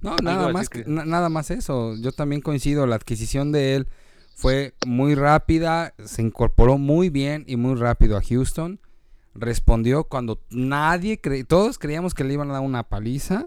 No, 0.00 0.10
Algo 0.10 0.22
nada 0.24 0.48
a 0.48 0.52
más, 0.52 0.68
decir, 0.68 0.84
Chris. 0.84 0.96
nada 1.06 1.28
más 1.28 1.50
eso. 1.50 1.94
Yo 2.00 2.12
también 2.12 2.40
coincido. 2.42 2.86
La 2.86 2.96
adquisición 2.96 3.52
de 3.52 3.76
él 3.76 3.86
fue 4.34 4.74
muy 4.86 5.14
rápida, 5.14 5.94
se 6.04 6.22
incorporó 6.22 6.76
muy 6.76 7.08
bien 7.08 7.44
y 7.46 7.56
muy 7.56 7.76
rápido 7.76 8.16
a 8.16 8.22
Houston. 8.22 8.80
Respondió 9.34 10.04
cuando 10.04 10.40
nadie, 10.50 11.20
cre- 11.22 11.46
todos 11.46 11.78
creíamos 11.78 12.14
que 12.14 12.24
le 12.24 12.34
iban 12.34 12.50
a 12.50 12.54
dar 12.54 12.62
una 12.62 12.82
paliza 12.82 13.46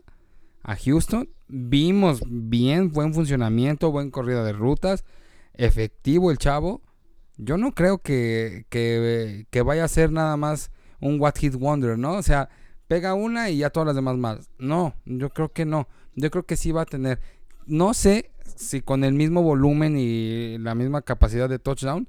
a 0.64 0.76
Houston. 0.78 1.30
Vimos 1.50 2.22
bien, 2.26 2.92
buen 2.92 3.14
funcionamiento, 3.14 3.92
buen 3.92 4.10
corrida 4.12 4.44
de 4.44 4.54
rutas, 4.54 5.04
efectivo 5.54 6.32
el 6.32 6.38
chavo. 6.38 6.82
Yo 7.38 7.58
no 7.58 7.74
creo 7.74 8.00
que, 8.00 8.66
que, 8.70 9.62
vaya 9.62 9.86
a 9.86 9.88
ser 9.88 10.12
nada 10.12 10.38
más 10.38 10.72
un 11.00 11.20
What 11.20 11.36
Hit 11.38 11.56
Wonder, 11.56 11.98
¿no? 11.98 12.14
O 12.14 12.24
sea, 12.24 12.50
pega 12.88 13.14
una 13.14 13.50
y 13.50 13.58
ya 13.58 13.70
todas 13.70 13.88
las 13.88 13.96
demás 13.96 14.18
más. 14.18 14.50
No, 14.60 14.96
yo 15.06 15.30
creo 15.30 15.52
que 15.52 15.66
no. 15.66 15.88
Yo 16.16 16.30
creo 16.30 16.46
que 16.46 16.58
sí 16.58 16.72
va 16.72 16.84
a 16.84 16.86
tener. 16.86 17.20
No 17.66 17.94
sé 17.94 18.32
si 18.56 18.82
con 18.82 19.04
el 19.04 19.14
mismo 19.14 19.42
volumen 19.42 19.98
y 19.98 20.58
la 20.60 20.76
misma 20.76 21.02
capacidad 21.02 21.50
de 21.50 21.60
touchdown, 21.60 22.08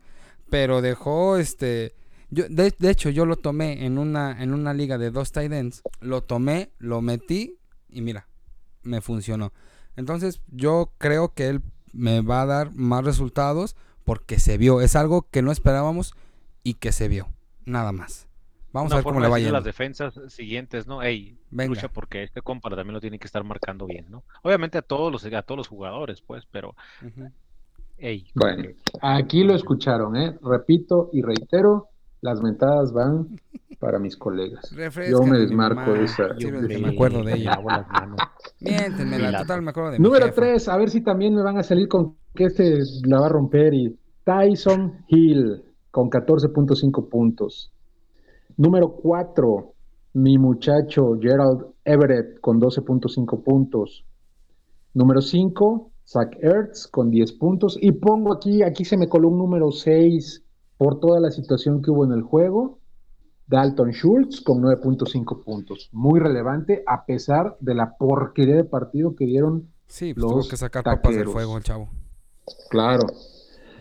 pero 0.51 0.83
dejó 0.83 1.39
este. 1.39 1.95
Yo, 2.31 2.49
de, 2.49 2.75
de 2.77 2.91
hecho, 2.91 3.11
yo 3.11 3.27
lo 3.27 3.37
tomé 3.37 3.87
en 3.87 3.97
una, 3.97 4.43
en 4.43 4.53
una 4.53 4.75
liga 4.75 4.99
de 4.99 5.11
dos 5.11 5.33
tight 5.33 5.53
ends. 5.53 5.83
Lo 6.01 6.23
tomé, 6.23 6.71
lo 6.79 7.01
metí 7.01 7.59
y 7.89 8.03
mira, 8.03 8.29
me 8.83 9.01
funcionó. 9.01 9.53
Entonces, 9.97 10.41
yo 10.49 10.93
creo 10.99 11.33
que 11.33 11.49
él 11.49 11.63
me 11.95 12.21
va 12.21 12.43
a 12.43 12.47
dar 12.47 12.75
más 12.75 13.05
resultados 13.05 13.77
porque 14.05 14.39
se 14.39 14.59
vio. 14.59 14.81
Es 14.81 14.97
algo 14.97 15.27
que 15.31 15.43
no 15.43 15.53
esperábamos 15.53 16.15
y 16.63 16.75
que 16.75 16.93
se 16.93 17.09
vio. 17.09 17.29
Nada 17.65 17.93
más. 17.93 18.29
Vamos 18.73 18.91
Una 18.91 18.97
a 18.97 18.99
ver 18.99 19.05
cómo 19.05 19.21
le 19.21 19.27
de 19.27 19.31
va 19.31 19.53
las 19.53 19.65
defensas 19.65 20.19
siguientes, 20.29 20.89
¿no? 20.89 21.01
Ey, 21.01 21.39
Venga. 21.51 21.69
lucha 21.75 21.89
porque 21.89 22.25
este 22.25 22.43
compa 22.43 22.69
también 22.71 22.95
lo 22.95 23.01
tiene 23.01 23.21
que 23.21 23.27
estar 23.27 23.45
marcando 23.45 23.87
bien, 23.87 24.07
¿no? 24.11 24.25
Obviamente 24.43 24.79
a 24.79 24.83
todos 24.83 25.13
los, 25.13 25.25
a 25.25 25.43
todos 25.43 25.59
los 25.59 25.69
jugadores, 25.69 26.21
pues, 26.23 26.45
pero, 26.51 26.75
ey, 27.99 28.27
Bueno, 28.35 28.71
aquí 29.01 29.45
lo 29.45 29.55
escucharon, 29.55 30.17
¿eh? 30.17 30.37
Repito 30.43 31.09
y 31.13 31.23
reitero, 31.23 31.91
las 32.25 32.41
mentadas 32.43 32.91
van 32.95 33.39
para 33.79 33.99
mis 33.99 34.17
colegas. 34.17 34.71
Yo 35.11 35.23
me 35.25 35.39
desmarco 35.39 35.93
de 35.93 36.05
esa. 36.05 36.29
Esa- 36.39 36.79
me 36.81 36.89
acuerdo 36.89 37.23
de 37.23 37.35
ella. 37.35 37.59
Miéntenmela, 38.61 39.39
total, 39.43 39.61
me 39.61 39.71
acuerdo 39.71 39.91
de 39.91 39.99
mi 39.99 40.05
Número 40.05 40.25
jefa. 40.27 40.41
3, 40.41 40.69
a 40.69 40.77
ver 40.79 40.89
si 40.89 41.03
también 41.03 41.35
me 41.35 41.43
van 41.43 41.59
a 41.59 41.63
salir 41.63 41.87
con 41.87 42.17
que 42.35 42.45
este 42.45 42.79
la 43.07 43.21
va 43.21 43.27
a 43.27 43.29
romper. 43.29 43.75
Y 43.75 43.99
Tyson 44.25 45.05
Hill 45.09 45.63
con 45.91 46.09
14.5 46.09 47.09
puntos. 47.11 47.71
Número 48.57 48.89
4, 48.93 49.75
mi 50.15 50.39
muchacho 50.39 51.19
Gerald 51.21 51.67
Everett 51.85 52.41
con 52.41 52.59
12.5 52.59 53.43
puntos. 53.43 54.07
Número 54.95 55.21
5, 55.21 55.91
Zach 56.07 56.35
Ertz 56.41 56.87
con 56.87 57.11
10 57.11 57.33
puntos. 57.33 57.77
Y 57.79 57.93
pongo 57.93 58.33
aquí, 58.33 58.63
aquí 58.63 58.87
se 58.87 58.97
me 58.97 59.09
coló 59.11 59.29
un 59.29 59.37
número 59.39 59.71
6 59.73 60.44
por 60.77 61.01
toda 61.01 61.21
la 61.21 61.31
situación 61.31 61.83
que 61.83 61.91
hubo 61.91 62.05
en 62.05 62.13
el 62.13 62.23
juego. 62.23 62.79
Dalton 63.47 63.91
Schultz 63.93 64.41
con 64.41 64.63
9.5 64.63 65.45
puntos. 65.45 65.91
Muy 65.93 66.19
relevante 66.19 66.83
a 66.87 67.05
pesar 67.05 67.57
de 67.61 67.75
la 67.75 67.97
porquería 67.97 68.57
de 68.57 68.65
partido 68.65 69.15
que 69.17 69.27
dieron. 69.27 69.69
Sí, 69.87 70.15
pues 70.15 70.27
tuvo 70.27 70.37
los 70.39 70.49
que 70.49 70.57
sacar 70.57 70.83
papas 70.83 71.03
del 71.03 71.13
taqueros. 71.13 71.33
fuego 71.33 71.57
el 71.59 71.63
chavo. 71.65 71.91
Claro. 72.71 73.07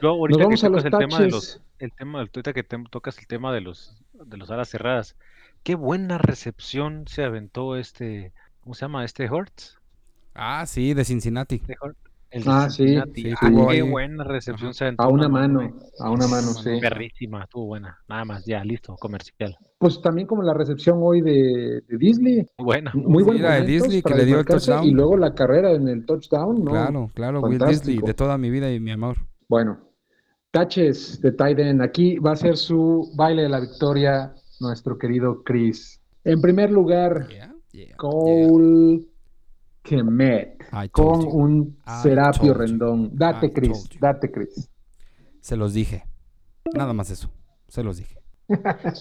Yo 0.02 0.10
ahorita 0.10 0.38
que 0.39 0.44
vamos 0.44 0.64
a 0.64 0.68
tocas 0.68 0.84
los 0.84 0.86
el 0.86 1.00
tema 1.00 1.20
de 1.20 1.30
los, 1.32 1.62
el 1.80 1.91
tema, 1.94 2.20
ahorita 2.20 2.54
que 2.54 2.64
te- 2.64 2.84
tocas 2.91 3.18
el 3.20 3.28
tema 3.28 3.54
de 3.54 3.62
los, 3.62 4.04
de 4.14 4.36
los 4.38 4.52
alas 4.52 4.68
cerradas, 4.70 5.16
qué 5.64 5.76
buena 5.76 6.18
recepción 6.18 7.06
se 7.08 7.24
aventó 7.24 7.78
este, 7.78 8.34
¿cómo 8.62 8.76
se 8.76 8.82
llama? 8.82 9.06
Este 9.06 9.30
Hurts, 9.32 9.78
Ah, 10.36 10.66
sí, 10.66 10.94
de 10.94 11.06
Cincinnati. 11.06 11.60
Hurt- 11.60 11.96
El 12.34 12.44
Ah, 12.48 12.68
sí, 12.68 12.98
sí, 13.14 13.32
Ah, 13.40 13.52
qué 13.70 13.84
buena 13.84 14.24
recepción 14.24 14.70
Ajá. 14.70 14.74
se 14.74 14.84
aventó 14.86 15.04
A 15.04 15.08
una 15.08 15.30
mano, 15.30 15.62
mano, 15.62 15.76
a 16.00 16.10
una 16.10 16.28
mano, 16.28 16.48
sí. 16.48 16.80
Perrísima, 16.82 17.44
estuvo 17.44 17.68
buena. 17.68 17.96
Nada 18.10 18.26
más, 18.26 18.44
ya, 18.44 18.64
listo, 18.64 18.96
comercial. 19.00 19.56
Pues 19.78 20.02
también 20.02 20.26
como 20.26 20.42
la 20.42 20.56
recepción 20.56 20.98
hoy 21.00 21.22
de, 21.22 21.82
de 21.88 21.98
Disley. 22.00 22.38
Muy 22.58 22.66
buena. 22.66 22.92
Muy 22.96 23.24
Sí, 23.24 23.40
de 23.40 23.62
Disley 23.62 23.98
que 24.02 24.10
para 24.10 24.16
le 24.18 24.26
dio 24.26 24.40
el 24.40 24.46
touchdown. 24.46 24.84
Y 24.84 24.92
luego 24.92 25.16
la 25.16 25.36
carrera 25.36 25.74
en 25.74 25.88
el 25.88 26.08
touchdown, 26.08 26.64
¿no? 26.64 26.72
Claro, 26.72 27.12
claro, 27.14 27.42
Will. 27.42 27.60
Disley, 27.60 28.00
de 28.00 28.14
toda 28.16 28.40
mi 28.40 28.50
vida 28.50 28.72
y 28.72 28.80
mi 28.80 28.90
amor. 28.90 29.18
Bueno, 29.48 29.78
taches 30.50 31.22
de 31.22 31.34
Tiden. 31.34 31.84
Aquí 31.84 32.18
va 32.18 32.32
a 32.32 32.36
ser 32.36 32.58
su 32.58 33.12
baile 33.16 33.44
de 33.44 33.50
la 33.50 33.60
victoria 33.60 34.34
nuestro 34.60 34.98
querido 34.98 35.44
Chris. 35.44 36.02
En 36.24 36.42
primer 36.42 36.72
lugar, 36.72 37.28
Yeah, 37.30 37.54
yeah, 37.74 37.86
yeah. 37.88 37.96
Kemet 39.84 40.64
con 40.92 41.22
you. 41.22 41.30
un 41.30 41.78
I 41.86 42.02
Serapio. 42.02 42.54
Rendón. 42.54 43.12
Date, 43.14 43.52
Chris, 43.54 43.90
date, 44.00 44.32
Chris. 44.32 44.70
Se 45.42 45.56
los 45.56 45.74
dije. 45.74 46.06
Nada 46.74 46.94
más 46.94 47.10
eso. 47.10 47.30
Se 47.68 47.84
los 47.84 47.98
dije. 47.98 48.23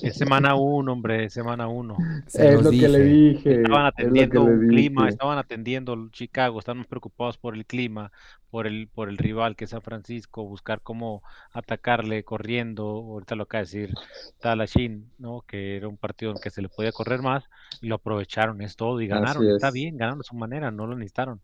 Es 0.03 0.17
semana 0.17 0.55
uno, 0.55 0.93
hombre, 0.93 1.31
semana 1.31 1.69
uno. 1.69 1.97
Se 2.27 2.55
es 2.55 2.63
lo 2.63 2.71
que 2.71 2.89
le 2.89 2.99
dije. 3.01 3.63
Estaban 3.63 3.87
atendiendo 3.87 4.45
un 4.45 4.69
clima, 4.69 5.09
estaban 5.09 5.39
atendiendo 5.39 6.09
Chicago, 6.11 6.59
están 6.59 6.79
más 6.79 6.87
preocupados 6.87 7.39
por 7.39 7.55
el 7.55 7.67
clima, 7.67 8.13
por 8.51 8.67
el, 8.67 8.89
por 8.89 9.09
el 9.09 9.19
rival 9.19 9.57
que 9.57 9.65
es 9.65 9.71
San 9.71 9.83
Francisco, 9.83 10.45
buscar 10.45 10.81
cómo 10.83 11.23
atacarle 11.53 12.25
corriendo. 12.25 12.85
Ahorita 12.85 13.35
lo 13.35 13.45
acaba 13.45 13.61
de 13.61 13.67
decir 13.67 13.95
Talashin, 14.41 15.11
¿no? 15.19 15.43
Que 15.47 15.77
era 15.77 15.89
un 15.89 15.97
partido 15.97 16.33
en 16.33 16.39
que 16.43 16.51
se 16.51 16.63
le 16.63 16.69
podía 16.69 16.93
correr 16.93 17.23
más 17.23 17.45
y 17.81 17.87
lo 17.87 17.97
aprovecharon, 17.97 18.61
es 18.63 18.77
todo, 18.77 19.01
y 19.01 19.07
ganaron. 19.07 19.47
Está 19.47 19.69
es. 19.69 19.75
bien, 19.75 19.97
ganaron 19.97 20.21
a 20.21 20.25
su 20.25 20.37
manera, 20.37 20.71
no 20.71 20.87
lo 20.87 20.97
necesitaron. 20.97 21.41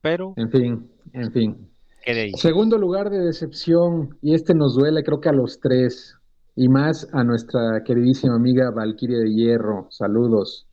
Pero, 0.00 0.34
En 0.36 0.50
fin, 0.50 0.90
en 1.12 1.32
fin. 1.32 1.68
¿qué 2.04 2.14
de? 2.14 2.32
Segundo 2.36 2.76
lugar 2.76 3.08
de 3.10 3.20
decepción, 3.20 4.18
y 4.20 4.34
este 4.34 4.54
nos 4.54 4.74
duele 4.74 5.04
creo 5.04 5.20
que 5.20 5.28
a 5.28 5.32
los 5.32 5.60
tres, 5.60 6.18
y 6.54 6.68
más 6.68 7.08
a 7.12 7.24
nuestra 7.24 7.82
queridísima 7.84 8.34
amiga 8.36 8.70
Valkyria 8.70 9.18
de 9.18 9.32
Hierro. 9.32 9.86
Saludos. 9.90 10.66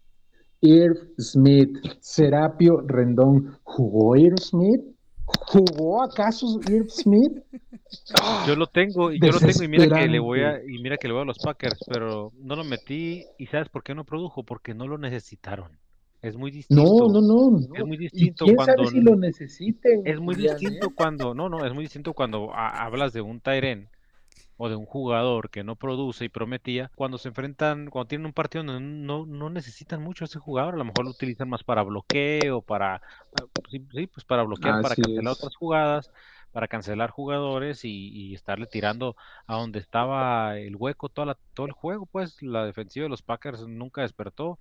Irv 0.61 1.13
Smith, 1.17 1.77
Serapio 2.01 2.81
Rendón. 2.85 3.57
¿Jugó 3.63 4.15
Irv 4.15 4.39
Smith? 4.39 4.81
¿Jugó 5.25 6.03
acaso 6.03 6.59
Irv 6.69 6.89
Smith? 6.89 7.37
Yo 8.47 8.55
lo 8.55 8.67
tengo, 8.67 9.11
y 9.11 9.19
yo 9.19 9.31
lo 9.31 9.39
tengo 9.39 9.63
y 9.63 9.67
mira 9.67 9.87
que 9.87 10.07
le 10.07 10.19
voy 10.19 10.41
a, 10.41 10.63
y 10.63 10.81
mira 10.81 10.97
que 10.97 11.07
le 11.07 11.13
voy 11.13 11.23
a 11.23 11.25
los 11.25 11.39
Packers, 11.39 11.79
pero 11.87 12.31
no 12.37 12.55
lo 12.55 12.63
metí 12.63 13.25
y 13.37 13.47
¿sabes 13.47 13.69
por 13.69 13.83
qué 13.83 13.95
no 13.95 14.03
produjo? 14.05 14.43
Porque 14.43 14.73
no 14.73 14.87
lo 14.87 14.97
necesitaron. 14.97 15.79
Es 16.21 16.35
muy 16.35 16.51
distinto. 16.51 16.83
No, 16.83 17.07
no, 17.13 17.21
no. 17.21 17.51
no. 17.51 17.75
Es 17.75 17.85
muy 17.85 17.95
¿Y 17.95 18.01
distinto 18.01 18.45
quién 18.45 18.57
cuando 18.57 18.83
sabe 18.85 18.87
si 18.87 19.01
lo 19.01 19.15
necesiten? 19.15 20.01
Es 20.05 20.19
muy 20.19 20.35
distinto 20.35 20.89
cuando, 20.95 21.33
no, 21.33 21.49
no, 21.49 21.65
es 21.65 21.73
muy 21.73 21.85
distinto 21.85 22.13
cuando 22.13 22.53
ha- 22.53 22.83
hablas 22.83 23.13
de 23.13 23.21
un 23.21 23.39
Tyren 23.39 23.87
o 24.61 24.69
de 24.69 24.75
un 24.75 24.85
jugador 24.85 25.49
que 25.49 25.63
no 25.63 25.75
produce 25.77 26.25
y 26.25 26.29
prometía, 26.29 26.91
cuando 26.95 27.17
se 27.17 27.29
enfrentan, 27.29 27.87
cuando 27.89 28.07
tienen 28.09 28.25
un 28.27 28.33
partido 28.33 28.63
donde 28.65 28.81
no, 28.81 29.25
no 29.25 29.49
necesitan 29.49 30.03
mucho 30.03 30.25
a 30.25 30.27
ese 30.27 30.39
jugador, 30.39 30.73
a 30.75 30.77
lo 30.77 30.85
mejor 30.85 31.05
lo 31.05 31.11
utilizan 31.11 31.49
más 31.49 31.63
para 31.63 31.83
bloqueo, 31.83 32.61
para, 32.61 33.01
sí, 33.69 33.79
pues 34.07 34.25
para 34.25 34.43
bloquear, 34.43 34.81
para 34.81 34.95
cancelar 34.95 35.31
es. 35.31 35.37
otras 35.39 35.55
jugadas, 35.55 36.11
para 36.51 36.67
cancelar 36.67 37.09
jugadores 37.09 37.85
y, 37.85 38.09
y 38.09 38.33
estarle 38.35 38.67
tirando 38.67 39.15
a 39.47 39.55
donde 39.55 39.79
estaba 39.79 40.57
el 40.57 40.75
hueco 40.75 41.09
toda 41.09 41.27
la- 41.27 41.37
todo 41.53 41.67
el 41.67 41.71
juego, 41.71 42.05
pues 42.05 42.41
la 42.41 42.65
defensiva 42.65 43.03
de 43.05 43.09
los 43.09 43.21
Packers 43.21 43.67
nunca 43.67 44.01
despertó. 44.01 44.59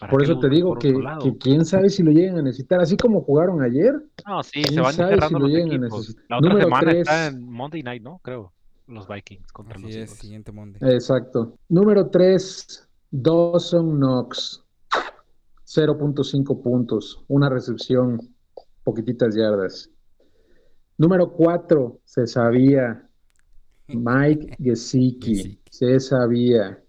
¿Para 0.00 0.12
Por 0.12 0.22
eso 0.22 0.38
te 0.38 0.48
digo 0.50 0.78
que, 0.78 0.92
quién 1.40 1.64
sabe 1.64 1.88
si 1.88 2.02
lo 2.02 2.10
llegan 2.10 2.38
a 2.38 2.42
necesitar, 2.42 2.80
así 2.80 2.96
como 2.96 3.22
jugaron 3.22 3.62
ayer. 3.62 3.94
No, 4.26 4.42
sí, 4.42 4.64
se 4.68 4.80
van 4.80 4.94
sabe 4.94 5.12
encerrando 5.12 5.38
si 5.38 5.42
lo 5.42 5.48
los 5.48 5.66
equipos. 5.66 6.16
La 6.28 6.38
otra 6.38 6.50
Número 6.50 6.66
semana 6.66 6.92
está 6.92 7.26
en 7.28 7.40
Monday 7.40 7.82
Night, 7.82 8.02
¿no? 8.02 8.18
Creo. 8.22 8.52
Los 8.88 9.08
Vikings 9.08 9.50
contra 9.52 9.78
los 9.78 9.90
Así 9.90 9.98
es, 9.98 10.04
Eagles. 10.08 10.18
siguiente 10.20 10.52
Monday. 10.52 10.80
Exacto. 10.94 11.58
Número 11.68 12.08
3, 12.08 12.88
Dawson 13.10 13.96
Knox. 13.98 14.62
0.5 15.64 16.62
puntos, 16.62 17.24
una 17.28 17.48
recepción, 17.48 18.20
poquititas 18.84 19.34
yardas. 19.34 19.90
Número 20.98 21.32
4, 21.32 22.00
se 22.04 22.26
sabía. 22.26 23.02
Mike 23.88 24.56
Gesicki, 24.58 25.34
Gesicki. 25.36 25.60
se 25.70 26.00
sabía. 26.00 26.82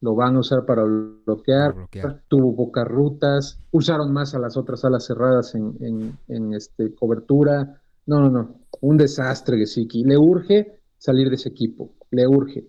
Lo 0.00 0.14
van 0.14 0.36
a 0.36 0.40
usar 0.40 0.66
para 0.66 0.82
bloquear. 0.84 1.70
Para 1.72 1.74
bloquear. 1.74 2.22
Tuvo 2.28 2.54
pocas 2.56 2.86
rutas. 2.86 3.58
Usaron 3.70 4.12
más 4.12 4.34
a 4.34 4.38
las 4.38 4.56
otras 4.56 4.84
alas 4.84 5.06
cerradas 5.06 5.54
en, 5.54 5.76
en- 5.80 6.18
en, 6.28 6.52
este, 6.54 6.94
cobertura. 6.94 7.80
No, 8.06 8.20
no, 8.20 8.30
no. 8.30 8.60
Un 8.82 8.96
desastre 8.98 9.56
Gesicki. 9.58 10.04
Le 10.04 10.18
urge 10.18 10.80
salir 11.04 11.28
de 11.28 11.34
ese 11.34 11.50
equipo. 11.50 11.92
Le 12.10 12.26
urge. 12.26 12.66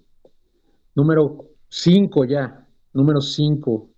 Número 0.94 1.52
5 1.70 2.26
ya. 2.26 2.68
Número 2.92 3.22
5. 3.22 3.90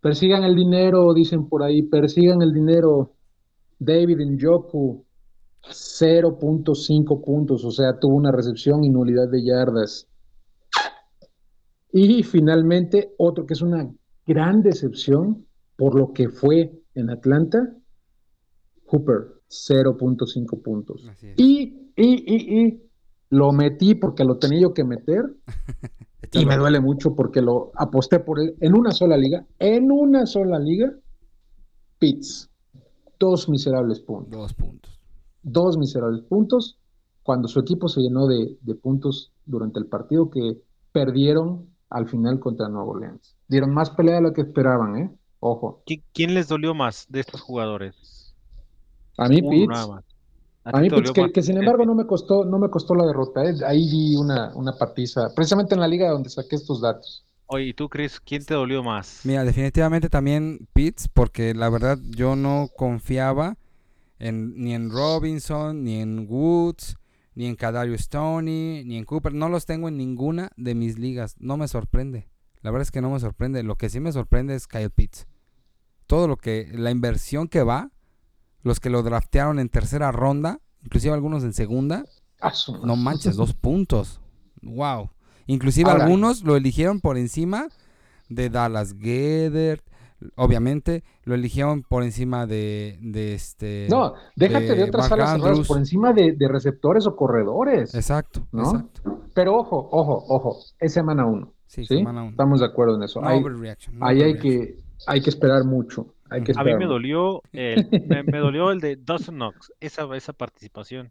Persigan 0.00 0.44
el 0.44 0.54
dinero, 0.54 1.12
dicen 1.12 1.48
por 1.48 1.64
ahí. 1.64 1.82
Persigan 1.82 2.40
el 2.40 2.52
dinero. 2.52 3.16
David 3.80 4.20
Njoku. 4.20 5.04
0.5 5.60 7.24
puntos. 7.24 7.64
O 7.64 7.72
sea, 7.72 7.98
tuvo 7.98 8.14
una 8.14 8.30
recepción 8.30 8.84
y 8.84 8.90
nulidad 8.90 9.28
de 9.28 9.44
yardas. 9.44 10.06
Y 11.92 12.22
finalmente, 12.22 13.12
otro 13.18 13.44
que 13.44 13.54
es 13.54 13.62
una 13.62 13.92
gran 14.24 14.62
decepción 14.62 15.46
por 15.74 15.98
lo 15.98 16.12
que 16.12 16.28
fue 16.28 16.80
en 16.94 17.10
Atlanta. 17.10 17.58
Hooper. 18.86 19.34
0.5 19.48 20.62
puntos. 20.62 21.10
Y, 21.36 21.90
y, 21.96 22.24
y, 22.26 22.66
y 22.66 22.87
lo 23.30 23.52
metí 23.52 23.94
porque 23.94 24.24
lo 24.24 24.38
tenía 24.38 24.60
yo 24.60 24.74
que 24.74 24.84
meter. 24.84 25.24
Y 26.32 26.44
me 26.44 26.58
duele 26.58 26.78
mucho 26.80 27.14
porque 27.14 27.40
lo 27.40 27.70
aposté 27.74 28.20
por 28.20 28.38
él 28.38 28.54
en 28.60 28.74
una 28.74 28.90
sola 28.90 29.16
liga. 29.16 29.46
En 29.58 29.90
una 29.90 30.26
sola 30.26 30.58
liga. 30.58 30.92
Pitts. 31.98 32.50
Dos 33.18 33.48
miserables 33.48 34.00
puntos. 34.00 34.32
Dos 34.38 34.52
puntos. 34.52 35.00
Dos 35.42 35.78
miserables 35.78 36.22
puntos. 36.24 36.78
Cuando 37.22 37.48
su 37.48 37.60
equipo 37.60 37.88
se 37.88 38.00
llenó 38.02 38.26
de, 38.26 38.58
de 38.60 38.74
puntos 38.74 39.32
durante 39.46 39.78
el 39.78 39.86
partido 39.86 40.28
que 40.30 40.60
perdieron 40.92 41.66
al 41.88 42.06
final 42.08 42.40
contra 42.40 42.68
Nuevo 42.68 42.90
Orleans. 42.90 43.34
Dieron 43.48 43.72
más 43.72 43.88
pelea 43.90 44.16
de 44.16 44.22
lo 44.22 44.32
que 44.34 44.42
esperaban, 44.42 44.96
¿eh? 44.98 45.10
Ojo. 45.40 45.82
¿Qui- 45.86 46.02
¿Quién 46.12 46.34
les 46.34 46.48
dolió 46.48 46.74
más 46.74 47.06
de 47.08 47.20
estos 47.20 47.40
jugadores? 47.40 48.34
A 49.16 49.28
mí 49.28 49.40
Pitts. 49.40 49.88
A 50.72 50.80
mí 50.80 50.88
dolió 50.88 51.12
que, 51.32 51.42
sin 51.42 51.56
embargo 51.56 51.84
no 51.84 51.94
me 51.94 52.06
costó, 52.06 52.44
no 52.44 52.58
me 52.58 52.68
costó 52.68 52.94
la 52.94 53.06
derrota. 53.06 53.44
¿eh? 53.44 53.54
Ahí 53.66 53.88
di 53.88 54.16
una, 54.16 54.52
una 54.54 54.72
patiza, 54.72 55.34
precisamente 55.34 55.74
en 55.74 55.80
la 55.80 55.88
liga 55.88 56.10
donde 56.10 56.30
saqué 56.30 56.56
estos 56.56 56.80
datos. 56.80 57.24
Oye, 57.46 57.68
¿y 57.68 57.74
tú, 57.74 57.88
Chris, 57.88 58.20
quién 58.20 58.44
te 58.44 58.52
dolió 58.52 58.82
más? 58.82 59.20
Mira, 59.24 59.42
definitivamente 59.42 60.10
también 60.10 60.68
Pitts, 60.74 61.08
porque 61.08 61.54
la 61.54 61.70
verdad 61.70 61.98
yo 62.10 62.36
no 62.36 62.68
confiaba 62.76 63.56
en, 64.18 64.54
ni 64.62 64.74
en 64.74 64.90
Robinson, 64.90 65.82
ni 65.82 66.00
en 66.00 66.26
Woods, 66.28 66.96
ni 67.34 67.46
en 67.46 67.56
Kadarius 67.56 68.02
Stoney, 68.02 68.84
ni 68.84 68.98
en 68.98 69.04
Cooper. 69.04 69.32
No 69.32 69.48
los 69.48 69.64
tengo 69.64 69.88
en 69.88 69.96
ninguna 69.96 70.50
de 70.58 70.74
mis 70.74 70.98
ligas. 70.98 71.36
No 71.38 71.56
me 71.56 71.68
sorprende. 71.68 72.28
La 72.60 72.70
verdad 72.70 72.82
es 72.82 72.90
que 72.90 73.00
no 73.00 73.10
me 73.10 73.20
sorprende. 73.20 73.62
Lo 73.62 73.76
que 73.76 73.88
sí 73.88 73.98
me 73.98 74.12
sorprende 74.12 74.54
es 74.54 74.66
Kyle 74.66 74.90
Pitts. 74.90 75.26
Todo 76.06 76.28
lo 76.28 76.36
que, 76.36 76.68
la 76.74 76.90
inversión 76.90 77.48
que 77.48 77.62
va, 77.62 77.92
los 78.62 78.80
que 78.80 78.90
lo 78.90 79.02
draftearon 79.02 79.58
en 79.58 79.68
tercera 79.68 80.12
ronda, 80.12 80.60
inclusive 80.84 81.14
algunos 81.14 81.44
en 81.44 81.52
segunda, 81.52 82.04
no 82.84 82.96
manches, 82.96 83.36
dos 83.36 83.54
puntos. 83.60 84.20
Wow. 84.62 85.10
Inclusive 85.46 85.90
Ahora- 85.90 86.04
algunos 86.04 86.42
lo 86.42 86.56
eligieron 86.56 87.00
por 87.00 87.16
encima 87.16 87.68
de 88.28 88.50
Dallas 88.50 88.94
Gedert. 88.98 89.84
Obviamente 90.34 91.04
lo 91.22 91.36
eligieron 91.36 91.82
por 91.82 92.02
encima 92.02 92.44
de, 92.46 92.98
de 93.00 93.34
este. 93.34 93.86
No, 93.88 94.14
déjate 94.34 94.64
de, 94.64 94.74
de 94.74 94.82
otras 94.84 95.08
Mark 95.10 95.20
alas 95.22 95.40
cerradas 95.40 95.68
por 95.68 95.78
encima 95.78 96.12
de, 96.12 96.32
de 96.32 96.48
receptores 96.48 97.06
o 97.06 97.14
corredores. 97.14 97.94
Exacto, 97.94 98.46
¿no? 98.50 98.64
exacto. 98.64 99.20
Pero 99.32 99.54
ojo, 99.56 99.88
ojo, 99.92 100.24
ojo, 100.28 100.58
es 100.80 100.92
semana 100.92 101.24
uno. 101.24 101.54
Sí, 101.68 101.84
¿sí? 101.86 101.98
semana 101.98 102.22
uno. 102.22 102.30
Estamos 102.32 102.58
de 102.60 102.66
acuerdo 102.66 102.96
en 102.96 103.04
eso. 103.04 103.20
No 103.20 103.28
Ahí, 103.28 104.22
hay, 104.22 104.38
que, 104.38 104.80
hay 105.06 105.20
que 105.22 105.30
esperar 105.30 105.64
mucho. 105.64 106.14
Hay 106.30 106.42
que 106.42 106.52
A 106.56 106.64
mí 106.64 106.74
me 106.76 106.86
dolió 106.86 107.42
el, 107.52 107.88
me, 108.06 108.22
me 108.22 108.38
dolió 108.38 108.70
el 108.70 108.80
de 108.80 108.96
Dawson 108.96 109.36
Knox, 109.36 109.72
esa, 109.80 110.04
esa 110.16 110.32
participación. 110.32 111.10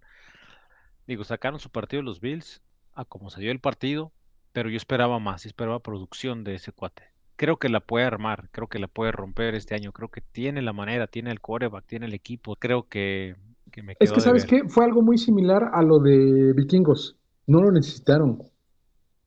Digo, 1.07 1.23
sacaron 1.23 1.59
su 1.59 1.69
partido 1.69 2.01
los 2.01 2.19
Bills, 2.19 2.61
a 2.93 3.05
como 3.05 3.29
se 3.29 3.41
dio 3.41 3.51
el 3.51 3.59
partido, 3.59 4.11
pero 4.51 4.69
yo 4.69 4.77
esperaba 4.77 5.19
más, 5.19 5.45
esperaba 5.45 5.79
producción 5.79 6.43
de 6.43 6.55
ese 6.55 6.71
cuate. 6.71 7.03
Creo 7.35 7.57
que 7.57 7.69
la 7.69 7.79
puede 7.79 8.05
armar, 8.05 8.49
creo 8.51 8.67
que 8.67 8.79
la 8.79 8.87
puede 8.87 9.11
romper 9.11 9.53
este 9.55 9.75
año, 9.75 9.91
creo 9.91 10.09
que 10.09 10.21
tiene 10.21 10.61
la 10.61 10.73
manera, 10.73 11.07
tiene 11.07 11.31
el 11.31 11.39
quarterback, 11.39 11.85
tiene 11.85 12.07
el 12.07 12.13
equipo, 12.13 12.55
creo 12.55 12.87
que, 12.89 13.35
que 13.71 13.83
me 13.83 13.95
Es 13.99 14.09
que, 14.09 14.15
de 14.15 14.21
¿sabes 14.21 14.49
ver. 14.49 14.63
qué? 14.63 14.69
Fue 14.69 14.83
algo 14.83 15.01
muy 15.01 15.17
similar 15.17 15.69
a 15.73 15.81
lo 15.83 15.99
de 15.99 16.53
Vikingos. 16.53 17.15
No 17.45 17.61
lo 17.61 17.71
necesitaron. 17.71 18.41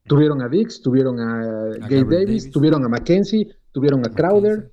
Tuvieron 0.04 0.42
a 0.42 0.48
Dix, 0.48 0.82
tuvieron 0.82 1.20
a, 1.20 1.36
Gabe 1.44 1.78
Gabriel 1.78 2.08
Davis, 2.08 2.26
Davis. 2.26 2.50
tuvieron 2.50 2.84
a 2.84 2.88
Mackenzie, 2.88 3.48
tuvieron 3.72 4.04
a 4.04 4.10
Crowder. 4.10 4.72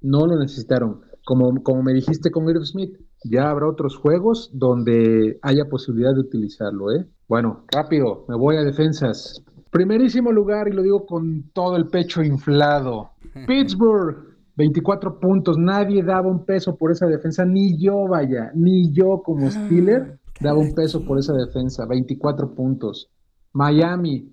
No 0.00 0.26
lo 0.26 0.38
necesitaron. 0.38 1.00
Como, 1.24 1.62
como 1.62 1.82
me 1.82 1.94
dijiste 1.94 2.30
con 2.30 2.48
Irv 2.48 2.64
Smith, 2.66 2.96
ya 3.24 3.50
habrá 3.50 3.68
otros 3.68 3.96
juegos 3.96 4.50
donde 4.52 5.38
haya 5.42 5.64
posibilidad 5.66 6.12
de 6.12 6.20
utilizarlo, 6.20 6.92
¿eh? 6.92 7.06
Bueno, 7.28 7.64
rápido, 7.72 8.26
me 8.28 8.36
voy 8.36 8.56
a 8.56 8.62
defensas. 8.62 9.42
Primerísimo 9.70 10.30
lugar, 10.30 10.68
y 10.68 10.72
lo 10.72 10.82
digo 10.82 11.06
con 11.06 11.50
todo 11.52 11.76
el 11.76 11.86
pecho 11.88 12.22
inflado. 12.22 13.10
Pittsburgh, 13.46 14.34
24 14.56 15.18
puntos. 15.18 15.58
Nadie 15.58 16.02
daba 16.02 16.28
un 16.28 16.44
peso 16.44 16.76
por 16.76 16.92
esa 16.92 17.06
defensa, 17.06 17.44
ni 17.44 17.78
yo, 17.78 18.06
vaya, 18.06 18.52
ni 18.54 18.92
yo 18.92 19.22
como 19.24 19.50
Steeler 19.50 20.18
daba 20.40 20.58
un 20.58 20.74
peso 20.74 21.04
por 21.04 21.18
esa 21.18 21.32
defensa. 21.32 21.86
24 21.86 22.54
puntos. 22.54 23.10
Miami, 23.52 24.32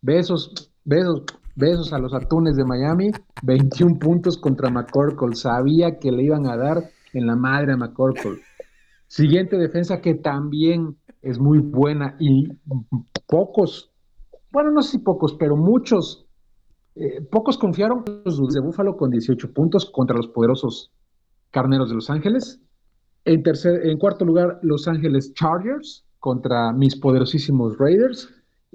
besos, 0.00 0.70
besos, 0.84 1.24
besos 1.56 1.92
a 1.92 1.98
los 1.98 2.14
atunes 2.14 2.56
de 2.56 2.64
Miami. 2.64 3.10
21 3.42 3.98
puntos 3.98 4.38
contra 4.38 4.70
McCorkle. 4.70 5.34
Sabía 5.34 5.98
que 5.98 6.12
le 6.12 6.22
iban 6.22 6.46
a 6.46 6.56
dar 6.56 6.90
en 7.12 7.26
la 7.26 7.34
madre 7.34 7.72
a 7.72 7.76
McCorkle. 7.76 8.40
Siguiente 9.08 9.56
defensa 9.56 10.00
que 10.00 10.14
también 10.14 10.96
es 11.22 11.38
muy 11.38 11.58
buena 11.58 12.16
y 12.18 12.48
pocos, 13.26 13.90
bueno, 14.50 14.70
no 14.70 14.82
sé 14.82 14.92
si 14.92 14.98
pocos, 14.98 15.34
pero 15.38 15.56
muchos, 15.56 16.26
eh, 16.94 17.20
pocos 17.30 17.58
confiaron 17.58 18.04
los 18.24 18.52
de 18.52 18.60
Búfalo 18.60 18.96
con 18.96 19.10
18 19.10 19.52
puntos 19.52 19.90
contra 19.90 20.16
los 20.16 20.28
poderosos 20.28 20.92
Carneros 21.50 21.88
de 21.88 21.94
Los 21.94 22.10
Ángeles. 22.10 22.60
En, 23.24 23.42
en 23.64 23.98
cuarto 23.98 24.24
lugar, 24.24 24.58
Los 24.62 24.86
Ángeles 24.88 25.32
Chargers 25.34 26.04
contra 26.18 26.72
mis 26.72 26.96
poderosísimos 26.96 27.76
Raiders. 27.78 28.28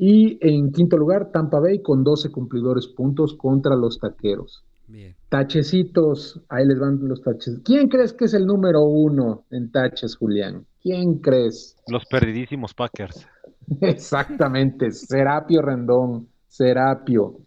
Y 0.03 0.39
en 0.41 0.71
quinto 0.71 0.97
lugar, 0.97 1.29
Tampa 1.31 1.59
Bay 1.59 1.83
con 1.83 2.03
12 2.03 2.31
cumplidores 2.31 2.87
puntos 2.87 3.35
contra 3.35 3.75
los 3.75 3.99
Taqueros. 3.99 4.63
Bien. 4.87 5.15
Tachecitos, 5.29 6.41
ahí 6.49 6.65
les 6.65 6.79
van 6.79 7.07
los 7.07 7.21
taches. 7.21 7.59
¿Quién 7.63 7.87
crees 7.87 8.11
que 8.11 8.25
es 8.25 8.33
el 8.33 8.47
número 8.47 8.81
uno 8.81 9.45
en 9.51 9.71
taches, 9.71 10.15
Julián? 10.17 10.65
¿Quién 10.81 11.19
crees? 11.19 11.77
Los 11.87 12.03
perdidísimos 12.07 12.73
Packers. 12.73 13.27
Exactamente, 13.81 14.89
Serapio 14.89 15.61
Rendón, 15.61 16.29
Serapio. 16.47 17.37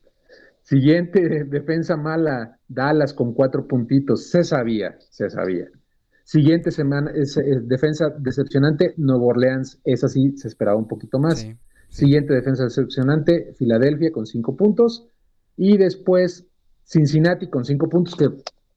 Siguiente 0.63 1.43
defensa 1.47 1.97
mala, 1.97 2.61
Dallas 2.69 3.13
con 3.13 3.35
cuatro 3.35 3.67
puntitos. 3.67 4.31
Se 4.31 4.45
sabía, 4.45 4.97
se 5.11 5.29
sabía. 5.29 5.67
Siguiente 6.23 6.71
semana, 6.71 7.11
es, 7.13 7.37
es, 7.37 7.67
defensa 7.67 8.11
decepcionante, 8.17 8.95
Nuevo 8.97 9.27
Orleans. 9.27 9.81
Esa 9.85 10.07
sí 10.07 10.37
se 10.37 10.47
esperaba 10.47 10.79
un 10.79 10.87
poquito 10.87 11.19
más. 11.19 11.41
Sí, 11.41 11.53
sí. 11.53 11.59
Siguiente 11.95 12.35
defensa 12.35 12.65
decepcionante, 12.65 13.55
Filadelfia 13.57 14.11
con 14.13 14.27
cinco 14.27 14.57
puntos. 14.57 15.07
Y 15.57 15.77
después 15.77 16.47
Cincinnati 16.83 17.49
con 17.49 17.65
cinco 17.65 17.89
puntos, 17.89 18.17
que 18.17 18.29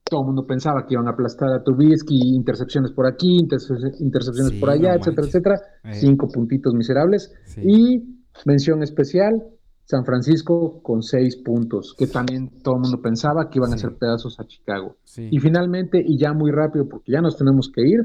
todo 0.04 0.20
el 0.20 0.26
mundo 0.26 0.46
pensaba 0.46 0.86
que 0.86 0.94
iban 0.94 1.06
a 1.08 1.10
aplastar 1.10 1.50
a 1.52 1.62
Trubisky, 1.62 2.34
intercepciones 2.34 2.92
por 2.92 3.06
aquí, 3.06 3.38
interce- 3.40 3.92
intercepciones 4.00 4.52
Sí, 4.52 4.60
por 4.60 4.70
allá, 4.70 4.94
no 4.94 5.00
etcétera, 5.00 5.26
etcétera. 5.26 5.60
Eh. 5.84 5.94
Cinco 5.94 6.28
puntitos 6.28 6.72
miserables. 6.74 7.32
Sí. 7.44 7.60
Y 7.64 8.20
mención 8.46 8.82
especial, 8.82 9.42
San 9.84 10.04
Francisco 10.04 10.80
con 10.82 11.02
seis 11.02 11.36
puntos, 11.36 11.94
que 11.98 12.06
también 12.06 12.62
todo 12.62 12.76
el 12.76 12.82
mundo 12.82 13.02
pensaba 13.02 13.50
que 13.50 13.58
iban 13.58 13.72
a 13.72 13.74
hacer 13.74 13.96
pedazos 13.98 14.38
a 14.38 14.44
Chicago. 14.46 14.96
Y 15.30 15.38
finalmente, 15.40 16.00
y 16.06 16.16
ya 16.18 16.32
muy 16.32 16.52
rápido, 16.52 16.88
porque 16.88 17.12
ya 17.12 17.20
nos 17.20 17.36
tenemos 17.36 17.70
que 17.74 17.82
ir, 17.88 18.00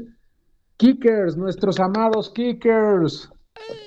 Kickers, 0.76 1.36
nuestros 1.36 1.78
amados 1.80 2.30
Kickers. 2.34 3.30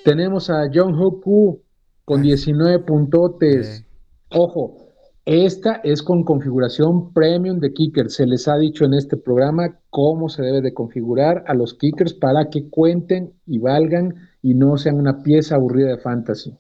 Tenemos 0.04 0.50
a 0.50 0.70
John 0.74 0.96
Hoku 0.96 1.62
con 2.06 2.22
19 2.22 2.80
puntotes. 2.80 3.86
Ojo, 4.30 4.88
esta 5.26 5.82
es 5.84 6.02
con 6.02 6.24
configuración 6.24 7.12
premium 7.14 7.60
de 7.60 7.74
Kickers. 7.74 8.16
Se 8.16 8.26
les 8.26 8.48
ha 8.48 8.58
dicho 8.58 8.86
en 8.86 8.94
este 8.94 9.18
programa 9.18 9.78
cómo 9.90 10.30
se 10.30 10.42
debe 10.42 10.62
de 10.62 10.74
configurar 10.74 11.44
a 11.48 11.54
los 11.54 11.74
Kickers 11.74 12.14
para 12.14 12.50
que 12.50 12.70
cuenten 12.70 13.34
y 13.46 13.60
valgan 13.60 14.16
y 14.42 14.54
no 14.54 14.78
sean 14.78 14.96
una 14.96 15.22
pieza 15.24 15.56
aburrida 15.56 15.90
de 15.90 15.98
fantasy. 15.98 16.56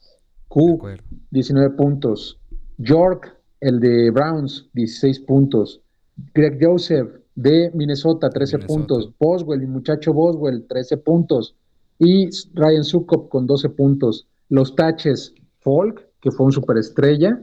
Q, 0.49 0.73
acuerdo. 0.75 1.03
19 1.31 1.75
puntos. 1.75 2.39
York, 2.77 3.37
el 3.61 3.79
de 3.79 4.11
Browns, 4.11 4.69
16 4.73 5.21
puntos. 5.21 5.81
Greg 6.33 6.57
Joseph, 6.61 7.09
de 7.35 7.71
Minnesota, 7.73 8.29
13 8.29 8.57
Minnesota. 8.57 8.73
puntos. 8.77 9.13
Boswell, 9.17 9.61
mi 9.61 9.67
muchacho 9.67 10.13
Boswell, 10.13 10.65
13 10.67 10.97
puntos. 10.97 11.55
Y 11.99 12.29
Ryan 12.53 12.83
Sukop 12.83 13.29
con 13.29 13.47
12 13.47 13.69
puntos. 13.69 14.27
Los 14.49 14.75
taches, 14.75 15.33
Folk, 15.59 16.07
que 16.21 16.31
fue 16.31 16.45
un 16.45 16.51
superestrella, 16.51 17.39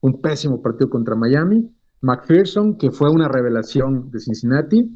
un 0.00 0.20
pésimo 0.20 0.60
partido 0.60 0.90
contra 0.90 1.16
Miami. 1.16 1.70
McPherson, 2.00 2.76
que 2.76 2.90
fue 2.90 3.10
una 3.10 3.28
revelación 3.28 4.10
de 4.10 4.20
Cincinnati, 4.20 4.90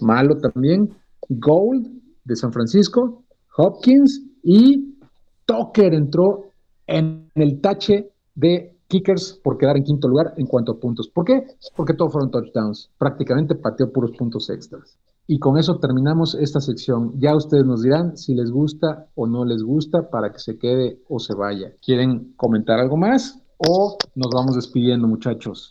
malo 0.00 0.38
también. 0.38 0.94
Gold, 1.28 2.00
de 2.24 2.36
San 2.36 2.52
Francisco. 2.52 3.24
Hopkins 3.56 4.22
y 4.42 4.96
Tucker 5.44 5.92
entró 5.94 6.44
en 6.86 7.28
el 7.34 7.60
tache 7.60 8.10
de 8.34 8.76
Kickers 8.88 9.40
por 9.44 9.58
quedar 9.58 9.76
en 9.76 9.84
quinto 9.84 10.08
lugar 10.08 10.34
en 10.36 10.46
cuanto 10.46 10.72
a 10.72 10.80
puntos. 10.80 11.08
¿Por 11.08 11.24
qué? 11.24 11.44
Porque 11.76 11.94
todos 11.94 12.12
fueron 12.12 12.30
touchdowns. 12.30 12.90
Prácticamente 12.98 13.54
pateó 13.54 13.92
puros 13.92 14.12
puntos 14.12 14.48
extras. 14.50 14.98
Y 15.32 15.38
con 15.38 15.56
eso 15.58 15.78
terminamos 15.78 16.34
esta 16.34 16.60
sección. 16.60 17.12
Ya 17.20 17.36
ustedes 17.36 17.64
nos 17.64 17.84
dirán 17.84 18.16
si 18.16 18.34
les 18.34 18.50
gusta 18.50 19.06
o 19.14 19.28
no 19.28 19.44
les 19.44 19.62
gusta 19.62 20.10
para 20.10 20.32
que 20.32 20.40
se 20.40 20.58
quede 20.58 20.98
o 21.08 21.20
se 21.20 21.36
vaya. 21.36 21.70
¿Quieren 21.80 22.32
comentar 22.34 22.80
algo 22.80 22.96
más? 22.96 23.40
O 23.56 23.96
nos 24.16 24.32
vamos 24.34 24.56
despidiendo, 24.56 25.06
muchachos. 25.06 25.70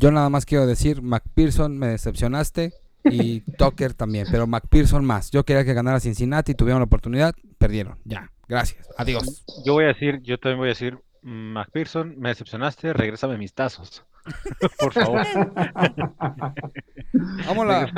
Yo 0.00 0.10
nada 0.10 0.30
más 0.30 0.46
quiero 0.46 0.66
decir, 0.66 1.02
McPherson 1.02 1.76
me 1.76 1.88
decepcionaste 1.88 2.72
y 3.04 3.40
Tucker 3.58 3.92
también, 3.92 4.28
pero 4.30 4.46
McPherson 4.46 5.04
más. 5.04 5.30
Yo 5.30 5.44
quería 5.44 5.66
que 5.66 5.74
ganara 5.74 6.00
Cincinnati, 6.00 6.54
tuvieron 6.54 6.80
la 6.80 6.86
oportunidad, 6.86 7.34
perdieron. 7.58 7.98
Ya, 8.06 8.32
gracias. 8.48 8.88
Adiós. 8.96 9.44
Yo 9.66 9.74
voy 9.74 9.84
a 9.84 9.88
decir, 9.88 10.22
yo 10.22 10.38
también 10.38 10.60
voy 10.60 10.68
a 10.68 10.70
decir, 10.70 10.98
McPherson, 11.20 12.18
me 12.18 12.30
decepcionaste, 12.30 12.94
regrésame 12.94 13.36
mis 13.36 13.52
tazos. 13.52 14.06
Por 14.80 14.92
favor, 14.92 15.22
Vámonos. 17.46 17.90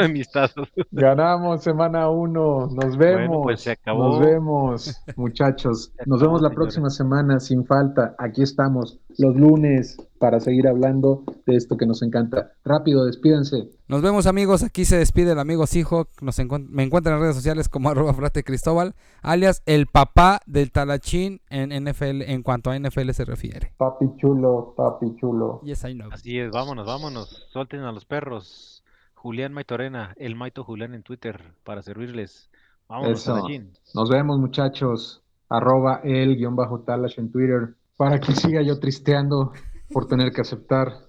Ganamos 0.91 1.63
semana 1.63 2.09
uno. 2.09 2.69
Nos 2.69 2.97
vemos. 2.97 3.29
Bueno, 3.29 3.43
pues 3.43 3.61
se 3.63 3.73
acabó. 3.73 4.11
Nos 4.11 4.21
vemos, 4.21 5.03
muchachos. 5.17 5.93
Nos 6.07 6.21
vemos 6.21 6.43
la 6.43 6.51
próxima 6.51 6.91
semana 6.91 7.41
sin 7.41 7.65
falta. 7.65 8.15
Aquí 8.19 8.43
estamos 8.43 8.99
los 9.19 9.37
lunes 9.37 9.97
para 10.19 10.41
seguir 10.41 10.69
hablando 10.69 11.25
de 11.47 11.57
esto 11.57 11.77
que 11.77 11.87
nos 11.87 12.03
encanta. 12.03 12.53
Rápido, 12.65 13.07
despídense. 13.07 13.71
Nos 13.89 14.03
vemos 14.03 14.27
amigos, 14.27 14.63
aquí 14.63 14.85
se 14.85 14.99
despide 14.99 15.33
el 15.33 15.39
amigo 15.39 15.67
Seahawk, 15.67 16.09
nos 16.21 16.39
encuent- 16.39 16.69
me 16.69 16.83
encuentran 16.83 17.17
en 17.17 17.23
redes 17.23 17.37
sociales 17.37 17.71
como 17.71 17.89
arroba 17.91 18.13
frate 18.13 18.45
Cristóbal, 18.45 18.95
alias 19.23 19.63
el 19.65 19.87
papá 19.87 20.41
del 20.45 20.71
talachín 20.71 21.41
en 21.49 21.71
NFL, 21.71 22.21
en 22.31 22.43
cuanto 22.43 22.71
a 22.71 22.79
NFL 22.79 23.11
se 23.13 23.25
refiere. 23.25 23.73
Papi 23.79 24.05
chulo, 24.19 24.75
papi 24.77 25.17
chulo. 25.17 25.63
Yes, 25.65 25.85
I 25.85 25.95
know. 25.95 26.11
Así 26.13 26.39
es, 26.39 26.51
vámonos, 26.51 26.87
vámonos. 26.87 27.47
Suelten 27.51 27.81
a 27.81 27.93
los 27.93 28.05
perros. 28.05 28.85
Julián 29.15 29.53
Maitorena, 29.55 30.15
el 30.19 30.37
Maito 30.37 30.65
Julián 30.65 30.93
en 30.95 31.03
Twitter 31.03 31.55
para 31.65 31.83
servirles. 31.83 32.51
Vámonos, 32.89 33.21
Eso. 33.23 33.35
Talachín. 33.35 33.73
Nos 33.95 34.11
vemos, 34.11 34.39
muchachos. 34.39 35.23
Arroba 35.49 36.03
el 36.05 36.37
guion 36.37 36.55
bajo 36.57 36.81
Talash 36.81 37.19
en 37.19 37.33
Twitter. 37.33 37.75
Para 37.97 38.21
que 38.21 38.33
siga 38.33 38.61
yo 38.63 38.79
tristeando 38.79 39.53
por 39.91 40.07
tener 40.07 40.31
que 40.31 40.43
aceptar 40.43 41.08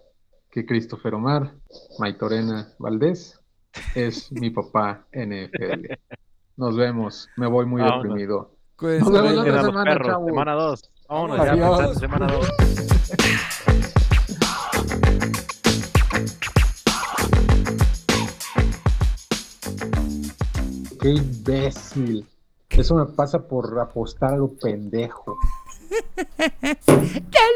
que 0.51 0.65
Christopher 0.65 1.13
Omar, 1.15 1.53
Maitorena 1.99 2.73
Valdés, 2.79 3.39
es 3.95 4.31
mi 4.31 4.49
papá 4.49 5.05
NFL. 5.13 5.93
Nos 6.57 6.75
vemos. 6.75 7.29
Me 7.37 7.47
voy 7.47 7.65
muy 7.65 7.81
Vámonos. 7.81 8.03
deprimido. 8.03 8.51
Nos 8.81 9.11
vemos 9.11 9.45
la 9.45 9.51
los 9.51 9.65
semana, 9.65 9.91
perros, 9.91 10.07
chavos. 10.07 10.27
semana 10.27 10.53
2. 10.53 10.91
Vámonos, 11.09 11.37
ya 11.45 11.51
pensando 11.51 11.93
semana 11.95 12.27
2. 12.27 12.49
Qué 21.01 21.09
imbécil. 21.09 22.27
Eso 22.69 22.95
me 22.95 23.05
pasa 23.05 23.39
por 23.39 23.77
apostar 23.79 24.33
a 24.33 24.37
lo 24.37 24.53
pendejo. 24.53 25.37
¡Talachito! 26.61 27.49